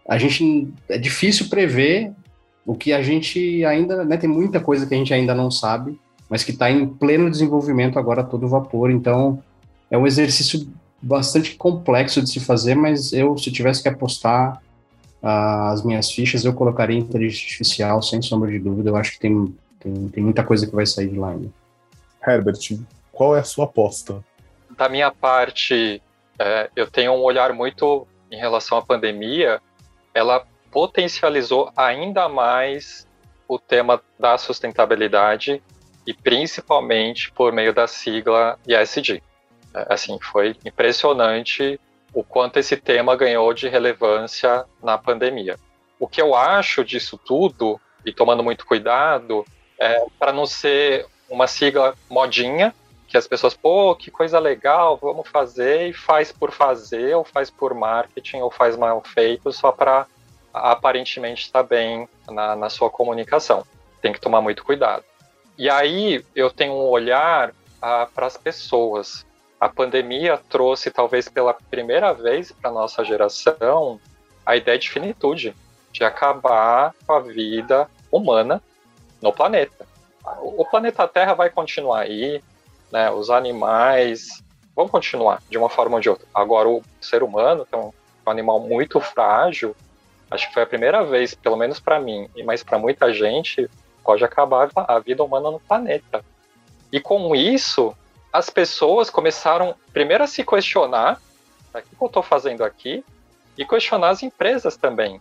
a 0.07 0.17
gente 0.17 0.73
é 0.89 0.97
difícil 0.97 1.47
prever 1.49 2.11
o 2.65 2.75
que 2.75 2.93
a 2.93 3.01
gente 3.01 3.63
ainda, 3.65 4.03
né, 4.03 4.17
tem 4.17 4.29
muita 4.29 4.59
coisa 4.59 4.85
que 4.85 4.93
a 4.93 4.97
gente 4.97 5.13
ainda 5.13 5.33
não 5.35 5.51
sabe, 5.51 5.99
mas 6.29 6.43
que 6.43 6.51
está 6.51 6.71
em 6.71 6.87
pleno 6.87 7.29
desenvolvimento 7.29 7.99
agora 7.99 8.23
todo 8.23 8.47
vapor, 8.47 8.89
então 8.89 9.43
é 9.89 9.97
um 9.97 10.07
exercício 10.07 10.67
bastante 11.01 11.55
complexo 11.55 12.21
de 12.21 12.29
se 12.29 12.39
fazer, 12.39 12.75
mas 12.75 13.11
eu, 13.11 13.37
se 13.37 13.51
tivesse 13.51 13.81
que 13.81 13.89
apostar 13.89 14.61
uh, 15.21 15.71
as 15.71 15.83
minhas 15.83 16.11
fichas, 16.11 16.45
eu 16.45 16.53
colocaria 16.53 16.97
inteligência 16.97 17.45
artificial, 17.45 18.01
sem 18.01 18.21
sombra 18.21 18.49
de 18.49 18.59
dúvida, 18.59 18.89
eu 18.89 18.95
acho 18.95 19.13
que 19.13 19.19
tem, 19.19 19.53
tem, 19.79 20.07
tem 20.09 20.23
muita 20.23 20.43
coisa 20.43 20.65
que 20.65 20.75
vai 20.75 20.85
sair 20.85 21.09
de 21.09 21.17
lá 21.17 21.31
ainda. 21.31 21.49
Herbert, 22.25 22.59
qual 23.21 23.35
é 23.35 23.39
a 23.39 23.43
sua 23.43 23.65
aposta? 23.65 24.25
Da 24.71 24.89
minha 24.89 25.11
parte, 25.11 26.01
é, 26.39 26.71
eu 26.75 26.89
tenho 26.89 27.11
um 27.11 27.21
olhar 27.21 27.53
muito 27.53 28.07
em 28.31 28.35
relação 28.35 28.79
à 28.79 28.81
pandemia. 28.81 29.61
Ela 30.11 30.43
potencializou 30.71 31.71
ainda 31.77 32.27
mais 32.27 33.07
o 33.47 33.59
tema 33.59 34.01
da 34.17 34.39
sustentabilidade 34.39 35.61
e 36.07 36.15
principalmente 36.15 37.31
por 37.31 37.53
meio 37.53 37.71
da 37.71 37.85
sigla 37.85 38.57
ESG. 38.67 39.21
É, 39.71 39.93
assim, 39.93 40.17
foi 40.19 40.55
impressionante 40.65 41.79
o 42.11 42.23
quanto 42.23 42.57
esse 42.57 42.75
tema 42.75 43.15
ganhou 43.15 43.53
de 43.53 43.69
relevância 43.69 44.65
na 44.81 44.97
pandemia. 44.97 45.57
O 45.99 46.07
que 46.07 46.19
eu 46.19 46.33
acho 46.33 46.83
disso 46.83 47.19
tudo, 47.23 47.79
e 48.03 48.11
tomando 48.11 48.41
muito 48.41 48.65
cuidado, 48.65 49.45
é 49.79 50.05
para 50.17 50.33
não 50.33 50.47
ser 50.47 51.05
uma 51.29 51.45
sigla 51.45 51.93
modinha, 52.09 52.73
que 53.11 53.17
as 53.17 53.27
pessoas, 53.27 53.53
pô, 53.53 53.93
que 53.93 54.09
coisa 54.09 54.39
legal, 54.39 54.95
vamos 54.95 55.27
fazer, 55.27 55.89
e 55.89 55.93
faz 55.93 56.31
por 56.31 56.49
fazer, 56.49 57.13
ou 57.13 57.25
faz 57.25 57.49
por 57.49 57.73
marketing, 57.73 58.37
ou 58.37 58.49
faz 58.49 58.77
mal 58.77 59.01
feito, 59.01 59.51
só 59.51 59.69
para 59.69 60.07
aparentemente 60.53 61.41
estar 61.41 61.61
tá 61.61 61.67
bem 61.67 62.07
na, 62.29 62.55
na 62.55 62.69
sua 62.69 62.89
comunicação. 62.89 63.65
Tem 64.01 64.13
que 64.13 64.21
tomar 64.21 64.39
muito 64.39 64.63
cuidado. 64.63 65.03
E 65.57 65.69
aí 65.69 66.23
eu 66.33 66.49
tenho 66.49 66.71
um 66.71 66.87
olhar 66.87 67.53
ah, 67.81 68.07
para 68.15 68.27
as 68.27 68.37
pessoas. 68.37 69.25
A 69.59 69.67
pandemia 69.67 70.39
trouxe, 70.49 70.89
talvez 70.89 71.27
pela 71.27 71.53
primeira 71.53 72.13
vez 72.13 72.53
para 72.53 72.71
nossa 72.71 73.03
geração, 73.03 73.99
a 74.45 74.55
ideia 74.55 74.79
de 74.79 74.89
finitude, 74.89 75.53
de 75.91 76.05
acabar 76.05 76.95
com 77.05 77.11
a 77.11 77.19
vida 77.19 77.89
humana 78.09 78.63
no 79.21 79.33
planeta. 79.33 79.85
O 80.41 80.63
planeta 80.63 81.05
Terra 81.09 81.33
vai 81.33 81.49
continuar 81.49 82.03
aí, 82.03 82.41
né, 82.91 83.09
os 83.11 83.29
animais 83.29 84.43
vão 84.75 84.87
continuar 84.87 85.41
de 85.49 85.57
uma 85.57 85.69
forma 85.69 85.95
ou 85.95 86.01
de 86.01 86.09
outra. 86.09 86.27
Agora, 86.33 86.67
o 86.67 86.83
ser 86.99 87.23
humano, 87.23 87.65
que 87.65 87.75
é 87.75 87.77
um, 87.77 87.91
animal 88.25 88.59
muito 88.59 88.99
frágil, 88.99 89.75
acho 90.29 90.47
que 90.47 90.53
foi 90.53 90.63
a 90.63 90.67
primeira 90.67 91.03
vez, 91.03 91.33
pelo 91.33 91.57
menos 91.57 91.79
para 91.79 91.99
mim, 91.99 92.29
mas 92.45 92.63
para 92.63 92.77
muita 92.77 93.11
gente, 93.13 93.69
pode 94.03 94.23
acabar 94.23 94.69
a 94.75 94.99
vida 94.99 95.23
humana 95.23 95.51
no 95.51 95.59
planeta. 95.59 96.23
E 96.91 96.99
com 96.99 97.35
isso, 97.35 97.95
as 98.31 98.49
pessoas 98.49 99.09
começaram 99.09 99.75
primeiro 99.91 100.23
a 100.23 100.27
se 100.27 100.43
questionar 100.43 101.19
o 101.73 101.81
que 101.81 101.87
eu 101.99 102.07
estou 102.07 102.23
fazendo 102.23 102.63
aqui 102.63 103.03
e 103.57 103.65
questionar 103.65 104.09
as 104.09 104.23
empresas 104.23 104.77
também. 104.77 105.19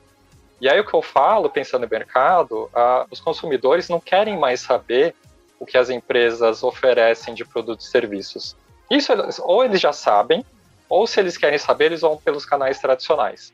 E 0.60 0.68
aí 0.68 0.78
o 0.78 0.86
que 0.86 0.94
eu 0.94 1.02
falo, 1.02 1.48
pensando 1.48 1.82
no 1.82 1.88
mercado, 1.88 2.70
os 3.10 3.20
consumidores 3.20 3.88
não 3.88 3.98
querem 3.98 4.38
mais 4.38 4.60
saber 4.60 5.14
o 5.60 5.66
que 5.66 5.76
as 5.76 5.90
empresas 5.90 6.62
oferecem 6.64 7.34
de 7.34 7.44
produtos 7.44 7.86
e 7.86 7.90
serviços. 7.90 8.56
Isso 8.90 9.12
ou 9.42 9.62
eles 9.62 9.80
já 9.80 9.92
sabem, 9.92 10.44
ou 10.88 11.06
se 11.06 11.20
eles 11.20 11.36
querem 11.36 11.58
saber, 11.58 11.84
eles 11.86 12.00
vão 12.00 12.16
pelos 12.16 12.44
canais 12.44 12.80
tradicionais. 12.80 13.52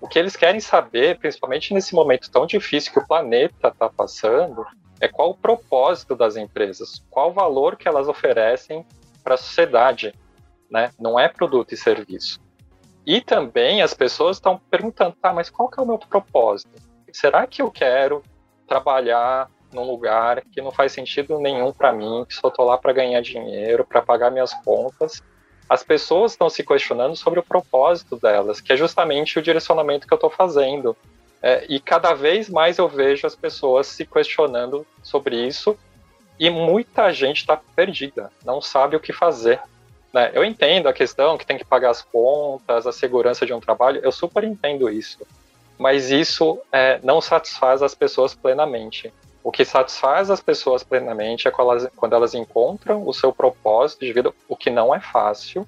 O 0.00 0.06
que 0.06 0.18
eles 0.18 0.36
querem 0.36 0.60
saber, 0.60 1.18
principalmente 1.18 1.72
nesse 1.72 1.94
momento 1.94 2.30
tão 2.30 2.46
difícil 2.46 2.92
que 2.92 2.98
o 2.98 3.06
planeta 3.06 3.68
está 3.68 3.88
passando, 3.88 4.64
é 5.00 5.08
qual 5.08 5.30
o 5.30 5.36
propósito 5.36 6.14
das 6.14 6.36
empresas, 6.36 7.02
qual 7.10 7.30
o 7.30 7.32
valor 7.32 7.76
que 7.76 7.88
elas 7.88 8.06
oferecem 8.06 8.84
para 9.24 9.34
a 9.34 9.38
sociedade, 9.38 10.14
né? 10.70 10.92
Não 10.98 11.18
é 11.18 11.26
produto 11.26 11.72
e 11.72 11.76
serviço. 11.76 12.38
E 13.06 13.20
também 13.20 13.82
as 13.82 13.94
pessoas 13.94 14.36
estão 14.36 14.60
perguntando, 14.70 15.16
tá, 15.20 15.32
mas 15.32 15.48
qual 15.48 15.68
que 15.68 15.80
é 15.80 15.82
o 15.82 15.86
meu 15.86 15.98
propósito? 15.98 16.70
Será 17.12 17.46
que 17.46 17.62
eu 17.62 17.70
quero 17.70 18.22
trabalhar 18.66 19.48
num 19.76 19.84
lugar 19.84 20.42
que 20.50 20.62
não 20.62 20.72
faz 20.72 20.92
sentido 20.92 21.38
nenhum 21.38 21.70
para 21.70 21.92
mim, 21.92 22.24
que 22.26 22.34
só 22.34 22.48
tô 22.48 22.64
lá 22.64 22.78
para 22.78 22.94
ganhar 22.94 23.20
dinheiro, 23.20 23.84
para 23.84 24.00
pagar 24.00 24.30
minhas 24.30 24.54
contas? 24.64 25.22
As 25.68 25.82
pessoas 25.84 26.32
estão 26.32 26.48
se 26.48 26.64
questionando 26.64 27.14
sobre 27.14 27.38
o 27.38 27.42
propósito 27.42 28.16
delas, 28.16 28.60
que 28.60 28.72
é 28.72 28.76
justamente 28.76 29.38
o 29.38 29.42
direcionamento 29.42 30.06
que 30.06 30.12
eu 30.12 30.16
estou 30.16 30.30
fazendo. 30.30 30.96
É, 31.42 31.66
e 31.68 31.78
cada 31.78 32.14
vez 32.14 32.48
mais 32.48 32.78
eu 32.78 32.88
vejo 32.88 33.26
as 33.26 33.36
pessoas 33.36 33.86
se 33.86 34.06
questionando 34.06 34.86
sobre 35.02 35.36
isso 35.46 35.78
e 36.38 36.48
muita 36.48 37.12
gente 37.12 37.38
está 37.38 37.60
perdida, 37.74 38.30
não 38.44 38.60
sabe 38.62 38.96
o 38.96 39.00
que 39.00 39.12
fazer. 39.12 39.60
Né? 40.12 40.30
Eu 40.32 40.44
entendo 40.44 40.88
a 40.88 40.92
questão 40.92 41.36
que 41.36 41.46
tem 41.46 41.58
que 41.58 41.64
pagar 41.64 41.90
as 41.90 42.00
contas, 42.00 42.86
a 42.86 42.92
segurança 42.92 43.44
de 43.44 43.52
um 43.52 43.60
trabalho, 43.60 44.00
eu 44.02 44.12
super 44.12 44.44
entendo 44.44 44.88
isso. 44.88 45.18
Mas 45.78 46.10
isso 46.10 46.58
é, 46.72 46.98
não 47.02 47.20
satisfaz 47.20 47.82
as 47.82 47.94
pessoas 47.94 48.34
plenamente. 48.34 49.12
O 49.46 49.52
que 49.52 49.64
satisfaz 49.64 50.28
as 50.28 50.40
pessoas 50.40 50.82
plenamente 50.82 51.46
é 51.46 51.52
quando 51.52 52.16
elas, 52.16 52.34
encontram 52.34 53.06
o 53.06 53.14
seu 53.14 53.32
propósito 53.32 54.00
de 54.00 54.12
vida, 54.12 54.34
o 54.48 54.56
que 54.56 54.70
não 54.70 54.92
é 54.92 54.98
fácil. 54.98 55.64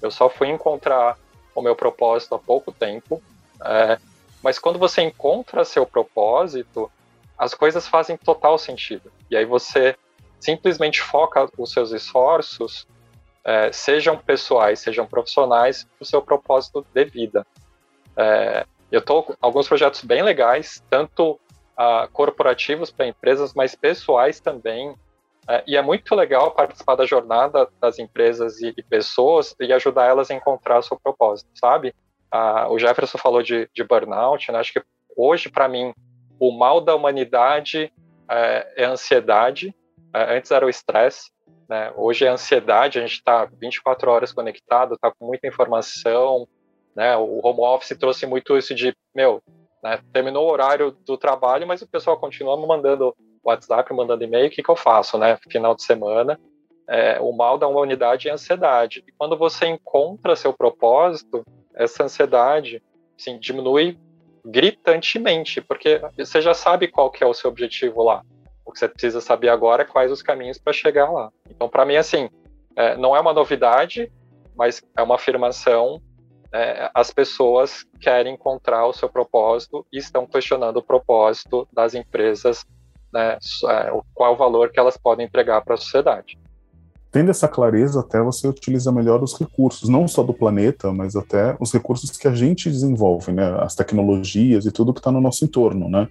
Eu 0.00 0.10
só 0.10 0.30
fui 0.30 0.48
encontrar 0.48 1.18
o 1.54 1.60
meu 1.60 1.76
propósito 1.76 2.34
há 2.34 2.38
pouco 2.38 2.72
tempo. 2.72 3.22
É, 3.62 3.98
mas 4.42 4.58
quando 4.58 4.78
você 4.78 5.02
encontra 5.02 5.66
seu 5.66 5.84
propósito, 5.84 6.90
as 7.36 7.52
coisas 7.52 7.86
fazem 7.86 8.16
total 8.16 8.56
sentido. 8.56 9.12
E 9.30 9.36
aí 9.36 9.44
você 9.44 9.94
simplesmente 10.40 11.02
foca 11.02 11.46
os 11.58 11.72
seus 11.72 11.92
esforços 11.92 12.86
é, 13.44 13.70
sejam 13.70 14.16
pessoais, 14.16 14.80
sejam 14.80 15.06
profissionais, 15.06 15.84
para 15.84 16.04
o 16.04 16.06
seu 16.06 16.22
propósito 16.22 16.86
de 16.94 17.04
vida. 17.04 17.46
É, 18.16 18.64
eu 18.90 19.00
estou 19.00 19.36
alguns 19.42 19.68
projetos 19.68 20.02
bem 20.02 20.22
legais, 20.22 20.82
tanto 20.88 21.38
uh, 21.80 22.10
corporativos 22.12 22.90
para 22.90 23.06
empresas, 23.06 23.54
mas 23.54 23.74
pessoais 23.74 24.38
também. 24.38 24.94
É, 25.48 25.64
e 25.66 25.76
é 25.76 25.82
muito 25.82 26.14
legal 26.14 26.50
participar 26.50 26.96
da 26.96 27.06
jornada 27.06 27.66
das 27.80 27.98
empresas 27.98 28.60
e, 28.60 28.74
e 28.76 28.82
pessoas 28.82 29.56
e 29.58 29.72
ajudar 29.72 30.04
elas 30.04 30.30
a 30.30 30.34
encontrar 30.34 30.82
seu 30.82 31.00
propósito, 31.00 31.48
sabe? 31.54 31.94
Uh, 32.32 32.70
o 32.70 32.78
Jefferson 32.78 33.18
falou 33.18 33.42
de, 33.42 33.68
de 33.74 33.82
burnout, 33.82 34.52
né? 34.52 34.58
acho 34.58 34.74
que 34.74 34.82
hoje, 35.16 35.48
para 35.48 35.66
mim, 35.66 35.92
o 36.38 36.52
mal 36.52 36.80
da 36.80 36.94
humanidade 36.94 37.92
é, 38.30 38.74
é 38.76 38.84
a 38.84 38.90
ansiedade, 38.90 39.74
é, 40.14 40.36
antes 40.36 40.50
era 40.50 40.64
o 40.64 40.70
estresse, 40.70 41.30
né? 41.68 41.92
Hoje 41.96 42.24
é 42.24 42.28
ansiedade, 42.28 42.98
a 42.98 43.02
gente 43.02 43.14
está 43.14 43.44
24 43.44 44.10
horas 44.10 44.32
conectado, 44.32 44.94
está 44.94 45.10
com 45.10 45.26
muita 45.26 45.46
informação. 45.46 46.48
Né? 46.96 47.16
O 47.16 47.40
home 47.44 47.60
office 47.60 47.96
trouxe 47.96 48.26
muito 48.26 48.56
isso 48.58 48.74
de, 48.74 48.92
meu, 49.14 49.40
né? 49.82 50.00
terminou 50.12 50.46
o 50.46 50.50
horário 50.50 50.90
do 51.06 51.16
trabalho, 51.16 51.66
mas 51.66 51.82
o 51.82 51.88
pessoal 51.88 52.18
continua 52.18 52.56
mandando 52.56 53.14
WhatsApp, 53.42 53.92
mandando 53.94 54.24
e-mail, 54.24 54.48
o 54.48 54.50
que, 54.50 54.62
que 54.62 54.68
eu 54.68 54.76
faço, 54.76 55.16
né? 55.16 55.38
Final 55.50 55.74
de 55.74 55.82
semana. 55.82 56.38
É, 56.88 57.20
o 57.20 57.32
mal 57.32 57.56
da 57.56 57.66
humanidade 57.66 58.28
é 58.28 58.30
a 58.30 58.34
ansiedade. 58.34 59.04
E 59.06 59.12
quando 59.12 59.36
você 59.36 59.66
encontra 59.66 60.36
seu 60.36 60.52
propósito, 60.52 61.44
essa 61.74 62.04
ansiedade 62.04 62.82
assim, 63.18 63.38
diminui 63.38 63.98
gritantemente, 64.44 65.60
porque 65.60 66.00
você 66.16 66.40
já 66.40 66.54
sabe 66.54 66.88
qual 66.88 67.10
que 67.10 67.22
é 67.22 67.26
o 67.26 67.34
seu 67.34 67.50
objetivo 67.50 68.02
lá. 68.02 68.22
O 68.64 68.72
que 68.72 68.78
você 68.78 68.88
precisa 68.88 69.20
saber 69.20 69.48
agora 69.48 69.82
é 69.82 69.86
quais 69.86 70.10
os 70.10 70.22
caminhos 70.22 70.58
para 70.58 70.72
chegar 70.72 71.10
lá. 71.10 71.30
Então, 71.48 71.68
para 71.68 71.84
mim, 71.84 71.96
assim, 71.96 72.28
é, 72.76 72.96
não 72.96 73.14
é 73.14 73.20
uma 73.20 73.32
novidade, 73.32 74.10
mas 74.56 74.82
é 74.96 75.02
uma 75.02 75.16
afirmação. 75.16 76.00
É, 76.52 76.90
as 76.94 77.12
pessoas 77.12 77.84
querem 78.00 78.34
encontrar 78.34 78.86
o 78.86 78.92
seu 78.92 79.08
propósito 79.08 79.86
e 79.92 79.98
estão 79.98 80.26
questionando 80.26 80.78
o 80.78 80.82
propósito 80.82 81.68
das 81.72 81.94
empresas, 81.94 82.64
né, 83.12 83.38
é, 83.68 83.92
qual 84.14 84.34
o 84.34 84.36
valor 84.36 84.70
que 84.70 84.80
elas 84.80 84.96
podem 84.96 85.26
entregar 85.26 85.62
para 85.62 85.74
a 85.74 85.78
sociedade. 85.78 86.38
Tendo 87.12 87.30
essa 87.30 87.48
clareza, 87.48 88.00
até 88.00 88.20
você 88.20 88.46
utiliza 88.46 88.92
melhor 88.92 89.22
os 89.22 89.36
recursos, 89.38 89.88
não 89.88 90.06
só 90.06 90.22
do 90.22 90.32
planeta, 90.32 90.92
mas 90.92 91.16
até 91.16 91.56
os 91.60 91.72
recursos 91.72 92.16
que 92.16 92.28
a 92.28 92.34
gente 92.34 92.70
desenvolve, 92.70 93.32
né, 93.32 93.56
as 93.60 93.74
tecnologias 93.74 94.64
e 94.64 94.72
tudo 94.72 94.92
que 94.92 95.00
está 95.00 95.10
no 95.10 95.20
nosso 95.20 95.44
entorno, 95.44 95.88
né? 95.88 96.08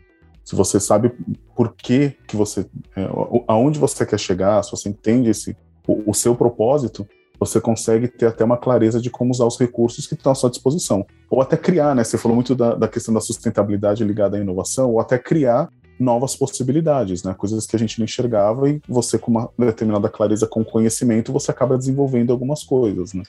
se 0.49 0.55
você 0.55 0.79
sabe 0.79 1.11
por 1.55 1.75
que, 1.75 2.15
que 2.27 2.35
você, 2.35 2.65
é, 2.95 3.07
aonde 3.47 3.77
você 3.77 4.03
quer 4.03 4.19
chegar, 4.19 4.63
se 4.63 4.71
você 4.71 4.89
entende 4.89 5.29
esse, 5.29 5.55
o, 5.87 6.09
o, 6.09 6.13
seu 6.13 6.35
propósito, 6.35 7.07
você 7.39 7.61
consegue 7.61 8.07
ter 8.07 8.25
até 8.25 8.43
uma 8.43 8.57
clareza 8.57 8.99
de 8.99 9.09
como 9.09 9.31
usar 9.31 9.45
os 9.45 9.57
recursos 9.57 10.05
que 10.05 10.13
estão 10.13 10.31
à 10.31 10.35
sua 10.35 10.49
disposição. 10.49 11.05
Ou 11.29 11.41
até 11.41 11.55
criar, 11.55 11.95
né? 11.95 12.03
Você 12.03 12.17
falou 12.17 12.35
muito 12.35 12.53
da, 12.53 12.75
da 12.75 12.87
questão 12.87 13.13
da 13.13 13.21
sustentabilidade 13.21 14.03
ligada 14.03 14.37
à 14.37 14.39
inovação, 14.39 14.91
ou 14.91 14.99
até 14.99 15.17
criar 15.17 15.69
novas 15.99 16.35
possibilidades, 16.35 17.23
né? 17.23 17.33
Coisas 17.33 17.65
que 17.65 17.75
a 17.75 17.79
gente 17.79 17.99
não 17.99 18.05
enxergava 18.05 18.69
e 18.69 18.81
você, 18.87 19.17
com 19.17 19.31
uma 19.31 19.49
determinada 19.57 20.09
clareza, 20.09 20.47
com 20.47 20.63
conhecimento, 20.63 21.33
você 21.33 21.51
acaba 21.51 21.77
desenvolvendo 21.77 22.31
algumas 22.31 22.63
coisas, 22.63 23.13
né? 23.13 23.23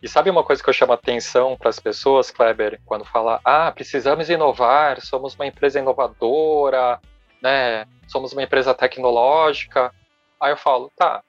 E 0.00 0.08
sabe 0.08 0.30
uma 0.30 0.44
coisa 0.44 0.62
que 0.62 0.68
eu 0.68 0.74
chamo 0.74 0.92
atenção 0.92 1.56
para 1.56 1.70
as 1.70 1.80
pessoas, 1.80 2.30
Kleber, 2.30 2.80
quando 2.86 3.04
fala, 3.04 3.40
ah, 3.44 3.70
precisamos 3.72 4.30
inovar, 4.30 5.00
somos 5.00 5.34
uma 5.34 5.46
empresa 5.46 5.80
inovadora, 5.80 7.00
né? 7.42 7.84
Somos 8.06 8.32
uma 8.32 8.42
empresa 8.42 8.72
tecnológica. 8.74 9.92
Aí 10.40 10.52
eu 10.52 10.56
falo, 10.56 10.90
tá, 10.96 11.22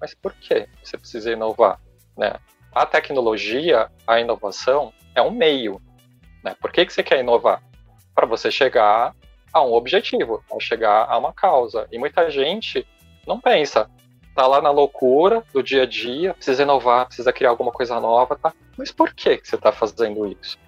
mas 0.00 0.14
por 0.14 0.32
que 0.34 0.68
você 0.82 0.96
precisa 0.96 1.32
inovar? 1.32 1.80
Né? 2.16 2.34
A 2.74 2.86
tecnologia, 2.86 3.90
a 4.06 4.20
inovação 4.20 4.92
é 5.14 5.22
um 5.22 5.30
meio. 5.30 5.80
Né? 6.42 6.54
Por 6.60 6.70
que, 6.70 6.86
que 6.86 6.92
você 6.92 7.02
quer 7.02 7.20
inovar? 7.20 7.62
Para 8.14 8.26
você 8.26 8.50
chegar 8.50 9.14
a 9.52 9.62
um 9.62 9.72
objetivo, 9.72 10.42
para 10.48 10.60
chegar 10.60 11.06
a 11.08 11.18
uma 11.18 11.32
causa. 11.32 11.88
E 11.90 11.98
muita 11.98 12.30
gente 12.30 12.86
não 13.26 13.40
pensa, 13.40 13.90
tá 14.34 14.46
lá 14.46 14.60
na 14.60 14.70
loucura 14.70 15.42
do 15.52 15.62
dia 15.62 15.82
a 15.82 15.86
dia, 15.86 16.34
precisa 16.34 16.62
inovar, 16.62 17.06
precisa 17.06 17.32
criar 17.32 17.50
alguma 17.50 17.72
coisa 17.72 17.98
nova, 17.98 18.36
tá? 18.36 18.52
Mas 18.76 18.92
por 18.92 19.12
que, 19.12 19.38
que 19.38 19.48
você 19.48 19.56
está 19.56 19.72
fazendo 19.72 20.26
isso? 20.26 20.58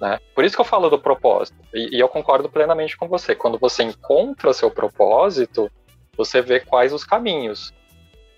Né? 0.00 0.18
Por 0.34 0.44
isso 0.44 0.54
que 0.54 0.60
eu 0.60 0.64
falo 0.64 0.88
do 0.88 0.98
propósito. 0.98 1.58
E, 1.74 1.96
e, 1.96 2.00
eu 2.00 2.08
concordo 2.08 2.48
plenamente 2.48 2.96
com 2.96 3.08
você. 3.08 3.34
Quando 3.34 3.58
você 3.58 3.82
encontra 3.82 4.52
seu 4.52 4.70
propósito, 4.70 5.70
você 6.16 6.40
vê 6.40 6.60
quais 6.60 6.92
os 6.92 7.04
caminhos. 7.04 7.74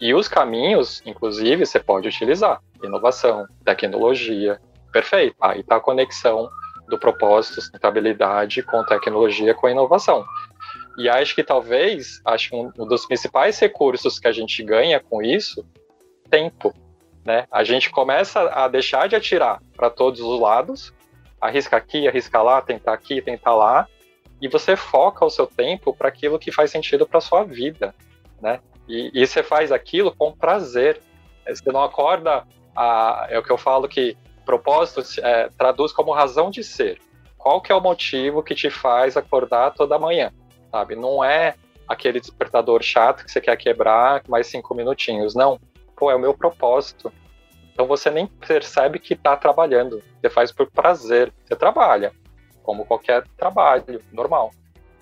E 0.01 0.15
os 0.15 0.29
caminhos, 0.29 1.03
inclusive, 1.05 1.67
você 1.67 1.79
pode 1.79 2.09
utilizar. 2.09 2.61
Inovação, 2.83 3.47
tecnologia. 3.65 4.59
Perfeito. 4.91 5.37
Aí 5.41 5.61
está 5.61 5.77
a 5.77 5.81
conexão 5.81 6.49
do 6.89 6.99
propósito, 6.99 7.57
sustentabilidade 7.57 8.63
com 8.63 8.83
tecnologia, 8.85 9.55
com 9.55 9.69
inovação. 9.69 10.25
E 10.99 11.09
acho 11.09 11.35
que 11.35 11.45
talvez, 11.45 12.21
acho 12.25 12.57
um 12.57 12.87
dos 12.87 13.07
principais 13.07 13.59
recursos 13.59 14.19
que 14.19 14.27
a 14.27 14.33
gente 14.33 14.63
ganha 14.63 14.99
com 14.99 15.23
isso 15.23 15.65
tempo. 16.31 16.73
Né? 17.25 17.47
A 17.51 17.63
gente 17.65 17.91
começa 17.91 18.41
a 18.51 18.69
deixar 18.69 19.09
de 19.09 19.17
atirar 19.17 19.61
para 19.77 19.91
todos 19.91 20.21
os 20.21 20.41
lados, 20.41 20.93
arrisca 21.41 21.77
aqui, 21.77 22.09
arrisca 22.09 22.41
lá, 22.41 22.63
tentar 22.63 22.95
aqui, 22.95 23.21
tentar 23.21 23.55
lá, 23.55 23.87
e 24.41 24.49
você 24.49 24.77
foca 24.77 25.25
o 25.25 25.31
seu 25.31 25.47
tempo 25.47 25.95
para 25.95 26.09
aquilo 26.09 26.39
que 26.39 26.51
faz 26.51 26.71
sentido 26.71 27.07
para 27.07 27.21
sua 27.21 27.45
vida, 27.45 27.95
né? 28.41 28.61
E, 28.89 29.11
e, 29.15 29.27
você 29.27 29.43
faz 29.43 29.71
aquilo 29.71 30.15
com 30.15 30.33
prazer. 30.33 31.01
Você 31.47 31.71
não 31.71 31.83
acorda, 31.83 32.45
a, 32.77 33.27
é 33.29 33.39
o 33.39 33.43
que 33.43 33.51
eu 33.51 33.59
falo 33.59 33.89
que 33.89 34.17
propósito 34.45 35.03
é, 35.23 35.49
traduz 35.57 35.93
como 35.93 36.13
razão 36.13 36.51
de 36.51 36.65
ser. 36.65 36.99
Qual 37.39 37.61
que 37.61 37.73
é 37.73 37.75
o 37.75 37.81
motivo 37.81 38.43
que 38.43 38.55
te 38.55 38.69
faz 38.69 39.17
acordar 39.17 39.73
toda 39.73 39.99
manhã, 39.99 40.33
sabe? 40.71 40.95
Não 40.97 41.23
é 41.25 41.55
aquele 41.89 42.21
despertador 42.21 42.83
chato 42.83 43.25
que 43.25 43.31
você 43.31 43.41
quer 43.41 43.57
quebrar 43.57 44.23
mais 44.29 44.47
cinco 44.47 44.75
minutinhos, 44.75 45.35
não. 45.35 45.59
Pô, 45.97 46.11
é 46.11 46.15
o 46.15 46.19
meu 46.19 46.35
propósito. 46.35 47.13
Então 47.73 47.87
você 47.87 48.11
nem 48.11 48.27
percebe 48.27 48.99
que 48.99 49.15
está 49.15 49.37
trabalhando. 49.37 50.03
Você 50.21 50.29
faz 50.29 50.53
por 50.53 50.71
prazer. 50.71 51.33
Você 51.45 51.57
trabalha, 51.57 52.13
como 52.63 52.85
qualquer 52.85 53.25
trabalho 53.37 54.03
normal. 54.13 54.51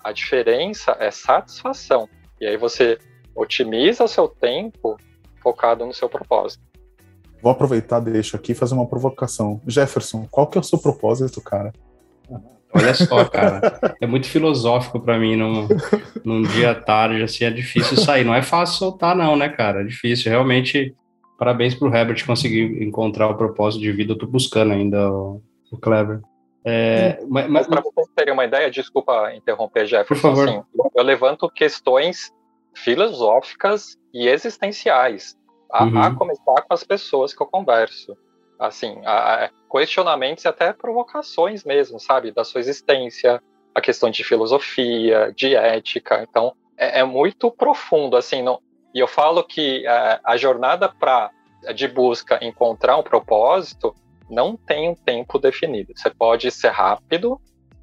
A 0.03 0.11
diferença 0.11 0.95
é 0.99 1.11
satisfação. 1.11 2.07
E 2.39 2.47
aí 2.47 2.55
você 2.55 2.97
otimiza 3.39 4.03
o 4.03 4.07
seu 4.07 4.27
tempo 4.27 4.97
focado 5.41 5.85
no 5.85 5.93
seu 5.93 6.09
propósito. 6.09 6.63
Vou 7.41 7.51
aproveitar, 7.51 7.99
deixa 8.01 8.35
aqui 8.35 8.53
fazer 8.53 8.73
uma 8.73 8.85
provocação. 8.85 9.61
Jefferson, 9.65 10.27
qual 10.29 10.47
que 10.47 10.57
é 10.57 10.61
o 10.61 10.63
seu 10.63 10.77
propósito, 10.77 11.41
cara? 11.41 11.71
Olha 12.73 12.93
só, 12.93 13.25
cara, 13.25 13.79
é 13.99 14.05
muito 14.05 14.27
filosófico 14.27 14.99
para 14.99 15.17
mim 15.17 15.35
num, 15.35 15.67
num 16.23 16.41
dia 16.43 16.75
tarde, 16.75 17.23
assim, 17.23 17.45
é 17.45 17.49
difícil 17.49 17.97
sair. 17.97 18.23
Não 18.23 18.35
é 18.35 18.41
fácil 18.41 18.77
soltar, 18.77 19.15
não, 19.15 19.35
né, 19.35 19.49
cara? 19.49 19.81
É 19.81 19.83
difícil. 19.85 20.29
Realmente, 20.29 20.93
parabéns 21.37 21.73
pro 21.73 21.93
Herbert 21.93 22.23
conseguir 22.25 22.83
encontrar 22.83 23.27
o 23.27 23.37
propósito 23.37 23.81
de 23.81 23.91
vida. 23.91 24.13
Eu 24.13 24.17
tô 24.17 24.27
buscando 24.27 24.73
ainda 24.73 25.09
o, 25.09 25.41
o 25.71 25.77
Clever. 25.77 26.19
É, 26.63 27.19
mas, 27.27 27.49
mas 27.49 27.67
para 27.67 27.81
vocês 27.81 28.07
terem 28.15 28.33
uma 28.33 28.45
ideia, 28.45 28.69
desculpa 28.69 29.33
interromper, 29.33 29.87
Jefferson. 29.87 30.13
Por 30.13 30.17
favor. 30.17 30.49
Assim, 30.49 30.61
eu 30.95 31.03
levanto 31.03 31.49
questões 31.49 32.31
filosóficas 32.83 33.97
e 34.13 34.27
existenciais, 34.27 35.37
a, 35.71 35.83
uhum. 35.83 36.01
a, 36.01 36.15
começar 36.15 36.61
com 36.61 36.73
as 36.73 36.83
pessoas 36.83 37.33
que 37.33 37.41
eu 37.41 37.47
converso. 37.47 38.17
Assim, 38.57 39.01
a, 39.05 39.45
a 39.45 39.49
questionamentos 39.71 40.43
e 40.43 40.47
até 40.47 40.73
provocações 40.73 41.63
mesmo, 41.63 41.99
sabe? 41.99 42.31
Da 42.31 42.43
sua 42.43 42.59
existência, 42.59 43.41
a 43.73 43.79
questão 43.79 44.09
de 44.09 44.23
filosofia, 44.23 45.31
de 45.35 45.55
ética. 45.55 46.25
Então, 46.29 46.53
é, 46.77 46.99
é 46.99 47.03
muito 47.03 47.49
profundo, 47.51 48.17
assim. 48.17 48.41
Não, 48.41 48.59
e 48.93 48.99
eu 48.99 49.07
falo 49.07 49.43
que 49.43 49.85
é, 49.87 50.19
a 50.23 50.35
jornada 50.35 50.89
para 50.89 51.31
de 51.73 51.87
busca 51.87 52.39
encontrar 52.43 52.97
um 52.97 53.03
propósito 53.03 53.93
não 54.29 54.55
tem 54.55 54.89
um 54.89 54.95
tempo 54.95 55.37
definido. 55.37 55.93
Você 55.95 56.09
pode 56.09 56.49
ser 56.51 56.69
rápido, 56.69 57.39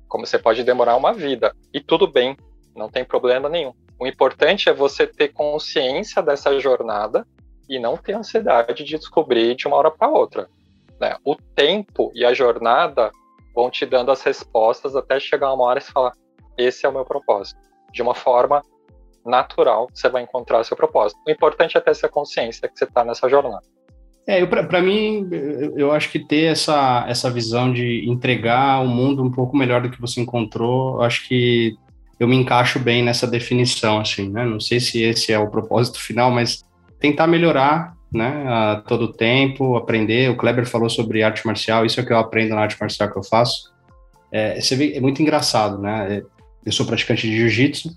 como 0.08 0.26
você 0.26 0.38
pode 0.38 0.62
demorar 0.62 0.96
uma 0.96 1.12
vida. 1.12 1.54
E 1.72 1.80
tudo 1.80 2.06
bem, 2.06 2.36
não 2.74 2.88
tem 2.88 3.04
problema 3.04 3.48
nenhum. 3.48 3.72
O 3.98 4.06
importante 4.06 4.68
é 4.68 4.74
você 4.74 5.06
ter 5.06 5.28
consciência 5.28 6.22
dessa 6.22 6.58
jornada 6.60 7.26
e 7.68 7.78
não 7.78 7.96
ter 7.96 8.14
ansiedade 8.14 8.84
de 8.84 8.96
descobrir 8.96 9.54
de 9.54 9.66
uma 9.66 9.76
hora 9.76 9.90
para 9.90 10.08
outra. 10.08 10.48
Né? 11.00 11.16
O 11.24 11.34
tempo 11.34 12.12
e 12.14 12.24
a 12.24 12.34
jornada 12.34 13.10
vão 13.54 13.70
te 13.70 13.86
dando 13.86 14.10
as 14.10 14.22
respostas 14.22 14.94
até 14.94 15.18
chegar 15.18 15.52
uma 15.52 15.64
hora 15.64 15.78
e 15.78 15.82
falar: 15.82 16.12
esse 16.58 16.84
é 16.84 16.88
o 16.88 16.92
meu 16.92 17.04
propósito. 17.04 17.58
De 17.92 18.02
uma 18.02 18.14
forma 18.14 18.62
natural, 19.24 19.88
você 19.92 20.08
vai 20.08 20.22
encontrar 20.22 20.62
seu 20.64 20.76
propósito. 20.76 21.18
O 21.26 21.30
importante 21.30 21.76
é 21.76 21.80
ter 21.80 21.90
essa 21.90 22.08
consciência 22.08 22.68
que 22.68 22.78
você 22.78 22.84
está 22.84 23.04
nessa 23.04 23.28
jornada. 23.28 23.62
É, 24.28 24.44
para 24.44 24.82
mim, 24.82 25.28
eu 25.76 25.92
acho 25.92 26.10
que 26.10 26.18
ter 26.18 26.46
essa, 26.46 27.04
essa 27.08 27.30
visão 27.30 27.72
de 27.72 28.08
entregar 28.08 28.82
o 28.82 28.88
mundo 28.88 29.22
um 29.22 29.30
pouco 29.30 29.56
melhor 29.56 29.80
do 29.80 29.90
que 29.90 30.00
você 30.00 30.20
encontrou, 30.20 31.00
acho 31.00 31.28
que 31.28 31.76
eu 32.18 32.26
me 32.26 32.36
encaixo 32.36 32.78
bem 32.78 33.02
nessa 33.02 33.26
definição, 33.26 34.00
assim, 34.00 34.28
né? 34.28 34.44
Não 34.44 34.60
sei 34.60 34.80
se 34.80 35.02
esse 35.02 35.32
é 35.32 35.38
o 35.38 35.50
propósito 35.50 36.00
final, 36.00 36.30
mas 36.30 36.64
tentar 36.98 37.26
melhorar, 37.26 37.94
né, 38.12 38.44
a 38.46 38.82
todo 38.86 39.12
tempo, 39.12 39.76
aprender. 39.76 40.30
O 40.30 40.36
Kleber 40.36 40.66
falou 40.66 40.88
sobre 40.88 41.22
arte 41.22 41.46
marcial, 41.46 41.84
isso 41.84 42.00
é 42.00 42.02
o 42.02 42.06
que 42.06 42.12
eu 42.12 42.18
aprendo 42.18 42.54
na 42.54 42.62
arte 42.62 42.76
marcial 42.80 43.10
que 43.10 43.18
eu 43.18 43.22
faço. 43.22 43.72
É, 44.32 44.60
você 44.60 44.74
vê, 44.74 44.94
é 44.94 45.00
muito 45.00 45.20
engraçado, 45.20 45.78
né? 45.78 46.22
Eu 46.64 46.72
sou 46.72 46.86
praticante 46.86 47.28
de 47.28 47.36
jiu-jitsu 47.36 47.90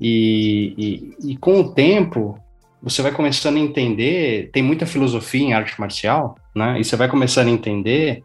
e, 0.00 1.14
e, 1.22 1.32
e 1.32 1.36
com 1.36 1.60
o 1.60 1.72
tempo 1.72 2.38
você 2.82 3.00
vai 3.00 3.12
começando 3.12 3.56
a 3.56 3.60
entender, 3.60 4.50
tem 4.52 4.62
muita 4.62 4.84
filosofia 4.84 5.42
em 5.42 5.54
arte 5.54 5.80
marcial, 5.80 6.36
né? 6.54 6.78
E 6.78 6.84
você 6.84 6.96
vai 6.96 7.08
começando 7.08 7.48
a 7.48 7.50
entender 7.50 8.22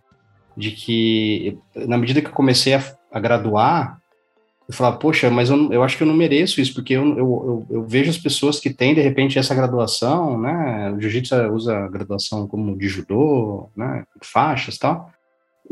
de 0.55 0.71
que, 0.71 1.57
na 1.73 1.97
medida 1.97 2.21
que 2.21 2.27
eu 2.27 2.33
comecei 2.33 2.73
a, 2.73 2.83
a 3.09 3.19
graduar, 3.21 3.98
eu 4.69 4.75
falava, 4.75 4.97
poxa, 4.97 5.31
mas 5.31 5.49
eu, 5.49 5.73
eu 5.73 5.81
acho 5.81 5.97
que 5.97 6.03
eu 6.03 6.07
não 6.07 6.13
mereço 6.13 6.61
isso, 6.61 6.75
porque 6.75 6.93
eu, 6.93 7.03
eu, 7.17 7.17
eu, 7.17 7.67
eu 7.71 7.83
vejo 7.87 8.11
as 8.11 8.19
pessoas 8.19 8.59
que 8.59 8.69
têm, 8.71 8.93
de 8.93 9.01
repente, 9.01 9.39
essa 9.39 9.55
graduação, 9.55 10.39
né? 10.39 10.93
O 10.95 11.01
jiu-jitsu 11.01 11.35
usa 11.51 11.87
graduação 11.87 12.47
como 12.47 12.77
de 12.77 12.87
judô, 12.87 13.71
né? 13.75 14.03
Faixas 14.21 14.75
e 14.75 14.79
tal. 14.79 15.09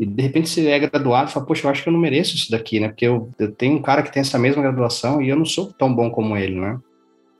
E, 0.00 0.04
de 0.04 0.20
repente, 0.20 0.48
você 0.48 0.66
é 0.66 0.80
graduado 0.80 1.30
e 1.30 1.32
fala, 1.32 1.46
poxa, 1.46 1.64
eu 1.64 1.70
acho 1.70 1.84
que 1.84 1.88
eu 1.88 1.92
não 1.92 2.00
mereço 2.00 2.34
isso 2.34 2.50
daqui, 2.50 2.80
né? 2.80 2.88
Porque 2.88 3.06
eu, 3.06 3.30
eu 3.38 3.52
tenho 3.52 3.76
um 3.76 3.82
cara 3.82 4.02
que 4.02 4.12
tem 4.12 4.20
essa 4.20 4.36
mesma 4.36 4.62
graduação 4.62 5.22
e 5.22 5.28
eu 5.28 5.36
não 5.36 5.44
sou 5.44 5.72
tão 5.72 5.94
bom 5.94 6.10
como 6.10 6.36
ele, 6.36 6.60
né? 6.60 6.76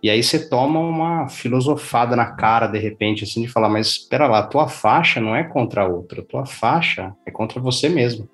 E 0.01 0.09
aí 0.09 0.23
você 0.23 0.49
toma 0.49 0.79
uma 0.79 1.29
filosofada 1.29 2.15
na 2.15 2.27
cara, 2.27 2.69
de 2.69 2.79
repente, 2.79 3.25
assim, 3.25 3.43
de 3.43 3.49
falar, 3.49 3.69
mas 3.69 3.89
espera 3.89 4.29
lá, 4.29 4.45
tua 4.45 4.69
faixa 4.69 5.21
não 5.21 5.35
é 5.35 5.43
contra 5.43 5.83
a 5.83 5.89
outra, 5.89 6.23
tua 6.23 6.47
faixa 6.47 7.13
é 7.27 7.33
contra 7.33 7.61
você 7.61 7.89
mesmo. 7.89 8.29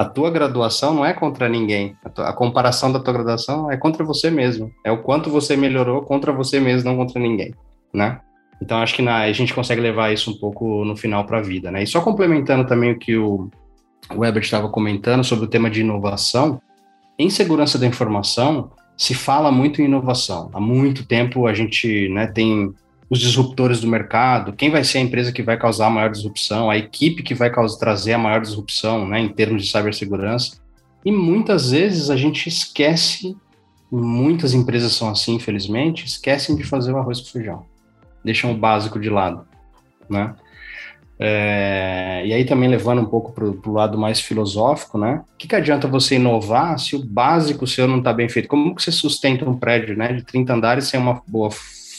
A 0.00 0.04
tua 0.06 0.30
graduação 0.30 0.94
não 0.94 1.04
é 1.04 1.12
contra 1.12 1.46
ninguém. 1.46 1.94
A, 2.02 2.08
tua, 2.08 2.28
a 2.30 2.32
comparação 2.32 2.90
da 2.90 2.98
tua 2.98 3.12
graduação 3.12 3.70
é 3.70 3.76
contra 3.76 4.02
você 4.02 4.30
mesmo. 4.30 4.72
É 4.82 4.90
o 4.90 5.02
quanto 5.02 5.28
você 5.28 5.54
melhorou 5.54 6.00
contra 6.00 6.32
você 6.32 6.58
mesmo, 6.58 6.88
não 6.88 6.96
contra 6.96 7.20
ninguém, 7.20 7.54
né? 7.92 8.18
Então 8.62 8.78
acho 8.78 8.94
que 8.94 9.02
na, 9.02 9.18
a 9.18 9.32
gente 9.32 9.52
consegue 9.52 9.78
levar 9.78 10.10
isso 10.10 10.30
um 10.30 10.38
pouco 10.38 10.86
no 10.86 10.96
final 10.96 11.26
para 11.26 11.36
a 11.36 11.42
vida, 11.42 11.70
né? 11.70 11.82
E 11.82 11.86
só 11.86 12.00
complementando 12.00 12.66
também 12.66 12.92
o 12.92 12.98
que 12.98 13.14
o, 13.14 13.50
Weber 14.10 14.42
estava 14.42 14.70
comentando 14.70 15.22
sobre 15.22 15.44
o 15.44 15.48
tema 15.48 15.68
de 15.68 15.82
inovação, 15.82 16.62
em 17.18 17.28
segurança 17.28 17.78
da 17.78 17.86
informação, 17.86 18.70
se 18.96 19.12
fala 19.12 19.52
muito 19.52 19.82
em 19.82 19.84
inovação. 19.84 20.48
Há 20.54 20.60
muito 20.60 21.06
tempo 21.06 21.46
a 21.46 21.52
gente 21.52 22.08
né, 22.08 22.26
tem 22.26 22.72
os 23.10 23.18
disruptores 23.18 23.80
do 23.80 23.88
mercado, 23.88 24.52
quem 24.52 24.70
vai 24.70 24.84
ser 24.84 24.98
a 24.98 25.00
empresa 25.00 25.32
que 25.32 25.42
vai 25.42 25.58
causar 25.58 25.88
a 25.88 25.90
maior 25.90 26.10
disrupção, 26.10 26.70
a 26.70 26.78
equipe 26.78 27.24
que 27.24 27.34
vai 27.34 27.50
causar, 27.50 27.76
trazer 27.76 28.12
a 28.12 28.18
maior 28.18 28.40
disrupção 28.40 29.06
né, 29.06 29.18
em 29.18 29.28
termos 29.28 29.64
de 29.64 29.70
cibersegurança. 29.70 30.60
E 31.04 31.10
muitas 31.10 31.72
vezes 31.72 32.08
a 32.08 32.16
gente 32.16 32.48
esquece, 32.48 33.36
muitas 33.90 34.54
empresas 34.54 34.92
são 34.92 35.10
assim, 35.10 35.34
infelizmente, 35.34 36.06
esquecem 36.06 36.54
de 36.54 36.62
fazer 36.62 36.92
o 36.92 36.98
arroz 36.98 37.20
com 37.20 37.26
feijão. 37.26 37.66
Deixam 38.24 38.52
o 38.52 38.56
básico 38.56 39.00
de 39.00 39.10
lado, 39.10 39.44
né? 40.08 40.36
É, 41.22 42.22
e 42.24 42.32
aí 42.32 42.44
também 42.46 42.68
levando 42.68 43.02
um 43.02 43.06
pouco 43.06 43.32
para 43.32 43.44
o 43.44 43.72
lado 43.74 43.98
mais 43.98 44.20
filosófico, 44.20 44.96
né? 44.96 45.22
O 45.34 45.36
que, 45.36 45.48
que 45.48 45.56
adianta 45.56 45.88
você 45.88 46.14
inovar 46.14 46.78
se 46.78 46.94
o 46.94 47.04
básico 47.04 47.66
seu 47.66 47.88
não 47.88 47.98
está 47.98 48.12
bem 48.12 48.28
feito? 48.28 48.48
Como 48.48 48.74
que 48.74 48.82
você 48.82 48.92
sustenta 48.92 49.44
um 49.44 49.58
prédio 49.58 49.96
né, 49.96 50.12
de 50.12 50.22
30 50.22 50.54
andares 50.54 50.84
sem 50.86 50.98
uma 51.00 51.22
boa 51.26 51.50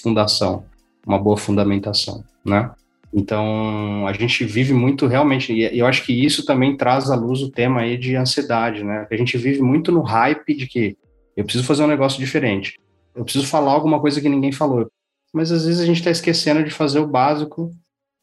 fundação, 0.01 0.63
uma 1.05 1.19
boa 1.19 1.37
fundamentação, 1.37 2.23
né? 2.45 2.71
Então, 3.13 4.07
a 4.07 4.13
gente 4.13 4.45
vive 4.45 4.73
muito 4.73 5.05
realmente, 5.05 5.51
e 5.51 5.77
eu 5.77 5.85
acho 5.85 6.05
que 6.05 6.13
isso 6.13 6.45
também 6.45 6.77
traz 6.77 7.11
à 7.11 7.15
luz 7.15 7.41
o 7.41 7.51
tema 7.51 7.81
aí 7.81 7.97
de 7.97 8.15
ansiedade, 8.15 8.83
né? 8.83 9.05
A 9.11 9.15
gente 9.17 9.37
vive 9.37 9.61
muito 9.61 9.91
no 9.91 10.01
hype 10.01 10.55
de 10.55 10.65
que 10.65 10.97
eu 11.35 11.43
preciso 11.43 11.65
fazer 11.65 11.83
um 11.83 11.87
negócio 11.87 12.19
diferente, 12.19 12.79
eu 13.13 13.23
preciso 13.23 13.47
falar 13.47 13.73
alguma 13.73 13.99
coisa 13.99 14.21
que 14.21 14.29
ninguém 14.29 14.51
falou. 14.51 14.89
Mas 15.33 15.51
às 15.51 15.65
vezes 15.65 15.81
a 15.81 15.85
gente 15.85 15.97
está 15.97 16.11
esquecendo 16.11 16.63
de 16.63 16.69
fazer 16.69 16.99
o 16.99 17.07
básico 17.07 17.71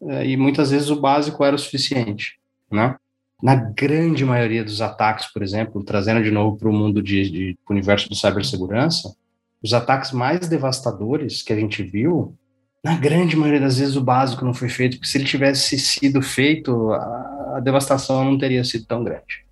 é, 0.02 0.26
e 0.26 0.36
muitas 0.36 0.70
vezes 0.70 0.88
o 0.88 1.00
básico 1.00 1.44
era 1.44 1.56
o 1.56 1.58
suficiente, 1.58 2.38
né? 2.70 2.96
Na 3.42 3.54
grande 3.54 4.24
maioria 4.24 4.64
dos 4.64 4.80
ataques, 4.80 5.26
por 5.32 5.42
exemplo, 5.42 5.84
trazendo 5.84 6.22
de 6.22 6.30
novo 6.30 6.56
para 6.56 6.68
o 6.68 6.72
mundo 6.72 7.02
de, 7.02 7.30
de 7.30 7.58
universo 7.70 8.08
de 8.08 8.18
cibersegurança, 8.18 9.14
os 9.62 9.72
ataques 9.72 10.12
mais 10.12 10.48
devastadores 10.48 11.42
que 11.42 11.52
a 11.52 11.56
gente 11.56 11.82
viu, 11.82 12.34
na 12.88 12.96
grande 12.96 13.36
maioria 13.36 13.60
das 13.60 13.78
vezes 13.78 13.96
o 13.96 14.00
básico 14.00 14.46
não 14.46 14.54
foi 14.54 14.70
feito, 14.70 14.96
porque 14.96 15.10
se 15.10 15.18
ele 15.18 15.26
tivesse 15.26 15.78
sido 15.78 16.22
feito, 16.22 16.90
a, 16.92 17.56
a 17.56 17.60
devastação 17.60 18.24
não 18.24 18.38
teria 18.38 18.64
sido 18.64 18.86
tão 18.86 19.04
grande. 19.04 19.44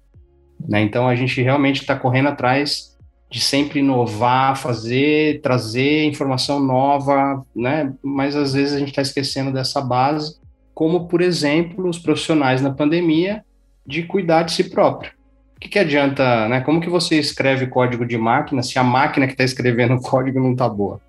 Né? 0.66 0.80
Então 0.80 1.06
a 1.06 1.14
gente 1.14 1.42
realmente 1.42 1.82
está 1.82 1.94
correndo 1.94 2.30
atrás 2.30 2.96
de 3.30 3.38
sempre 3.38 3.80
inovar, 3.80 4.56
fazer, 4.56 5.42
trazer 5.42 6.04
informação 6.04 6.58
nova, 6.58 7.44
né? 7.54 7.92
Mas 8.02 8.34
às 8.34 8.54
vezes 8.54 8.72
a 8.72 8.78
gente 8.78 8.88
está 8.88 9.02
esquecendo 9.02 9.52
dessa 9.52 9.82
base, 9.82 10.38
como 10.72 11.06
por 11.06 11.20
exemplo 11.20 11.86
os 11.90 11.98
profissionais 11.98 12.62
na 12.62 12.70
pandemia 12.70 13.44
de 13.86 14.04
cuidar 14.04 14.44
de 14.44 14.52
si 14.52 14.64
próprio. 14.64 15.12
O 15.56 15.60
que, 15.60 15.68
que 15.68 15.78
adianta, 15.78 16.48
né? 16.48 16.60
Como 16.62 16.80
que 16.80 16.88
você 16.88 17.18
escreve 17.18 17.66
código 17.66 18.06
de 18.06 18.16
máquina 18.16 18.62
se 18.62 18.78
a 18.78 18.84
máquina 18.84 19.26
que 19.26 19.32
está 19.32 19.44
escrevendo 19.44 19.96
o 19.96 20.00
código 20.00 20.40
não 20.40 20.52
está 20.52 20.68
boa? 20.68 21.00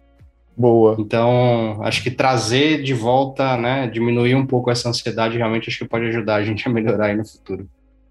Boa. 0.58 0.96
Então, 0.98 1.78
acho 1.84 2.02
que 2.02 2.10
trazer 2.10 2.82
de 2.82 2.94
volta, 2.94 3.56
né, 3.58 3.88
diminuir 3.88 4.34
um 4.34 4.46
pouco 4.46 4.72
essa 4.72 4.90
ansiedade, 4.90 5.38
realmente 5.38 5.70
acho 5.70 5.78
que 5.78 5.86
pode 5.86 6.06
ajudar 6.06 6.36
a 6.38 6.44
gente 6.44 6.68
a 6.68 6.72
melhorar 6.72 7.08
aí 7.08 7.16
no 7.16 7.24
futuro. 7.24 7.70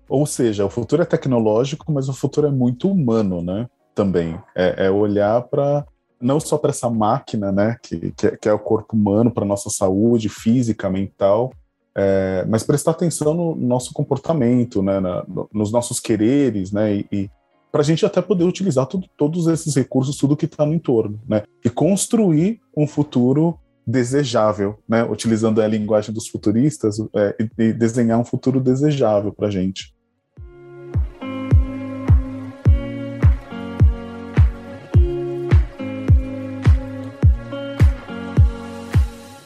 Ou 0.09 0.25
seja, 0.25 0.65
o 0.65 0.71
futuro 0.71 1.03
é 1.03 1.05
tecnológico, 1.05 1.91
mas 1.91 2.09
o 2.09 2.13
futuro 2.13 2.47
é 2.47 2.51
muito 2.51 2.89
humano, 2.89 3.43
né? 3.43 3.67
Também. 3.93 4.39
É, 4.55 4.87
é 4.87 4.91
olhar 4.91 5.43
para 5.43 5.85
não 6.21 6.39
só 6.39 6.57
para 6.57 6.71
essa 6.71 6.89
máquina, 6.89 7.51
né, 7.51 7.77
que, 7.83 8.13
que, 8.13 8.27
é, 8.27 8.37
que 8.37 8.49
é 8.49 8.53
o 8.53 8.59
corpo 8.59 8.97
humano, 8.97 9.31
para 9.31 9.45
nossa 9.45 9.69
saúde 9.69 10.29
física, 10.29 10.89
mental, 10.89 11.53
é, 11.95 12.45
mas 12.49 12.63
prestar 12.63 12.93
atenção 12.93 13.35
no 13.35 13.55
nosso 13.55 13.93
comportamento, 13.93 14.83
né, 14.83 14.99
na, 14.99 15.25
nos 15.53 15.71
nossos 15.71 16.01
quereres, 16.01 16.73
né, 16.73 16.95
e, 16.95 17.07
e 17.13 17.31
para 17.77 17.83
a 17.83 17.85
gente 17.85 18.07
até 18.07 18.23
poder 18.23 18.45
utilizar 18.45 18.87
tudo, 18.87 19.07
todos 19.19 19.47
esses 19.49 19.75
recursos, 19.75 20.17
tudo 20.17 20.35
que 20.35 20.47
está 20.47 20.65
no 20.65 20.73
entorno, 20.73 21.21
né, 21.29 21.43
e 21.63 21.69
construir 21.69 22.59
um 22.75 22.87
futuro 22.87 23.59
desejável, 23.87 24.79
né, 24.89 25.05
utilizando 25.05 25.61
a 25.61 25.69
linguagem 25.69 26.11
dos 26.11 26.27
futuristas, 26.27 26.99
é, 27.15 27.37
e, 27.39 27.65
e 27.65 27.73
desenhar 27.75 28.19
um 28.19 28.25
futuro 28.25 28.61
desejável 28.61 29.31
para 29.31 29.49
a 29.49 29.51
gente. 29.51 29.95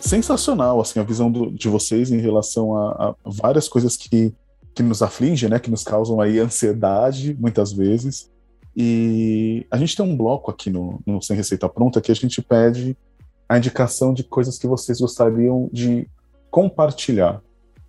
sensacional 0.01 0.81
assim 0.81 0.99
a 0.99 1.05
visão 1.05 1.31
do, 1.31 1.53
de 1.53 1.69
vocês 1.69 2.11
em 2.11 2.19
relação 2.19 2.77
a, 2.77 3.11
a, 3.11 3.15
várias 3.25 3.69
coisas 3.69 3.97
que, 3.97 4.33
que 4.75 4.83
nos 4.83 5.03
afligem, 5.03 5.49
né, 5.49 5.59
que 5.59 5.71
nos 5.71 5.83
causam 5.83 6.21
aí 6.21 6.39
ansiedade 6.39 7.37
muitas 7.39 7.73
vezes. 7.73 8.31
E 8.77 9.67
a 9.71 9.77
gente 9.77 9.97
tem 9.97 10.07
um 10.07 10.17
bloco 10.17 10.51
aqui 10.51 10.71
no, 10.71 11.01
no 11.07 11.21
Sem 11.21 11.37
Receita 11.37 11.69
Pronta 11.69 12.01
que 12.01 12.13
a 12.13 12.15
gente 12.15 12.41
pede 12.41 12.97
a 13.49 13.59
indicação 13.59 14.15
de 14.15 14.23
coisas 14.23 14.59
que 14.59 14.67
vocês 14.67 15.01
gostariam 15.01 15.69
de 15.73 16.09
compartilhar. 16.51 17.43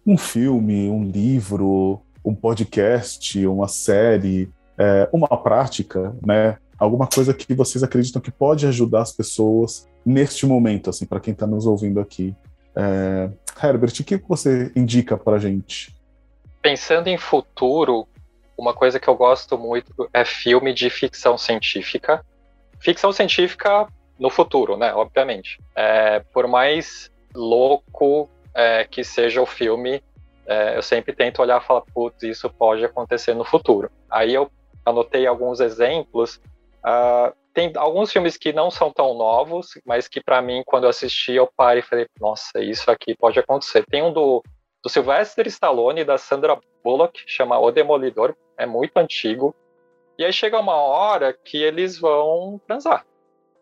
Um 0.06 0.18
filme, 0.18 0.90
um 0.90 1.04
livro, 1.04 2.02
um 2.26 2.34
podcast, 2.34 3.46
uma 3.46 3.68
série, 3.68 4.50
é, 4.78 5.08
uma 5.14 5.28
prática, 5.28 6.16
né? 6.26 6.58
Alguma 6.80 7.06
coisa 7.06 7.32
que 7.32 7.54
vocês 7.54 7.84
acreditam 7.84 8.20
que 8.20 8.32
pode 8.32 8.66
ajudar 8.66 9.04
as 9.04 9.12
pessoas 9.12 9.88
neste 10.04 10.48
momento, 10.48 10.90
assim, 10.90 11.06
para 11.06 11.20
quem 11.20 11.32
está 11.32 11.46
nos 11.46 11.68
ouvindo 11.68 12.00
aqui. 12.00 12.36
É... 12.76 13.30
Herbert, 13.64 13.94
o 14.00 14.04
que 14.04 14.18
você 14.28 14.72
indica 14.76 15.16
para 15.16 15.38
gente? 15.38 15.96
Pensando 16.62 17.08
em 17.08 17.18
futuro, 17.18 18.08
uma 18.58 18.74
coisa 18.74 19.00
que 19.00 19.08
eu 19.08 19.16
gosto 19.16 19.58
muito 19.58 20.10
é 20.14 20.24
filme 20.24 20.74
de 20.74 20.90
ficção 20.90 21.38
científica. 21.38 22.24
Ficção 22.80 23.12
científica 23.12 23.88
no 24.20 24.30
futuro, 24.30 24.78
né? 24.78 24.94
Obviamente. 24.94 25.60
É, 25.76 26.20
por 26.32 26.48
mais 26.48 27.12
louco 27.34 28.30
é, 28.54 28.84
que 28.86 29.04
seja 29.04 29.42
o 29.42 29.46
filme, 29.46 30.04
é, 30.46 30.78
eu 30.78 30.82
sempre 30.82 31.14
tento 31.14 31.42
olhar 31.42 31.62
e 31.62 31.66
falar, 31.66 31.82
putz, 31.94 32.22
isso 32.24 32.50
pode 32.50 32.84
acontecer 32.86 33.34
no 33.34 33.44
futuro. 33.44 33.90
Aí 34.10 34.34
eu 34.34 34.52
anotei 34.86 35.26
alguns 35.26 35.60
exemplos. 35.60 36.40
Uh, 36.86 37.34
tem 37.54 37.72
alguns 37.76 38.12
filmes 38.12 38.38
que 38.38 38.54
não 38.54 38.72
são 38.72 38.92
tão 38.92 39.14
novos, 39.14 39.80
mas 39.86 40.08
que 40.08 40.22
para 40.22 40.42
mim, 40.42 40.64
quando 40.66 40.84
eu 40.84 40.90
assisti, 40.90 41.34
eu 41.34 41.50
parei 41.56 41.82
e 41.82 41.86
falei, 41.86 42.08
nossa, 42.20 42.60
isso 42.60 42.90
aqui 42.90 43.16
pode 43.16 43.40
acontecer. 43.40 43.86
Tem 43.90 44.02
um 44.02 44.12
do, 44.12 44.44
do 44.84 44.90
Sylvester 44.90 45.48
Stallone 45.48 46.02
e 46.02 46.06
da 46.06 46.18
Sandra 46.18 46.60
Bullock, 46.84 47.24
chama 47.28 47.60
O 47.60 47.72
Demolidor, 47.72 48.36
é 48.58 48.66
muito 48.66 48.98
antigo. 48.98 49.56
E 50.18 50.26
aí 50.26 50.34
chega 50.34 50.60
uma 50.60 50.76
hora 50.76 51.34
que 51.34 51.62
eles 51.62 52.00
vão 52.00 52.60
transar. 52.68 53.06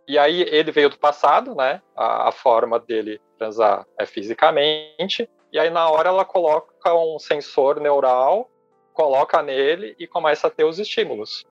E 0.07 0.17
aí 0.17 0.41
ele 0.41 0.71
veio 0.71 0.89
do 0.89 0.97
passado, 0.97 1.53
né? 1.53 1.81
A, 1.95 2.29
a 2.29 2.31
forma 2.31 2.79
dele 2.79 3.21
transar 3.37 3.85
é 3.97 4.05
fisicamente. 4.05 5.29
E 5.51 5.59
aí 5.59 5.69
na 5.69 5.89
hora 5.89 6.09
ela 6.09 6.25
coloca 6.25 6.93
um 6.95 7.19
sensor 7.19 7.79
neural, 7.79 8.49
coloca 8.93 9.41
nele 9.43 9.95
e 9.99 10.07
começa 10.07 10.47
a 10.47 10.49
ter 10.49 10.63
os 10.63 10.79
estímulos. 10.79 11.45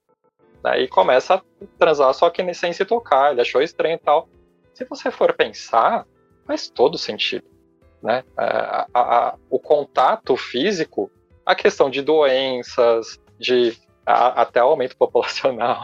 Né, 0.65 0.81
e 0.81 0.89
começa 0.89 1.35
a 1.35 1.43
transar 1.79 2.13
só 2.15 2.29
que 2.31 2.53
sem 2.55 2.73
se 2.73 2.85
tocar. 2.85 3.31
Ele 3.31 3.41
achou 3.41 3.63
estranho 3.63 3.95
e 3.95 3.99
tal. 3.99 4.29
Se 4.75 4.85
você 4.85 5.11
for 5.11 5.33
pensar, 5.35 6.07
faz 6.47 6.69
todo 6.69 6.99
sentido. 6.99 7.58
Né? 8.03 8.23
É, 8.39 8.45
a, 8.45 8.87
a, 8.95 9.35
o 9.51 9.59
contato 9.59 10.37
físico, 10.37 11.11
a 11.45 11.55
questão 11.55 11.91
de 11.91 12.03
doenças, 12.03 13.21
de 13.39 13.77
a, 14.07 14.43
até 14.43 14.61
aumento 14.61 14.97
populacional, 14.99 15.83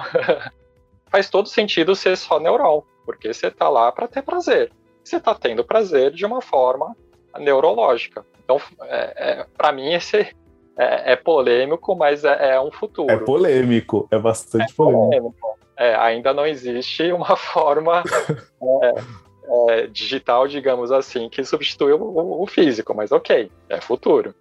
faz 1.10 1.28
todo 1.28 1.48
sentido 1.48 1.94
ser 1.94 2.16
só 2.16 2.38
neural, 2.38 2.86
porque 3.04 3.32
você 3.32 3.48
está 3.48 3.68
lá 3.68 3.90
para 3.92 4.08
ter 4.08 4.22
prazer. 4.22 4.72
Você 5.02 5.16
está 5.16 5.34
tendo 5.34 5.64
prazer 5.64 6.10
de 6.12 6.24
uma 6.24 6.40
forma 6.40 6.96
neurológica. 7.38 8.24
Então, 8.42 8.60
é, 8.82 9.14
é, 9.16 9.46
para 9.56 9.72
mim, 9.72 9.92
esse 9.92 10.34
é, 10.76 11.12
é 11.12 11.16
polêmico, 11.16 11.94
mas 11.94 12.24
é, 12.24 12.54
é, 12.54 12.60
um 12.60 12.70
futuro. 12.70 13.10
É 13.10 13.16
polêmico, 13.16 14.08
é 14.10 14.18
bastante 14.18 14.72
é 14.72 14.74
polêmico. 14.74 15.34
polêmico. 15.38 15.58
Ainda 15.76 16.32
não 16.32 16.46
existe 16.46 17.10
uma 17.12 17.34
forma 17.36 18.02
é, 19.70 19.80
é, 19.80 19.86
digital, 19.86 20.46
digamos 20.46 20.90
assim, 20.92 21.28
que 21.28 21.44
substitui 21.44 21.92
o, 21.92 22.42
o, 22.42 22.46
físico, 22.46 22.94
mas 22.94 23.12
ok, 23.12 23.50
é 23.68 23.80
futuro. 23.80 24.34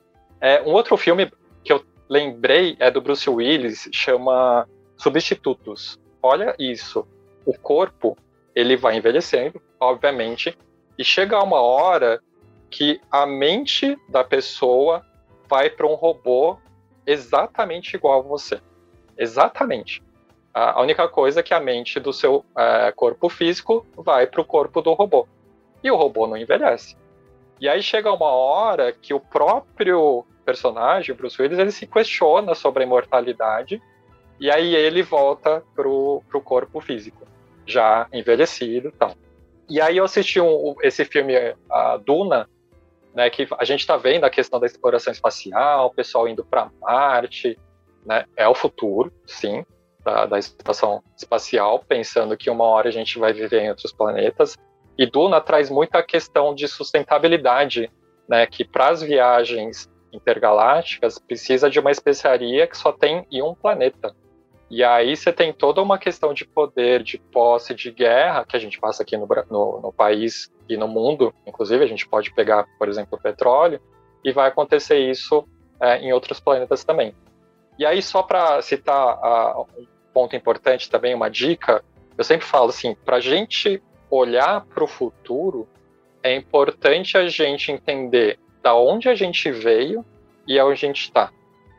um 0.65 0.71
outro 0.71 0.97
filme 0.97 1.31
que 1.63 1.71
eu 1.71 1.83
lembrei 2.09 2.75
é 2.79 2.91
do 2.91 3.01
Bruce 3.01 3.29
Willis, 3.29 3.89
chama 3.91 4.67
Substitutos. 4.97 5.99
Olha 6.21 6.55
isso, 6.57 7.07
o 7.45 7.57
corpo 7.57 8.17
ele 8.55 8.75
vai 8.75 8.97
envelhecendo, 8.97 9.61
obviamente, 9.79 10.57
e 10.97 11.03
chega 11.03 11.41
uma 11.43 11.59
hora 11.59 12.21
que 12.69 12.99
a 13.11 13.25
mente 13.25 13.97
da 14.09 14.23
pessoa 14.23 15.05
vai 15.49 15.69
para 15.69 15.87
um 15.87 15.95
robô 15.95 16.57
exatamente 17.05 17.95
igual 17.95 18.19
a 18.19 18.23
você. 18.23 18.59
Exatamente. 19.17 20.01
A 20.53 20.81
única 20.81 21.07
coisa 21.07 21.39
é 21.39 21.43
que 21.43 21.53
a 21.53 21.59
mente 21.59 21.99
do 21.99 22.13
seu 22.13 22.45
é, 22.55 22.91
corpo 22.91 23.27
físico 23.27 23.85
vai 23.95 24.27
para 24.27 24.39
o 24.39 24.45
corpo 24.45 24.81
do 24.81 24.93
robô. 24.93 25.27
E 25.83 25.89
o 25.89 25.95
robô 25.95 26.27
não 26.27 26.37
envelhece. 26.37 26.95
E 27.59 27.67
aí 27.67 27.81
chega 27.81 28.11
uma 28.11 28.27
hora 28.27 28.91
que 28.91 29.13
o 29.13 29.19
próprio 29.19 30.25
personagem, 30.45 31.15
Bruce 31.15 31.41
Willis, 31.41 31.57
ele 31.57 31.71
se 31.71 31.87
questiona 31.87 32.53
sobre 32.53 32.83
a 32.83 32.85
imortalidade 32.85 33.81
e 34.39 34.51
aí 34.51 34.75
ele 34.75 35.01
volta 35.01 35.63
pro, 35.73 36.21
pro 36.29 36.41
corpo 36.41 36.79
físico, 36.81 37.25
já 37.65 38.07
envelhecido 38.11 38.89
e 38.89 38.91
tal. 38.91 39.15
E 39.69 39.81
aí 39.81 39.97
eu 39.97 40.03
assisti 40.03 40.39
um, 40.39 40.75
esse 40.83 41.05
filme, 41.05 41.33
a 41.69 41.97
Duna, 41.97 42.49
né, 43.13 43.29
que 43.29 43.47
a 43.57 43.63
gente 43.63 43.79
está 43.79 43.95
vendo 43.95 44.25
a 44.25 44.29
questão 44.29 44.59
da 44.59 44.65
exploração 44.65 45.13
espacial, 45.13 45.87
o 45.87 45.93
pessoal 45.93 46.27
indo 46.27 46.43
para 46.43 46.69
Marte, 46.81 47.57
né, 48.05 48.25
é 48.35 48.47
o 48.47 48.53
futuro, 48.53 49.11
sim, 49.25 49.65
da, 50.03 50.25
da 50.25 50.39
estação 50.39 51.03
espacial, 51.17 51.83
pensando 51.87 52.37
que 52.37 52.49
uma 52.49 52.65
hora 52.65 52.89
a 52.89 52.91
gente 52.91 53.17
vai 53.19 53.33
viver 53.33 53.61
em 53.61 53.69
outros 53.69 53.93
planetas. 53.93 54.57
E 54.97 55.05
Duna 55.05 55.41
traz 55.41 55.69
muita 55.69 56.03
questão 56.03 56.53
de 56.53 56.67
sustentabilidade, 56.67 57.91
né, 58.27 58.45
que 58.45 58.63
para 58.63 58.89
as 58.89 59.01
viagens 59.01 59.89
intergalácticas 60.11 61.17
precisa 61.17 61.69
de 61.69 61.79
uma 61.79 61.91
especiaria 61.91 62.67
que 62.67 62.77
só 62.77 62.91
tem 62.91 63.25
em 63.31 63.41
um 63.41 63.55
planeta. 63.55 64.15
E 64.69 64.83
aí 64.83 65.15
você 65.15 65.31
tem 65.31 65.51
toda 65.53 65.81
uma 65.81 65.97
questão 65.97 66.33
de 66.33 66.45
poder, 66.45 67.03
de 67.03 67.17
posse, 67.17 67.75
de 67.75 67.91
guerra 67.91 68.45
que 68.45 68.55
a 68.55 68.59
gente 68.59 68.79
passa 68.79 69.03
aqui 69.03 69.17
no, 69.17 69.27
no, 69.49 69.81
no 69.81 69.93
país 69.93 70.51
e 70.67 70.77
no 70.77 70.87
mundo. 70.87 71.33
Inclusive, 71.45 71.83
a 71.83 71.87
gente 71.87 72.07
pode 72.07 72.33
pegar, 72.33 72.65
por 72.79 72.89
exemplo, 72.89 73.17
o 73.17 73.21
petróleo, 73.21 73.79
e 74.23 74.31
vai 74.31 74.47
acontecer 74.47 74.97
isso 74.97 75.47
é, 75.79 75.99
em 75.99 76.13
outros 76.13 76.39
planetas 76.39 76.83
também. 76.83 77.13
E 77.77 77.85
aí, 77.85 78.01
só 78.01 78.23
para 78.23 78.61
citar 78.61 79.17
uh, 79.17 79.67
um 79.77 79.85
ponto 80.13 80.35
importante 80.35 80.89
também, 80.89 81.13
uma 81.15 81.29
dica, 81.29 81.83
eu 82.17 82.23
sempre 82.23 82.45
falo 82.45 82.69
assim: 82.69 82.95
para 82.95 83.17
a 83.17 83.21
gente 83.21 83.81
olhar 84.09 84.65
para 84.65 84.83
o 84.83 84.87
futuro, 84.87 85.67
é 86.21 86.35
importante 86.35 87.17
a 87.17 87.27
gente 87.27 87.71
entender 87.71 88.39
da 88.61 88.75
onde 88.75 89.09
a 89.09 89.15
gente 89.15 89.51
veio 89.51 90.05
e 90.47 90.59
aonde 90.59 90.85
a 90.85 90.87
gente 90.87 91.01
está. 91.01 91.31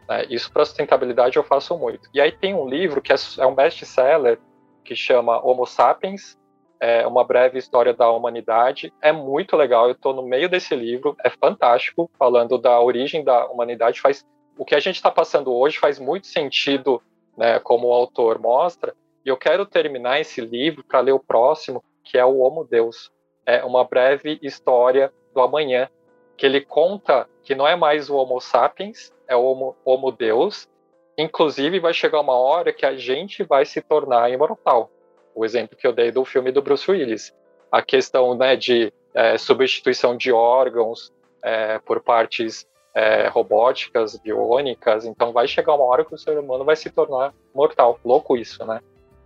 Né? 0.08 0.26
Isso 0.28 0.52
para 0.52 0.64
sustentabilidade 0.64 1.36
eu 1.36 1.44
faço 1.44 1.76
muito. 1.78 2.08
E 2.12 2.20
aí 2.20 2.32
tem 2.32 2.54
um 2.54 2.68
livro 2.68 3.00
que 3.00 3.12
é, 3.12 3.16
é 3.38 3.46
um 3.46 3.54
best-seller 3.54 4.38
que 4.84 4.94
chama 4.94 5.40
Homo 5.42 5.64
Sapiens, 5.64 6.36
é 6.78 7.06
uma 7.06 7.24
breve 7.24 7.58
história 7.58 7.94
da 7.94 8.10
humanidade. 8.10 8.92
É 9.00 9.12
muito 9.12 9.56
legal, 9.56 9.86
eu 9.86 9.92
estou 9.92 10.12
no 10.12 10.22
meio 10.22 10.48
desse 10.48 10.74
livro, 10.74 11.16
é 11.24 11.30
fantástico, 11.30 12.10
falando 12.18 12.58
da 12.58 12.78
origem 12.80 13.24
da 13.24 13.46
humanidade. 13.46 14.00
Faz 14.00 14.26
o 14.58 14.64
que 14.64 14.74
a 14.74 14.80
gente 14.80 14.96
está 14.96 15.10
passando 15.10 15.52
hoje 15.52 15.78
faz 15.78 15.98
muito 15.98 16.26
sentido, 16.26 17.02
né, 17.36 17.58
como 17.58 17.88
o 17.88 17.92
autor 17.92 18.38
mostra. 18.38 18.94
E 19.24 19.28
eu 19.28 19.36
quero 19.36 19.66
terminar 19.66 20.20
esse 20.20 20.40
livro 20.40 20.84
para 20.84 21.00
ler 21.00 21.12
o 21.12 21.18
próximo, 21.18 21.82
que 22.02 22.18
é 22.18 22.24
o 22.24 22.38
Homo 22.38 22.64
Deus. 22.64 23.10
É 23.46 23.64
uma 23.64 23.84
breve 23.84 24.38
história 24.42 25.12
do 25.32 25.40
amanhã, 25.40 25.88
que 26.36 26.46
ele 26.46 26.60
conta 26.60 27.28
que 27.42 27.54
não 27.54 27.66
é 27.66 27.76
mais 27.76 28.10
o 28.10 28.16
Homo 28.16 28.40
sapiens, 28.40 29.12
é 29.28 29.36
o 29.36 29.42
Homo, 29.44 29.76
Homo 29.84 30.10
Deus. 30.10 30.68
Inclusive, 31.16 31.80
vai 31.80 31.92
chegar 31.92 32.20
uma 32.20 32.36
hora 32.36 32.72
que 32.72 32.84
a 32.84 32.96
gente 32.96 33.42
vai 33.42 33.64
se 33.64 33.80
tornar 33.80 34.30
imortal. 34.30 34.90
O 35.34 35.44
exemplo 35.44 35.76
que 35.76 35.86
eu 35.86 35.92
dei 35.92 36.10
do 36.10 36.24
filme 36.24 36.50
do 36.50 36.62
Bruce 36.62 36.90
Willis. 36.90 37.34
a 37.70 37.82
questão 37.82 38.36
né, 38.36 38.54
de 38.54 38.92
é, 39.12 39.36
substituição 39.36 40.16
de 40.16 40.32
órgãos 40.32 41.12
é, 41.42 41.78
por 41.80 42.00
partes 42.00 42.66
é, 42.94 43.28
robóticas, 43.28 44.16
biônicas, 44.16 45.04
então 45.04 45.32
vai 45.32 45.48
chegar 45.48 45.74
uma 45.74 45.84
hora 45.84 46.04
que 46.04 46.14
o 46.14 46.18
ser 46.18 46.38
humano 46.38 46.64
vai 46.64 46.76
se 46.76 46.88
tornar 46.90 47.34
mortal. 47.54 47.98
Louco 48.04 48.36
isso, 48.36 48.64
né? 48.64 48.80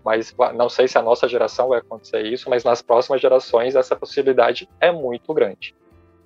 Mas 0.04 0.34
não 0.54 0.70
sei 0.70 0.88
se 0.88 0.96
a 0.96 1.02
nossa 1.02 1.28
geração 1.28 1.68
vai 1.68 1.80
acontecer 1.80 2.22
isso, 2.22 2.48
mas 2.48 2.64
nas 2.64 2.80
próximas 2.80 3.20
gerações 3.20 3.74
essa 3.74 3.94
possibilidade 3.94 4.68
é 4.80 4.90
muito 4.90 5.34
grande. 5.34 5.74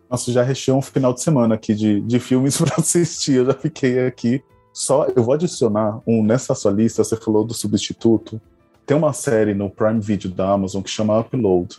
Nossa, 0.09 0.31
já 0.31 0.43
recheou 0.43 0.79
um 0.79 0.83
final 0.83 1.13
de 1.13 1.23
semana 1.23 1.55
aqui 1.55 1.75
de, 1.75 2.01
de 2.03 2.21
filmes 2.21 2.57
para 2.61 2.77
assistir. 2.77 3.37
Eu 3.37 3.47
já 3.47 3.55
fiquei 3.55 4.07
aqui. 4.07 4.45
Só 4.73 5.07
eu 5.17 5.23
vou 5.23 5.35
adicionar 5.35 6.01
um 6.07 6.23
nessa 6.23 6.55
sua 6.55 6.71
lista. 6.71 7.03
Você 7.03 7.17
falou 7.17 7.45
do 7.45 7.55
substituto. 7.55 8.41
Tem 8.87 8.97
uma 8.97 9.13
série 9.13 9.55
no 9.55 9.71
Prime 9.71 10.01
Video 10.01 10.31
da 10.31 10.51
Amazon 10.51 10.83
que 10.83 10.91
chama 10.91 11.19
Upload. 11.19 11.79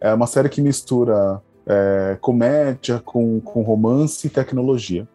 É 0.00 0.12
uma 0.12 0.26
série 0.26 0.48
que 0.48 0.60
mistura 0.60 1.42
é, 1.66 2.16
comédia 2.20 3.00
com, 3.04 3.40
com 3.40 3.62
romance 3.62 4.26
e 4.26 4.30
tecnologia. 4.30 5.06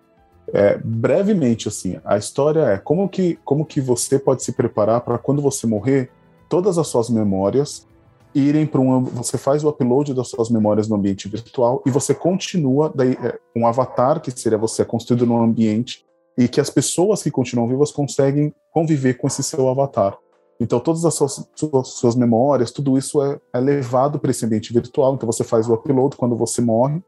É, 0.54 0.78
brevemente, 0.78 1.68
assim, 1.68 2.00
a 2.04 2.18
história 2.18 2.62
é 2.62 2.78
como 2.78 3.08
que, 3.08 3.40
como 3.46 3.66
que 3.66 3.80
você 3.80 4.20
pode 4.20 4.44
se 4.44 4.52
preparar 4.52 5.02
para 5.02 5.18
quando 5.18 5.42
você 5.42 5.66
morrer, 5.66 6.12
todas 6.50 6.78
as 6.78 6.88
suas 6.88 7.10
memórias 7.10 7.88
irem 8.36 8.66
para 8.66 8.82
um. 8.82 9.04
Você 9.04 9.38
faz 9.38 9.64
o 9.64 9.70
upload 9.70 10.14
das 10.14 10.30
suas 10.30 10.50
memórias 10.50 10.88
no 10.88 10.96
ambiente 10.96 11.30
virtual 11.30 11.82
e 11.86 11.92
você 11.92 12.14
continua 12.14 12.92
daí, 12.94 13.14
é, 13.14 13.40
um 13.56 13.66
avatar 13.66 14.20
que 14.20 14.32
seria 14.32 14.58
você 14.58 14.84
construído 14.84 15.26
no 15.26 15.42
ambiente 15.42 16.06
e 16.38 16.48
que 16.48 16.60
as 16.60 16.70
pessoas 16.70 17.24
que 17.24 17.32
continuam 17.32 17.68
vivas 17.68 17.92
conseguem 17.92 18.54
conviver 18.72 19.16
com 19.16 19.28
esse 19.28 19.44
seu 19.44 19.70
avatar. 19.70 20.18
Então, 20.62 20.80
todas 20.80 21.04
as 21.06 21.16
suas, 21.16 21.50
suas, 21.56 21.88
suas 21.88 22.16
memórias, 22.16 22.72
tudo 22.72 22.96
isso 22.96 23.20
é, 23.22 23.40
é 23.52 23.60
levado 23.60 24.20
para 24.20 24.30
esse 24.30 24.46
ambiente 24.46 24.72
virtual. 24.72 25.16
Então, 25.16 25.26
você 25.26 25.44
faz 25.44 25.68
o 25.68 25.74
upload 25.74 26.16
quando 26.16 26.36
você 26.36 26.62
morre, 26.62 27.02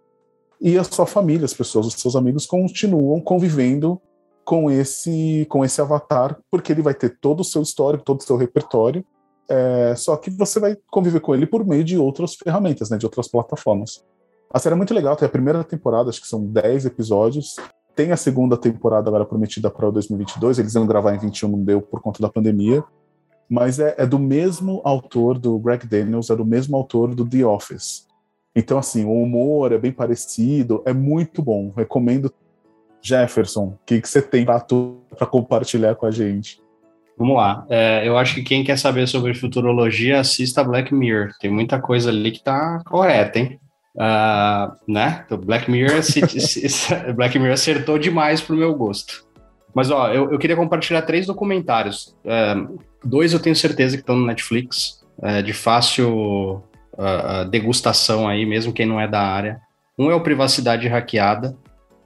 e 0.59 0.77
a 0.77 0.83
sua 0.83 1.05
família, 1.05 1.45
as 1.45 1.53
pessoas, 1.53 1.85
os 1.85 1.93
seus 1.93 2.15
amigos 2.15 2.47
continuam 2.47 3.21
convivendo 3.21 4.01
com 4.43 4.71
esse, 4.71 5.45
com 5.49 5.63
esse 5.63 5.79
avatar, 5.79 6.39
porque 6.49 6.71
ele 6.71 6.81
vai 6.81 6.95
ter 6.95 7.17
todo 7.19 7.41
o 7.41 7.43
seu 7.43 7.61
histórico, 7.61 8.03
todo 8.03 8.21
o 8.21 8.23
seu 8.23 8.37
repertório, 8.37 9.05
é, 9.47 9.93
só 9.95 10.15
que 10.17 10.31
você 10.31 10.59
vai 10.59 10.75
conviver 10.89 11.19
com 11.19 11.35
ele 11.35 11.45
por 11.45 11.65
meio 11.65 11.83
de 11.83 11.97
outras 11.97 12.33
ferramentas, 12.35 12.89
né, 12.89 12.97
de 12.97 13.05
outras 13.05 13.27
plataformas. 13.27 14.03
A 14.51 14.57
série 14.57 14.73
é 14.73 14.77
muito 14.77 14.93
legal, 14.93 15.15
tem 15.15 15.25
a 15.25 15.31
primeira 15.31 15.63
temporada, 15.63 16.09
acho 16.09 16.21
que 16.21 16.27
são 16.27 16.43
10 16.43 16.85
episódios, 16.85 17.57
tem 17.95 18.11
a 18.11 18.17
segunda 18.17 18.57
temporada 18.57 19.09
agora 19.09 19.25
prometida 19.25 19.69
para 19.69 19.87
o 19.87 19.91
2022, 19.91 20.59
eles 20.59 20.73
iam 20.73 20.87
gravar 20.87 21.13
em 21.13 21.19
21, 21.19 21.49
não 21.49 21.63
deu 21.63 21.81
por 21.81 22.01
conta 22.01 22.21
da 22.21 22.29
pandemia, 22.29 22.83
mas 23.49 23.79
é, 23.79 23.95
é, 23.97 24.05
do 24.05 24.19
mesmo 24.19 24.81
autor 24.83 25.37
do 25.37 25.57
Greg 25.59 25.85
Daniels, 25.85 26.29
é 26.29 26.35
do 26.35 26.45
mesmo 26.45 26.75
autor 26.75 27.13
do 27.13 27.27
The 27.27 27.45
Office. 27.45 28.07
Então, 28.55 28.77
assim, 28.77 29.03
o 29.05 29.21
humor 29.21 29.71
é 29.71 29.77
bem 29.77 29.91
parecido, 29.91 30.81
é 30.85 30.93
muito 30.93 31.41
bom. 31.41 31.71
Recomendo. 31.75 32.31
Jefferson, 33.05 33.65
o 33.65 33.79
que, 33.85 33.99
que 33.99 34.07
você 34.07 34.21
tem 34.21 34.45
para 34.45 35.27
compartilhar 35.29 35.93
com 35.95 36.05
a 36.05 36.11
gente? 36.11 36.61
Vamos 37.17 37.35
lá. 37.35 37.65
É, 37.69 38.07
eu 38.07 38.17
acho 38.17 38.33
que 38.33 38.43
quem 38.43 38.63
quer 38.63 38.77
saber 38.77 39.07
sobre 39.07 39.33
futurologia, 39.33 40.21
assista 40.21 40.63
Black 40.63 40.93
Mirror. 40.93 41.31
Tem 41.39 41.51
muita 41.51 41.79
coisa 41.79 42.09
ali 42.09 42.31
que 42.31 42.41
tá 42.41 42.81
correta, 42.85 43.39
hein? 43.39 43.59
Uh, 43.95 44.91
né? 44.91 45.23
Então, 45.25 45.37
Black 45.37 45.69
Mirror, 45.69 45.99
Black 47.13 47.37
Mirror 47.37 47.53
acertou 47.53 47.99
demais 47.99 48.41
pro 48.41 48.55
meu 48.55 48.73
gosto. 48.73 49.25
Mas, 49.73 49.89
ó, 49.89 50.09
eu, 50.09 50.31
eu 50.31 50.39
queria 50.39 50.55
compartilhar 50.55 51.01
três 51.01 51.25
documentários. 51.25 52.15
É, 52.25 52.55
dois 53.03 53.33
eu 53.33 53.39
tenho 53.39 53.55
certeza 53.55 53.95
que 53.95 54.03
estão 54.03 54.15
no 54.15 54.25
Netflix, 54.25 55.03
é, 55.21 55.41
de 55.41 55.53
fácil 55.53 56.63
uh, 56.93 57.45
degustação 57.49 58.27
aí, 58.27 58.45
mesmo 58.45 58.73
quem 58.73 58.85
não 58.85 58.99
é 58.99 59.07
da 59.07 59.21
área. 59.21 59.59
Um 59.97 60.09
é 60.09 60.15
o 60.15 60.21
Privacidade 60.21 60.87
Hackeada, 60.87 61.55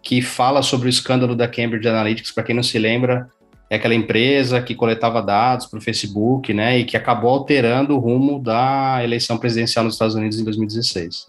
que 0.01 0.22
fala 0.22 0.61
sobre 0.61 0.88
o 0.88 0.89
escândalo 0.89 1.36
da 1.36 1.47
Cambridge 1.47 1.88
Analytics. 1.88 2.32
Para 2.32 2.43
quem 2.43 2.55
não 2.55 2.63
se 2.63 2.78
lembra, 2.78 3.30
é 3.70 3.76
aquela 3.76 3.93
empresa 3.93 4.61
que 4.61 4.76
coletava 4.76 5.22
dados 5.22 5.65
para 5.65 5.80
o 5.80 5.82
Facebook, 5.82 6.53
né, 6.53 6.80
e 6.80 6.86
que 6.86 6.95
acabou 6.95 7.30
alterando 7.32 7.95
o 7.95 7.99
rumo 7.99 8.39
da 8.39 9.03
eleição 9.03 9.38
presidencial 9.38 9.84
nos 9.84 9.95
Estados 9.95 10.15
Unidos 10.15 10.39
em 10.39 10.43
2016. 10.43 11.28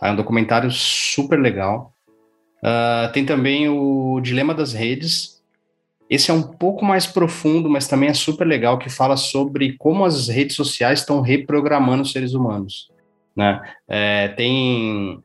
É 0.00 0.10
um 0.10 0.16
documentário 0.16 0.70
super 0.70 1.40
legal. 1.40 1.92
Uh, 2.58 3.10
tem 3.12 3.24
também 3.24 3.68
o 3.68 4.20
Dilema 4.20 4.54
das 4.54 4.72
Redes, 4.72 5.37
esse 6.08 6.30
é 6.30 6.34
um 6.34 6.42
pouco 6.42 6.84
mais 6.84 7.06
profundo, 7.06 7.68
mas 7.68 7.86
também 7.86 8.08
é 8.08 8.14
super 8.14 8.46
legal, 8.46 8.78
que 8.78 8.88
fala 8.88 9.16
sobre 9.16 9.76
como 9.78 10.04
as 10.04 10.28
redes 10.28 10.56
sociais 10.56 11.00
estão 11.00 11.20
reprogramando 11.20 12.02
os 12.02 12.12
seres 12.12 12.32
humanos. 12.32 12.90
Né? 13.36 13.60
É, 13.86 14.28
tem, 14.28 15.22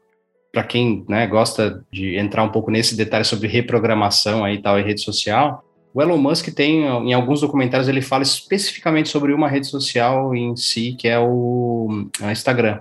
para 0.51 0.63
quem 0.63 1.05
né, 1.07 1.25
gosta 1.25 1.83
de 1.91 2.17
entrar 2.17 2.43
um 2.43 2.49
pouco 2.49 2.69
nesse 2.69 2.95
detalhe 2.95 3.23
sobre 3.23 3.47
reprogramação 3.47 4.43
aí 4.43 4.61
tal 4.61 4.79
em 4.79 4.83
rede 4.83 5.01
social, 5.01 5.63
o 5.93 6.01
Elon 6.01 6.17
Musk 6.17 6.49
tem, 6.49 6.85
em 6.85 7.13
alguns 7.13 7.41
documentários, 7.41 7.87
ele 7.87 8.01
fala 8.01 8.23
especificamente 8.23 9.09
sobre 9.09 9.31
uma 9.31 9.47
rede 9.47 9.67
social 9.67 10.35
em 10.35 10.55
si, 10.55 10.95
que 10.97 11.07
é 11.07 11.19
o 11.19 12.09
Instagram 12.31 12.79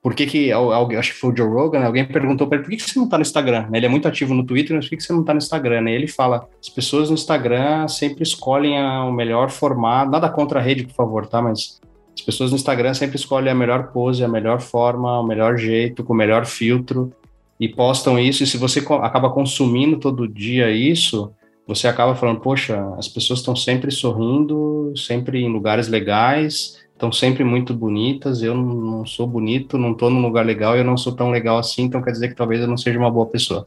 por 0.00 0.14
que 0.14 0.26
que, 0.26 0.52
acho 0.52 1.12
que 1.12 1.18
foi 1.18 1.32
o 1.32 1.36
Joe 1.36 1.48
Rogan, 1.48 1.80
né? 1.80 1.86
alguém 1.86 2.04
perguntou 2.04 2.46
para 2.46 2.56
ele, 2.56 2.64
por 2.64 2.70
que, 2.70 2.76
que 2.76 2.88
você 2.88 2.98
não 2.98 3.06
está 3.06 3.18
no 3.18 3.22
Instagram? 3.22 3.68
Ele 3.72 3.86
é 3.86 3.88
muito 3.88 4.06
ativo 4.06 4.32
no 4.32 4.44
Twitter, 4.44 4.76
mas 4.76 4.86
por 4.86 4.90
que, 4.90 4.96
que 4.96 5.02
você 5.02 5.12
não 5.12 5.20
está 5.20 5.34
no 5.34 5.38
Instagram? 5.38 5.90
E 5.90 5.94
ele 5.94 6.06
fala, 6.06 6.48
as 6.60 6.68
pessoas 6.68 7.08
no 7.08 7.14
Instagram 7.14 7.88
sempre 7.88 8.22
escolhem 8.22 8.80
o 8.80 9.12
melhor 9.12 9.50
formato, 9.50 10.10
nada 10.10 10.28
contra 10.30 10.60
a 10.60 10.62
rede, 10.62 10.84
por 10.84 10.94
favor, 10.94 11.26
tá? 11.26 11.42
Mas 11.42 11.80
as 12.14 12.22
pessoas 12.22 12.50
no 12.50 12.56
Instagram 12.56 12.94
sempre 12.94 13.16
escolhem 13.16 13.50
a 13.50 13.54
melhor 13.54 13.92
pose, 13.92 14.22
a 14.22 14.28
melhor 14.28 14.60
forma, 14.60 15.20
o 15.20 15.26
melhor 15.26 15.56
jeito, 15.56 16.04
com 16.04 16.12
o 16.12 16.16
melhor 16.16 16.46
filtro, 16.46 17.12
e 17.58 17.68
postam 17.68 18.18
isso, 18.18 18.44
e 18.44 18.46
se 18.46 18.56
você 18.56 18.78
acaba 19.02 19.30
consumindo 19.30 19.98
todo 19.98 20.28
dia 20.28 20.70
isso, 20.70 21.32
você 21.66 21.86
acaba 21.86 22.14
falando, 22.14 22.40
poxa, 22.40 22.94
as 22.96 23.08
pessoas 23.08 23.40
estão 23.40 23.54
sempre 23.54 23.90
sorrindo, 23.90 24.92
sempre 24.96 25.40
em 25.40 25.52
lugares 25.52 25.88
legais, 25.88 26.78
estão 26.98 27.12
sempre 27.12 27.44
muito 27.44 27.72
bonitas, 27.72 28.42
eu 28.42 28.56
não 28.56 29.06
sou 29.06 29.24
bonito, 29.24 29.78
não 29.78 29.92
estou 29.92 30.10
num 30.10 30.20
lugar 30.20 30.44
legal, 30.44 30.76
eu 30.76 30.82
não 30.82 30.96
sou 30.96 31.14
tão 31.14 31.30
legal 31.30 31.56
assim, 31.56 31.82
então 31.82 32.02
quer 32.02 32.10
dizer 32.10 32.28
que 32.28 32.34
talvez 32.34 32.60
eu 32.60 32.66
não 32.66 32.76
seja 32.76 32.98
uma 32.98 33.10
boa 33.10 33.26
pessoa, 33.26 33.64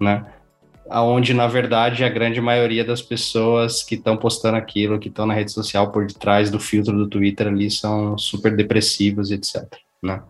né? 0.00 0.24
Aonde, 0.88 1.34
na 1.34 1.48
verdade, 1.48 2.04
a 2.04 2.08
grande 2.08 2.40
maioria 2.40 2.84
das 2.84 3.02
pessoas 3.02 3.82
que 3.82 3.96
estão 3.96 4.16
postando 4.16 4.56
aquilo, 4.56 4.98
que 4.98 5.08
estão 5.08 5.26
na 5.26 5.34
rede 5.34 5.50
social 5.50 5.90
por 5.90 6.06
detrás 6.06 6.50
do 6.50 6.60
filtro 6.60 6.96
do 6.96 7.08
Twitter 7.08 7.48
ali, 7.48 7.68
são 7.68 8.16
super 8.16 8.56
depressivos, 8.56 9.32
etc, 9.32 9.64
né? 10.00 10.22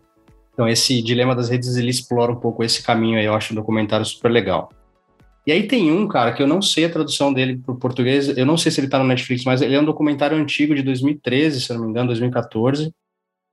Então, 0.55 0.67
esse 0.67 1.01
dilema 1.03 1.37
das 1.37 1.51
redes, 1.51 1.77
ele 1.77 1.91
explora 1.91 2.33
um 2.33 2.41
pouco 2.41 2.65
esse 2.65 2.83
caminho 2.83 3.19
aí, 3.19 3.27
eu 3.27 3.35
acho 3.35 3.53
um 3.53 3.57
documentário 3.57 4.07
super 4.07 4.31
legal. 4.31 4.71
E 5.49 5.53
aí 5.53 5.67
tem 5.67 5.91
um, 5.91 6.07
cara, 6.07 6.35
que 6.35 6.43
eu 6.43 6.47
não 6.47 6.61
sei 6.61 6.85
a 6.85 6.91
tradução 6.91 7.33
dele 7.33 7.57
para 7.57 7.73
o 7.73 7.79
português, 7.79 8.37
eu 8.37 8.45
não 8.45 8.59
sei 8.59 8.71
se 8.71 8.81
ele 8.81 8.87
está 8.87 8.99
no 8.99 9.07
Netflix, 9.07 9.45
mas 9.45 9.63
ele 9.63 9.75
é 9.75 9.81
um 9.81 9.85
documentário 9.87 10.37
antigo 10.37 10.75
de 10.75 10.83
2013, 10.83 11.63
se 11.63 11.73
não 11.73 11.85
me 11.85 11.89
engano, 11.89 12.09
2014, 12.09 12.93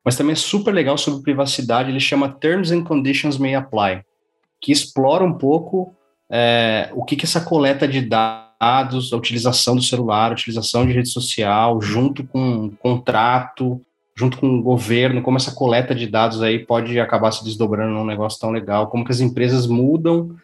mas 0.03 0.17
também 0.17 0.33
é 0.33 0.35
super 0.35 0.73
legal 0.73 0.97
sobre 0.97 1.23
privacidade, 1.23 1.89
ele 1.89 2.01
chama 2.01 2.27
Terms 2.27 2.69
and 2.69 2.83
Conditions 2.83 3.37
May 3.37 3.55
Apply, 3.55 4.01
que 4.59 4.73
explora 4.73 5.23
um 5.23 5.37
pouco 5.37 5.95
é, 6.29 6.89
o 6.93 7.05
que, 7.05 7.15
que 7.15 7.23
essa 7.23 7.39
coleta 7.39 7.87
de 7.87 8.01
dados, 8.01 9.13
a 9.13 9.15
utilização 9.15 9.73
do 9.73 9.81
celular, 9.81 10.31
a 10.31 10.33
utilização 10.33 10.85
de 10.85 10.91
rede 10.91 11.07
social, 11.07 11.81
junto 11.81 12.25
com 12.25 12.41
um 12.41 12.69
contrato, 12.71 13.79
junto 14.17 14.37
com 14.37 14.59
o 14.59 14.61
governo, 14.61 15.21
como 15.21 15.37
essa 15.37 15.55
coleta 15.55 15.95
de 15.95 16.07
dados 16.07 16.41
aí 16.41 16.59
pode 16.59 16.99
acabar 16.99 17.31
se 17.31 17.41
desdobrando 17.41 17.93
num 17.93 18.05
negócio 18.05 18.37
tão 18.37 18.51
legal, 18.51 18.87
como 18.87 19.05
que 19.05 19.13
as 19.13 19.21
empresas 19.21 19.65
mudam 19.65 20.35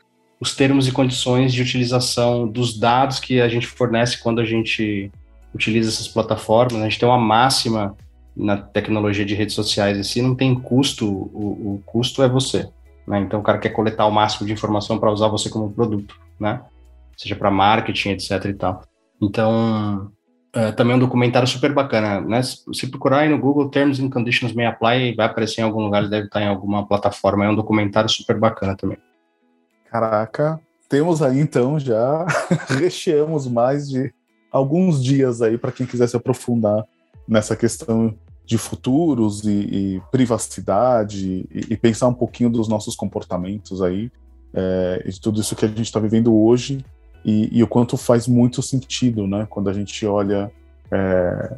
os 0.42 0.56
termos 0.56 0.88
e 0.88 0.92
condições 0.92 1.54
de 1.54 1.62
utilização 1.62 2.48
dos 2.48 2.78
dados 2.78 3.20
que 3.20 3.40
a 3.40 3.48
gente 3.48 3.68
fornece 3.68 4.20
quando 4.20 4.42
a 4.42 4.46
gente 4.46 5.12
utiliza 5.54 5.90
essas 5.90 6.08
plataformas. 6.08 6.82
A 6.82 6.86
gente 6.86 7.00
tem 7.00 7.08
uma 7.08 7.20
máxima 7.20 7.96
na 8.36 8.58
tecnologia 8.58 9.24
de 9.24 9.36
redes 9.36 9.54
sociais 9.54 10.00
e 10.00 10.04
se 10.04 10.20
não 10.20 10.34
tem 10.34 10.56
custo, 10.56 11.08
o, 11.08 11.76
o 11.76 11.84
custo 11.86 12.24
é 12.24 12.28
você. 12.28 12.68
Né? 13.08 13.20
Então 13.20 13.40
o 13.40 13.44
cara 13.44 13.60
quer 13.60 13.70
coletar 13.70 14.08
o 14.08 14.12
máximo 14.12 14.48
de 14.48 14.54
informação 14.54 14.98
para 14.98 15.12
usar 15.12 15.28
você 15.28 15.48
como 15.48 15.72
produto, 15.72 16.20
né? 16.40 16.62
Seja 17.16 17.36
para 17.36 17.52
marketing, 17.52 18.10
etc 18.10 18.46
e 18.46 18.54
tal. 18.54 18.82
Então, 19.22 20.12
é, 20.54 20.72
também 20.72 20.94
é 20.94 20.96
um 20.96 21.00
documentário 21.00 21.48
super 21.48 21.72
bacana, 21.72 22.20
né? 22.20 22.42
Se 22.42 22.88
procurar 22.90 23.20
aí 23.20 23.30
no 23.30 23.38
Google 23.38 23.70
Terms 23.70 24.00
and 24.00 24.10
Conditions 24.10 24.54
May 24.54 24.66
Apply, 24.66 25.14
vai 25.14 25.28
aparecer 25.28 25.62
em 25.62 25.66
algum 25.66 25.84
lugar, 25.84 26.10
deve 26.10 26.26
estar 26.26 26.42
em 26.42 26.48
alguma 26.48 26.88
plataforma. 26.88 27.46
É 27.46 27.50
um 27.50 27.56
documentário 27.56 28.10
super 28.10 28.40
bacana 28.40 28.76
também. 28.76 28.98
Caraca, 29.92 30.58
temos 30.88 31.22
aí 31.22 31.42
então 31.42 31.78
já 31.78 32.26
recheamos 32.80 33.46
mais 33.46 33.90
de 33.90 34.14
alguns 34.50 35.04
dias 35.04 35.42
aí 35.42 35.58
para 35.58 35.74
quem 35.74 35.86
quiser 35.86 36.08
se 36.08 36.16
aprofundar 36.16 36.86
nessa 37.28 37.58
questão 37.58 38.18
de 38.46 38.58
futuros 38.58 39.44
e, 39.44 39.50
e 39.50 40.02
privacidade 40.10 41.46
e, 41.52 41.74
e, 41.74 41.76
pensar 41.76 42.08
um 42.08 42.14
pouquinho 42.14 42.50
dos 42.50 42.70
nossos 42.70 42.96
comportamentos 42.96 43.82
aí, 43.82 44.10
é, 44.54 45.04
de 45.06 45.20
tudo 45.20 45.42
isso 45.42 45.58
que 45.58 45.66
a 45.66 45.68
gente 45.68 45.82
está 45.82 46.00
vivendo 46.00 46.34
hoje 46.34 46.86
e, 47.26 47.58
e, 47.60 47.62
o 47.62 47.68
quanto 47.68 47.98
faz 47.98 48.30
muito 48.30 48.62
sentido, 48.62 49.28
né, 49.28 49.46
quando 49.50 49.70
a 49.70 49.74
gente 49.74 50.06
olha, 50.06 50.50
é, 50.90 51.58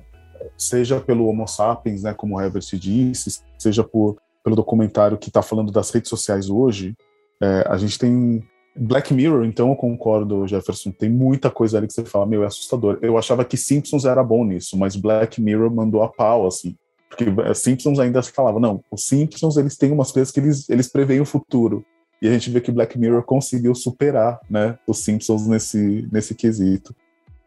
seja 0.57 0.99
pelo 0.99 1.27
Homo 1.27 1.47
sapiens, 1.47 2.01
né, 2.01 2.15
como 2.15 2.37
o 2.37 2.41
Herbert 2.41 2.65
disse, 2.73 3.41
seja 3.59 3.83
por 3.83 4.17
pelo 4.43 4.55
documentário 4.55 5.19
que 5.19 5.29
está 5.29 5.43
falando 5.43 5.71
das 5.71 5.91
redes 5.91 6.09
sociais 6.09 6.49
hoje, 6.49 6.95
é, 7.43 7.65
a 7.67 7.77
gente 7.77 7.99
tem 7.99 8.41
Black 8.73 9.13
Mirror, 9.13 9.43
então 9.43 9.69
eu 9.69 9.75
concordo, 9.75 10.47
Jefferson, 10.47 10.91
tem 10.91 11.09
muita 11.09 11.51
coisa 11.51 11.77
ali 11.77 11.87
que 11.87 11.93
você 11.93 12.05
fala, 12.05 12.25
meu, 12.25 12.41
é 12.43 12.47
assustador. 12.47 12.97
Eu 13.01 13.17
achava 13.17 13.43
que 13.43 13.57
Simpsons 13.57 14.05
era 14.05 14.23
bom 14.23 14.45
nisso, 14.45 14.77
mas 14.77 14.95
Black 14.95 15.41
Mirror 15.41 15.69
mandou 15.69 16.01
a 16.01 16.07
pau, 16.07 16.47
assim. 16.47 16.75
Porque 17.09 17.25
Simpsons 17.53 17.99
ainda 17.99 18.23
falava, 18.23 18.59
não, 18.59 18.81
os 18.89 19.05
Simpsons, 19.05 19.57
eles 19.57 19.75
têm 19.75 19.91
umas 19.91 20.11
coisas 20.11 20.31
que 20.31 20.39
eles, 20.39 20.69
eles 20.69 20.87
preveem 20.87 21.19
o 21.19 21.25
futuro. 21.25 21.85
E 22.21 22.27
a 22.27 22.31
gente 22.31 22.49
vê 22.49 22.61
que 22.61 22.71
Black 22.71 22.97
Mirror 22.97 23.23
conseguiu 23.23 23.75
superar, 23.75 24.39
né, 24.49 24.79
os 24.87 24.99
Simpsons 24.99 25.45
nesse, 25.45 26.07
nesse 26.09 26.33
quesito. 26.33 26.95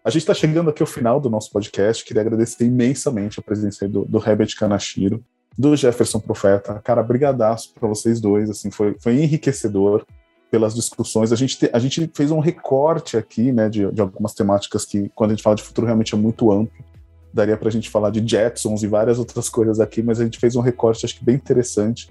A 0.05 0.11
gente 0.11 0.23
está 0.23 0.35
chegando 0.35 0.71
aqui 0.71 0.83
ao 0.83 0.87
final 0.87 1.19
do 1.19 1.31
nosso 1.31 1.51
podcast. 1.51 2.05
Queria 2.05 2.21
agradecer 2.21 2.65
imensamente 2.67 3.41
a 3.41 3.43
presença 3.43 3.89
do, 3.89 4.05
do 4.05 4.19
Herbert 4.19 4.55
Kanashiro, 4.57 5.25
do 5.57 5.75
Jefferson 5.75 6.21
Profeta. 6.21 6.81
Cara, 6.85 7.03
brigadaço 7.03 7.73
para 7.73 7.89
vocês 7.89 8.21
dois. 8.21 8.51
Assim, 8.51 8.71
foi, 8.71 8.97
foi 8.99 9.15
enriquecedor 9.15 10.05
pelas 10.51 10.75
discussões. 10.75 11.33
A 11.33 11.37
gente, 11.37 11.59
te, 11.59 11.71
a 11.73 11.79
gente 11.79 12.11
fez 12.15 12.31
um 12.31 12.39
recorte 12.39 13.17
aqui, 13.17 13.53
né, 13.53 13.69
de, 13.69 13.91
de 13.91 14.01
algumas 14.01 14.35
temáticas 14.35 14.85
que, 14.85 15.11
quando 15.15 15.31
a 15.31 15.35
gente 15.35 15.43
fala 15.43 15.57
de 15.57 15.63
futuro, 15.63 15.87
realmente 15.87 16.15
é 16.15 16.19
muito 16.19 16.51
amplo. 16.53 16.85
Daria 17.33 17.57
para 17.57 17.69
a 17.69 17.73
gente 17.73 17.91
falar 17.91 18.11
de 18.11 18.27
Jetsons 18.27 18.83
e 18.83 18.87
várias 18.87 19.19
outras 19.19 19.49
coisas 19.49 19.81
aqui, 19.81 20.03
mas 20.03 20.21
a 20.21 20.25
gente 20.25 20.39
fez 20.39 20.57
um 20.57 20.61
recorte, 20.61 21.05
acho 21.05 21.19
que 21.19 21.25
bem 21.25 21.35
interessante. 21.35 22.09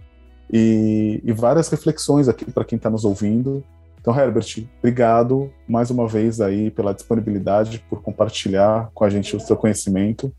E, 0.51 1.21
e 1.23 1.31
várias 1.31 1.69
reflexões 1.69 2.27
aqui 2.27 2.45
para 2.51 2.63
quem 2.63 2.77
está 2.77 2.89
nos 2.89 3.05
ouvindo. 3.05 3.63
Então, 3.99 4.15
Herbert, 4.15 4.67
obrigado 4.77 5.51
mais 5.67 5.89
uma 5.89 6.07
vez 6.07 6.39
aí 6.39 6.69
pela 6.69 6.93
disponibilidade, 6.93 7.83
por 7.89 8.03
compartilhar 8.03 8.91
com 8.93 9.03
a 9.03 9.09
gente 9.09 9.35
o 9.35 9.39
seu 9.39 9.55
conhecimento. 9.55 10.31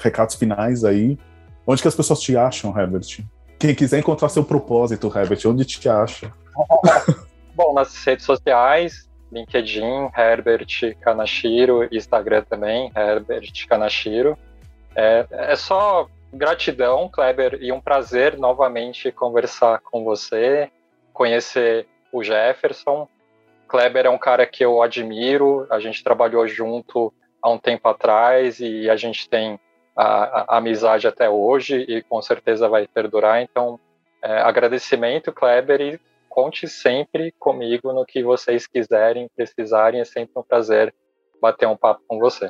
Recados 0.00 0.34
finais 0.34 0.84
aí. 0.84 1.16
Onde 1.70 1.82
que 1.82 1.88
as 1.88 1.94
pessoas 1.94 2.20
te 2.20 2.34
acham, 2.34 2.74
Herbert? 2.74 3.22
Quem 3.58 3.74
quiser 3.74 3.98
encontrar 3.98 4.30
seu 4.30 4.42
propósito, 4.42 5.12
Herbert, 5.14 5.40
onde 5.44 5.66
te 5.66 5.86
acha? 5.86 6.32
Bom, 7.54 7.74
nas 7.74 7.94
redes 8.06 8.24
sociais, 8.24 9.06
LinkedIn, 9.30 10.08
Herbert 10.16 10.96
Kanashiro, 11.02 11.86
Instagram 11.94 12.42
também, 12.48 12.90
Herbert 12.96 13.52
Kanashiro. 13.68 14.34
É, 14.96 15.26
é 15.30 15.56
só 15.56 16.08
gratidão, 16.32 17.06
Kleber, 17.06 17.58
e 17.60 17.70
um 17.70 17.82
prazer 17.82 18.38
novamente 18.38 19.12
conversar 19.12 19.80
com 19.80 20.02
você, 20.04 20.70
conhecer 21.12 21.86
o 22.10 22.24
Jefferson. 22.24 23.06
Kleber 23.68 24.06
é 24.06 24.10
um 24.10 24.16
cara 24.16 24.46
que 24.46 24.64
eu 24.64 24.82
admiro, 24.82 25.66
a 25.70 25.78
gente 25.78 26.02
trabalhou 26.02 26.48
junto 26.48 27.12
há 27.42 27.50
um 27.50 27.58
tempo 27.58 27.86
atrás 27.90 28.58
e 28.58 28.88
a 28.88 28.96
gente 28.96 29.28
tem 29.28 29.60
a, 29.98 30.54
a 30.54 30.58
amizade 30.58 31.08
até 31.08 31.28
hoje 31.28 31.84
e 31.88 32.02
com 32.02 32.22
certeza 32.22 32.68
vai 32.68 32.86
perdurar. 32.86 33.42
Então, 33.42 33.80
é, 34.22 34.38
agradecimento, 34.42 35.32
Kleber, 35.32 35.80
e 35.80 36.00
conte 36.28 36.68
sempre 36.68 37.34
comigo 37.36 37.92
no 37.92 38.06
que 38.06 38.22
vocês 38.22 38.64
quiserem, 38.64 39.28
precisarem. 39.34 40.00
É 40.00 40.04
sempre 40.04 40.30
um 40.36 40.42
prazer 40.42 40.94
bater 41.42 41.66
um 41.66 41.76
papo 41.76 42.00
com 42.06 42.20
você. 42.20 42.48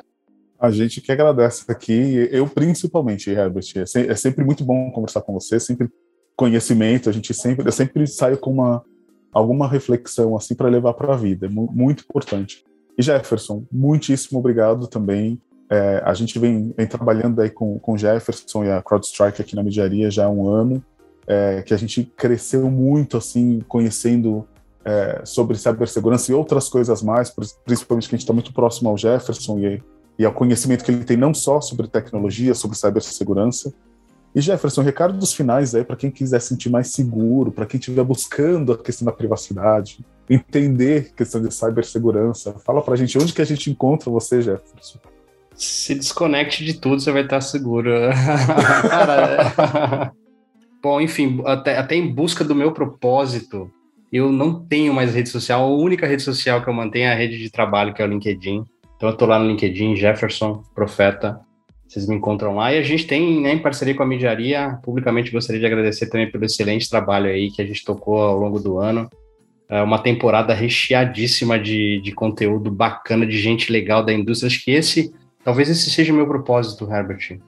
A 0.59 0.69
gente 0.69 1.01
que 1.01 1.11
agradece 1.11 1.65
aqui, 1.71 2.29
eu 2.31 2.47
principalmente, 2.47 3.31
Herbert. 3.31 3.65
É, 3.75 4.11
é 4.11 4.15
sempre 4.15 4.45
muito 4.45 4.63
bom 4.63 4.91
conversar 4.91 5.21
com 5.21 5.33
você, 5.33 5.59
sempre 5.59 5.89
conhecimento. 6.35 7.09
A 7.09 7.11
gente 7.11 7.33
sempre, 7.33 7.67
eu 7.67 7.71
sempre 7.71 8.05
saio 8.05 8.37
com 8.37 8.51
uma 8.51 8.85
alguma 9.31 9.67
reflexão 9.67 10.35
assim 10.35 10.55
para 10.55 10.69
levar 10.69 10.93
para 10.93 11.13
a 11.13 11.17
vida. 11.17 11.47
É 11.47 11.49
muito 11.49 12.03
importante. 12.03 12.63
E 12.95 13.01
Jefferson, 13.01 13.65
muitíssimo 13.71 14.37
obrigado 14.37 14.87
também. 14.87 15.41
É, 15.69 16.01
a 16.03 16.13
gente 16.13 16.39
vem, 16.39 16.73
vem, 16.75 16.87
trabalhando 16.87 17.41
aí 17.41 17.49
com, 17.49 17.77
com 17.77 17.97
Jefferson 17.97 18.63
e 18.63 18.71
a 18.71 18.81
CrowdStrike 18.81 19.41
aqui 19.41 19.55
na 19.55 19.61
mediaria 19.61 20.09
já 20.09 20.25
há 20.25 20.29
um 20.29 20.47
ano, 20.47 20.83
é, 21.27 21.61
que 21.61 21.73
a 21.73 21.77
gente 21.77 22.03
cresceu 22.17 22.69
muito 22.71 23.17
assim, 23.17 23.59
conhecendo 23.67 24.47
é, 24.83 25.21
sobre 25.23 25.57
cibersegurança 25.57 26.31
e 26.31 26.35
outras 26.35 26.67
coisas 26.69 27.03
mais, 27.03 27.31
principalmente 27.63 28.09
que 28.09 28.15
a 28.15 28.17
gente 28.17 28.23
está 28.23 28.33
muito 28.33 28.51
próximo 28.51 28.89
ao 28.89 28.97
Jefferson 28.97 29.59
e, 29.59 29.83
e 30.17 30.25
ao 30.25 30.33
conhecimento 30.33 30.83
que 30.83 30.91
ele 30.91 31.03
tem 31.03 31.17
não 31.17 31.33
só 31.33 31.61
sobre 31.61 31.87
tecnologia, 31.87 32.55
sobre 32.55 32.75
cibersegurança, 32.75 33.71
e 34.33 34.41
Jefferson, 34.41 34.83
recado 34.83 35.17
dos 35.17 35.33
finais 35.33 35.73
aí 35.73 35.83
para 35.83 35.95
quem 35.95 36.11
quiser 36.11 36.39
sentir 36.39 36.69
mais 36.69 36.89
seguro, 36.89 37.51
para 37.51 37.65
quem 37.65 37.79
estiver 37.79 38.03
buscando 38.03 38.73
a 38.73 38.77
questão 38.77 39.05
da 39.05 39.11
privacidade, 39.11 40.05
entender 40.29 41.09
a 41.11 41.15
questão 41.15 41.41
de 41.41 41.53
cibersegurança. 41.53 42.53
Fala 42.63 42.81
para 42.81 42.93
a 42.93 42.97
gente 42.97 43.17
onde 43.17 43.33
que 43.33 43.41
a 43.41 43.45
gente 43.45 43.71
encontra 43.71 44.09
você, 44.11 44.41
Jefferson. 44.41 44.99
Se 45.59 45.93
desconecte 45.93 46.63
de 46.63 46.79
tudo, 46.79 47.01
você 47.01 47.11
vai 47.11 47.23
estar 47.23 47.41
seguro. 47.41 47.91
Cara, 48.89 50.13
bom, 50.81 51.01
enfim, 51.01 51.41
até, 51.45 51.77
até 51.77 51.95
em 51.95 52.07
busca 52.07 52.45
do 52.45 52.55
meu 52.55 52.71
propósito, 52.71 53.69
eu 54.11 54.31
não 54.31 54.65
tenho 54.65 54.93
mais 54.93 55.13
rede 55.13 55.27
social. 55.27 55.61
A 55.61 55.67
única 55.67 56.07
rede 56.07 56.23
social 56.23 56.63
que 56.63 56.69
eu 56.69 56.73
mantenho 56.73 57.07
é 57.07 57.11
a 57.11 57.15
rede 57.15 57.37
de 57.37 57.51
trabalho, 57.51 57.93
que 57.93 58.01
é 58.01 58.05
o 58.05 58.07
LinkedIn. 58.07 58.63
Então 58.95 59.09
eu 59.09 59.13
estou 59.13 59.27
lá 59.27 59.37
no 59.37 59.49
LinkedIn, 59.49 59.97
Jefferson 59.97 60.63
Profeta. 60.73 61.41
Vocês 61.85 62.07
me 62.07 62.15
encontram 62.15 62.55
lá. 62.55 62.73
E 62.73 62.77
a 62.77 62.81
gente 62.81 63.05
tem, 63.05 63.41
né, 63.41 63.51
em 63.51 63.59
parceria 63.59 63.93
com 63.93 64.03
a 64.03 64.07
Mediaria, 64.07 64.79
publicamente 64.81 65.29
gostaria 65.29 65.59
de 65.59 65.65
agradecer 65.65 66.07
também 66.07 66.31
pelo 66.31 66.45
excelente 66.45 66.89
trabalho 66.89 67.29
aí 67.29 67.51
que 67.51 67.61
a 67.61 67.65
gente 67.65 67.83
tocou 67.83 68.17
ao 68.21 68.39
longo 68.39 68.61
do 68.61 68.77
ano. 68.77 69.09
É 69.67 69.81
uma 69.81 69.99
temporada 69.99 70.53
recheadíssima 70.53 71.59
de, 71.59 71.99
de 71.99 72.13
conteúdo 72.13 72.71
bacana, 72.71 73.25
de 73.25 73.37
gente 73.37 73.71
legal 73.73 74.05
da 74.05 74.13
indústria. 74.13 74.47
Acho 74.47 74.63
que 74.63 74.71
esse, 74.71 75.13
talvez 75.49 75.67
esse 75.67 75.89
seja 75.89 76.13
o 76.13 76.15
meu 76.15 76.27
propósito, 76.27 76.87
Herbert. 76.87 77.39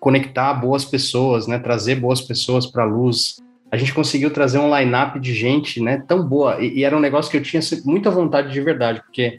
Conectar 0.00 0.52
boas 0.54 0.84
pessoas, 0.84 1.46
né, 1.46 1.60
trazer 1.60 1.94
boas 1.94 2.20
pessoas 2.20 2.66
para 2.66 2.82
a 2.82 2.86
luz. 2.86 3.36
A 3.70 3.76
gente 3.76 3.94
conseguiu 3.94 4.32
trazer 4.32 4.58
um 4.58 4.76
line-up 4.76 5.20
de 5.20 5.32
gente 5.32 5.80
né, 5.80 6.02
tão 6.08 6.26
boa. 6.26 6.60
E, 6.60 6.78
e 6.78 6.84
era 6.84 6.96
um 6.96 7.00
negócio 7.00 7.30
que 7.30 7.36
eu 7.36 7.42
tinha 7.42 7.62
muita 7.84 8.10
vontade 8.10 8.52
de 8.52 8.60
verdade, 8.60 9.00
porque 9.00 9.38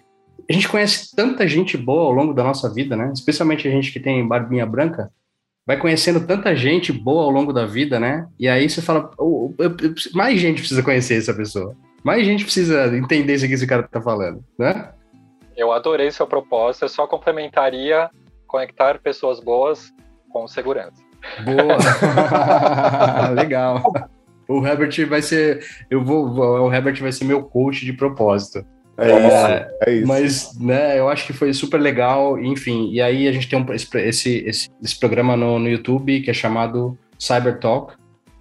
a 0.49 0.53
gente 0.53 0.69
conhece 0.69 1.13
tanta 1.13 1.45
gente 1.45 1.75
boa 1.75 2.03
ao 2.03 2.11
longo 2.13 2.33
da 2.33 2.45
nossa 2.45 2.73
vida, 2.73 2.95
né? 2.95 3.11
Especialmente 3.13 3.67
a 3.67 3.71
gente 3.71 3.91
que 3.91 3.99
tem 3.99 4.25
barbinha 4.25 4.65
branca, 4.65 5.11
vai 5.65 5.75
conhecendo 5.75 6.25
tanta 6.25 6.55
gente 6.55 6.93
boa 6.93 7.25
ao 7.25 7.29
longo 7.29 7.51
da 7.51 7.65
vida, 7.65 7.99
né? 7.99 8.25
E 8.39 8.47
aí 8.47 8.69
você 8.69 8.81
fala, 8.81 9.11
oh, 9.17 9.53
eu, 9.59 9.75
eu, 9.81 9.93
mais 10.13 10.39
gente 10.39 10.61
precisa 10.61 10.81
conhecer 10.81 11.17
essa 11.17 11.33
pessoa. 11.33 11.75
Mais 12.05 12.25
gente 12.25 12.45
precisa 12.45 12.95
entender 12.95 13.35
isso 13.35 13.45
que 13.45 13.53
esse 13.53 13.67
cara 13.67 13.83
tá 13.83 13.99
falando, 13.99 14.41
né? 14.57 14.91
Eu 15.57 15.71
adorei 15.71 16.11
seu 16.11 16.27
propósito, 16.27 16.85
eu 16.85 16.89
só 16.89 17.07
complementaria 17.07 18.09
conectar 18.45 18.99
pessoas 18.99 19.39
boas 19.39 19.91
com 20.29 20.47
segurança. 20.47 21.03
Boa! 21.43 21.77
Legal. 23.35 23.83
O 24.47 24.65
Herbert 24.65 25.07
vai 25.07 25.21
ser, 25.21 25.65
eu 25.89 26.03
vou, 26.03 26.27
o 26.29 26.73
Herbert 26.73 27.01
vai 27.01 27.11
ser 27.11 27.25
meu 27.25 27.43
coach 27.43 27.83
de 27.83 27.91
propósito. 27.91 28.63
É, 28.97 29.11
é, 29.11 29.27
isso, 29.27 29.73
é 29.85 29.91
isso. 29.93 30.07
Mas, 30.07 30.59
né, 30.59 30.99
eu 30.99 31.09
acho 31.09 31.25
que 31.27 31.33
foi 31.33 31.53
super 31.53 31.79
legal, 31.79 32.39
enfim. 32.39 32.89
E 32.91 33.01
aí 33.01 33.27
a 33.27 33.31
gente 33.31 33.49
tem 33.49 33.59
um, 33.59 33.73
esse, 33.73 33.97
esse, 33.97 34.71
esse 34.81 34.99
programa 34.99 35.35
no, 35.35 35.59
no 35.59 35.69
YouTube 35.69 36.21
que 36.21 36.31
é 36.31 36.33
chamado 36.33 36.97
Cyber 37.19 37.59
Talk, 37.59 37.95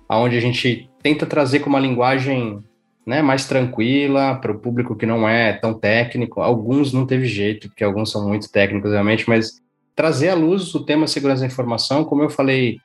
onde 0.09 0.37
a 0.37 0.41
gente 0.41 0.89
tenta 1.03 1.27
trazer 1.27 1.61
com 1.61 1.69
uma 1.69 1.81
linguagem 1.81 2.63
né, 3.07 3.23
mais 3.23 3.47
tranquila 3.47 4.35
para 4.37 4.53
o 4.53 4.59
público 4.59 4.97
que 4.97 5.07
não 5.07 5.29
é 5.29 5.53
tão 5.53 5.73
técnico. 5.73 6.41
Alguns 6.41 6.93
não 6.93 7.07
teve 7.07 7.27
jeito, 7.27 7.69
porque 7.69 7.85
alguns 7.85 8.11
são 8.11 8.29
muito 8.29 8.51
técnicos 8.51 8.91
realmente, 8.91 9.29
mas 9.29 9.61
trazer 9.95 10.31
à 10.31 10.35
luz 10.35 10.75
o 10.75 10.85
tema 10.85 11.07
segurança 11.07 11.41
da 11.41 11.47
informação, 11.47 12.05
como 12.05 12.23
eu 12.23 12.31
falei 12.31 12.79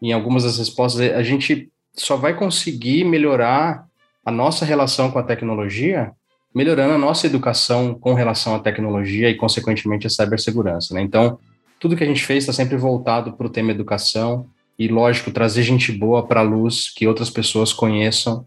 em 0.00 0.12
algumas 0.12 0.44
das 0.44 0.58
respostas, 0.58 1.12
a 1.12 1.22
gente 1.22 1.70
só 1.94 2.16
vai 2.16 2.34
conseguir 2.34 3.04
melhorar 3.04 3.86
a 4.24 4.30
nossa 4.30 4.64
relação 4.64 5.10
com 5.10 5.18
a 5.18 5.22
tecnologia 5.22 6.12
melhorando 6.54 6.94
a 6.94 6.98
nossa 6.98 7.26
educação 7.26 7.94
com 7.94 8.14
relação 8.14 8.54
à 8.54 8.58
tecnologia 8.58 9.30
e, 9.30 9.34
consequentemente, 9.34 10.06
a 10.06 10.10
cibersegurança. 10.10 10.94
Né? 10.94 11.02
Então, 11.02 11.38
tudo 11.80 11.96
que 11.96 12.04
a 12.04 12.06
gente 12.06 12.24
fez 12.24 12.44
está 12.44 12.52
sempre 12.52 12.76
voltado 12.76 13.32
para 13.32 13.46
o 13.46 13.50
tema 13.50 13.70
educação 13.70 14.46
e, 14.78 14.88
lógico, 14.88 15.30
trazer 15.30 15.62
gente 15.62 15.90
boa 15.90 16.26
para 16.26 16.40
a 16.40 16.44
luz, 16.44 16.92
que 16.94 17.06
outras 17.06 17.30
pessoas 17.30 17.72
conheçam. 17.72 18.44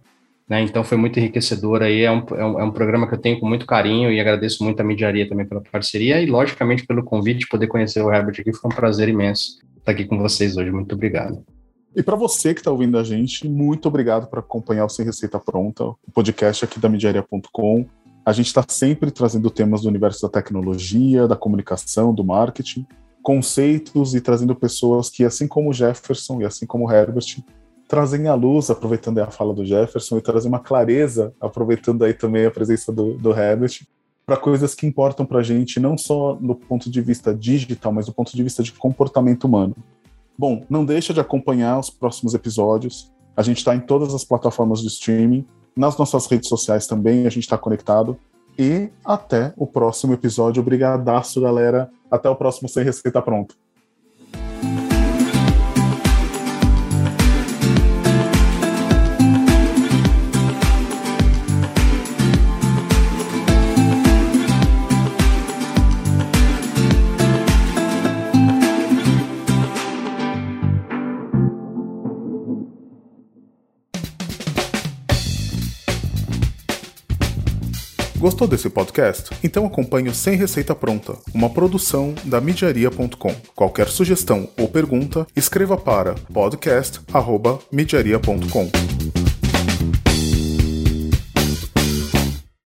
Né? 0.47 0.61
Então, 0.61 0.83
foi 0.83 0.97
muito 0.97 1.19
enriquecedor 1.19 1.81
aí. 1.81 2.01
É 2.01 2.11
um, 2.11 2.23
é, 2.35 2.45
um, 2.45 2.59
é 2.59 2.63
um 2.63 2.71
programa 2.71 3.07
que 3.07 3.15
eu 3.15 3.19
tenho 3.19 3.39
com 3.39 3.47
muito 3.47 3.65
carinho 3.65 4.11
e 4.11 4.19
agradeço 4.19 4.63
muito 4.63 4.79
a 4.79 4.83
Mediaria 4.83 5.27
também 5.27 5.45
pela 5.45 5.61
parceria 5.61 6.21
e, 6.21 6.25
logicamente, 6.25 6.85
pelo 6.85 7.03
convite, 7.03 7.47
poder 7.47 7.67
conhecer 7.67 8.01
o 8.01 8.13
Herbert 8.13 8.39
aqui. 8.39 8.53
Foi 8.53 8.71
um 8.71 8.75
prazer 8.75 9.09
imenso 9.09 9.59
estar 9.77 9.91
aqui 9.91 10.05
com 10.05 10.17
vocês 10.17 10.55
hoje. 10.55 10.71
Muito 10.71 10.93
obrigado. 10.93 11.43
E 11.95 12.03
para 12.03 12.15
você 12.15 12.53
que 12.53 12.59
está 12.59 12.71
ouvindo 12.71 12.97
a 12.97 13.03
gente, 13.03 13.47
muito 13.47 13.87
obrigado 13.87 14.27
por 14.27 14.39
acompanhar 14.39 14.85
o 14.85 14.89
Sem 14.89 15.05
Receita 15.05 15.39
Pronta, 15.39 15.85
o 15.85 15.97
podcast 16.13 16.65
aqui 16.65 16.77
da 16.77 16.89
Mediaria.com. 16.89 17.85
A 18.25 18.33
gente 18.33 18.47
está 18.47 18.63
sempre 18.67 19.11
trazendo 19.11 19.49
temas 19.49 19.83
do 19.83 19.87
universo 19.87 20.21
da 20.23 20.29
tecnologia, 20.29 21.27
da 21.27 21.37
comunicação, 21.37 22.13
do 22.13 22.23
marketing, 22.23 22.85
conceitos 23.23 24.13
e 24.13 24.19
trazendo 24.19 24.53
pessoas 24.55 25.09
que, 25.09 25.23
assim 25.23 25.47
como 25.47 25.69
o 25.69 25.73
Jefferson 25.73 26.41
e 26.41 26.45
assim 26.45 26.65
como 26.65 26.87
o 26.87 26.91
Herbert, 26.91 27.37
trazem 27.87 28.27
a 28.27 28.33
luz, 28.33 28.69
aproveitando 28.69 29.19
a 29.19 29.31
fala 29.31 29.53
do 29.53 29.65
Jefferson, 29.65 30.17
e 30.17 30.21
trazem 30.21 30.49
uma 30.49 30.59
clareza, 30.59 31.33
aproveitando 31.39 32.03
aí 32.03 32.13
também 32.13 32.45
a 32.45 32.51
presença 32.51 32.91
do, 32.91 33.13
do 33.13 33.31
Herbert, 33.31 33.81
para 34.25 34.37
coisas 34.37 34.73
que 34.73 34.87
importam 34.87 35.25
para 35.25 35.39
a 35.39 35.43
gente, 35.43 35.79
não 35.79 35.97
só 35.97 36.37
no 36.41 36.55
ponto 36.55 36.89
de 36.89 37.01
vista 37.01 37.33
digital, 37.33 37.91
mas 37.91 38.07
do 38.07 38.13
ponto 38.13 38.35
de 38.35 38.43
vista 38.43 38.63
de 38.63 38.71
comportamento 38.71 39.43
humano. 39.43 39.75
Bom, 40.37 40.63
não 40.69 40.83
deixa 40.83 41.13
de 41.13 41.19
acompanhar 41.19 41.79
os 41.79 41.89
próximos 41.89 42.33
episódios. 42.33 43.11
A 43.37 43.43
gente 43.43 43.57
está 43.57 43.75
em 43.75 43.79
todas 43.79 44.13
as 44.13 44.25
plataformas 44.25 44.81
de 44.81 44.87
streaming, 44.87 45.45
nas 45.75 45.97
nossas 45.97 46.25
redes 46.27 46.47
sociais 46.47 46.87
também, 46.87 47.27
a 47.27 47.29
gente 47.29 47.43
está 47.43 47.57
conectado. 47.57 48.17
E 48.57 48.89
até 49.03 49.53
o 49.57 49.67
próximo 49.67 50.13
episódio. 50.13 50.61
Obrigadaço, 50.61 51.41
galera. 51.41 51.89
Até 52.09 52.29
o 52.29 52.35
próximo 52.35 52.69
Sem 52.69 52.85
Receita 52.85 53.21
Pronto. 53.21 53.55
Gostou 78.25 78.47
desse 78.47 78.71
podcast? 78.71 79.29
Então 79.43 79.67
acompanhe 79.67 80.09
o 80.09 80.13
Sem 80.15 80.35
Receita 80.35 80.73
Pronta, 80.73 81.15
uma 81.31 81.47
produção 81.47 82.15
da 82.23 82.41
midiaria.com. 82.41 83.35
Qualquer 83.53 83.87
sugestão 83.87 84.49
ou 84.57 84.67
pergunta, 84.67 85.27
escreva 85.35 85.77
para 85.77 86.15
podcast@midiaria.com. 86.33 89.24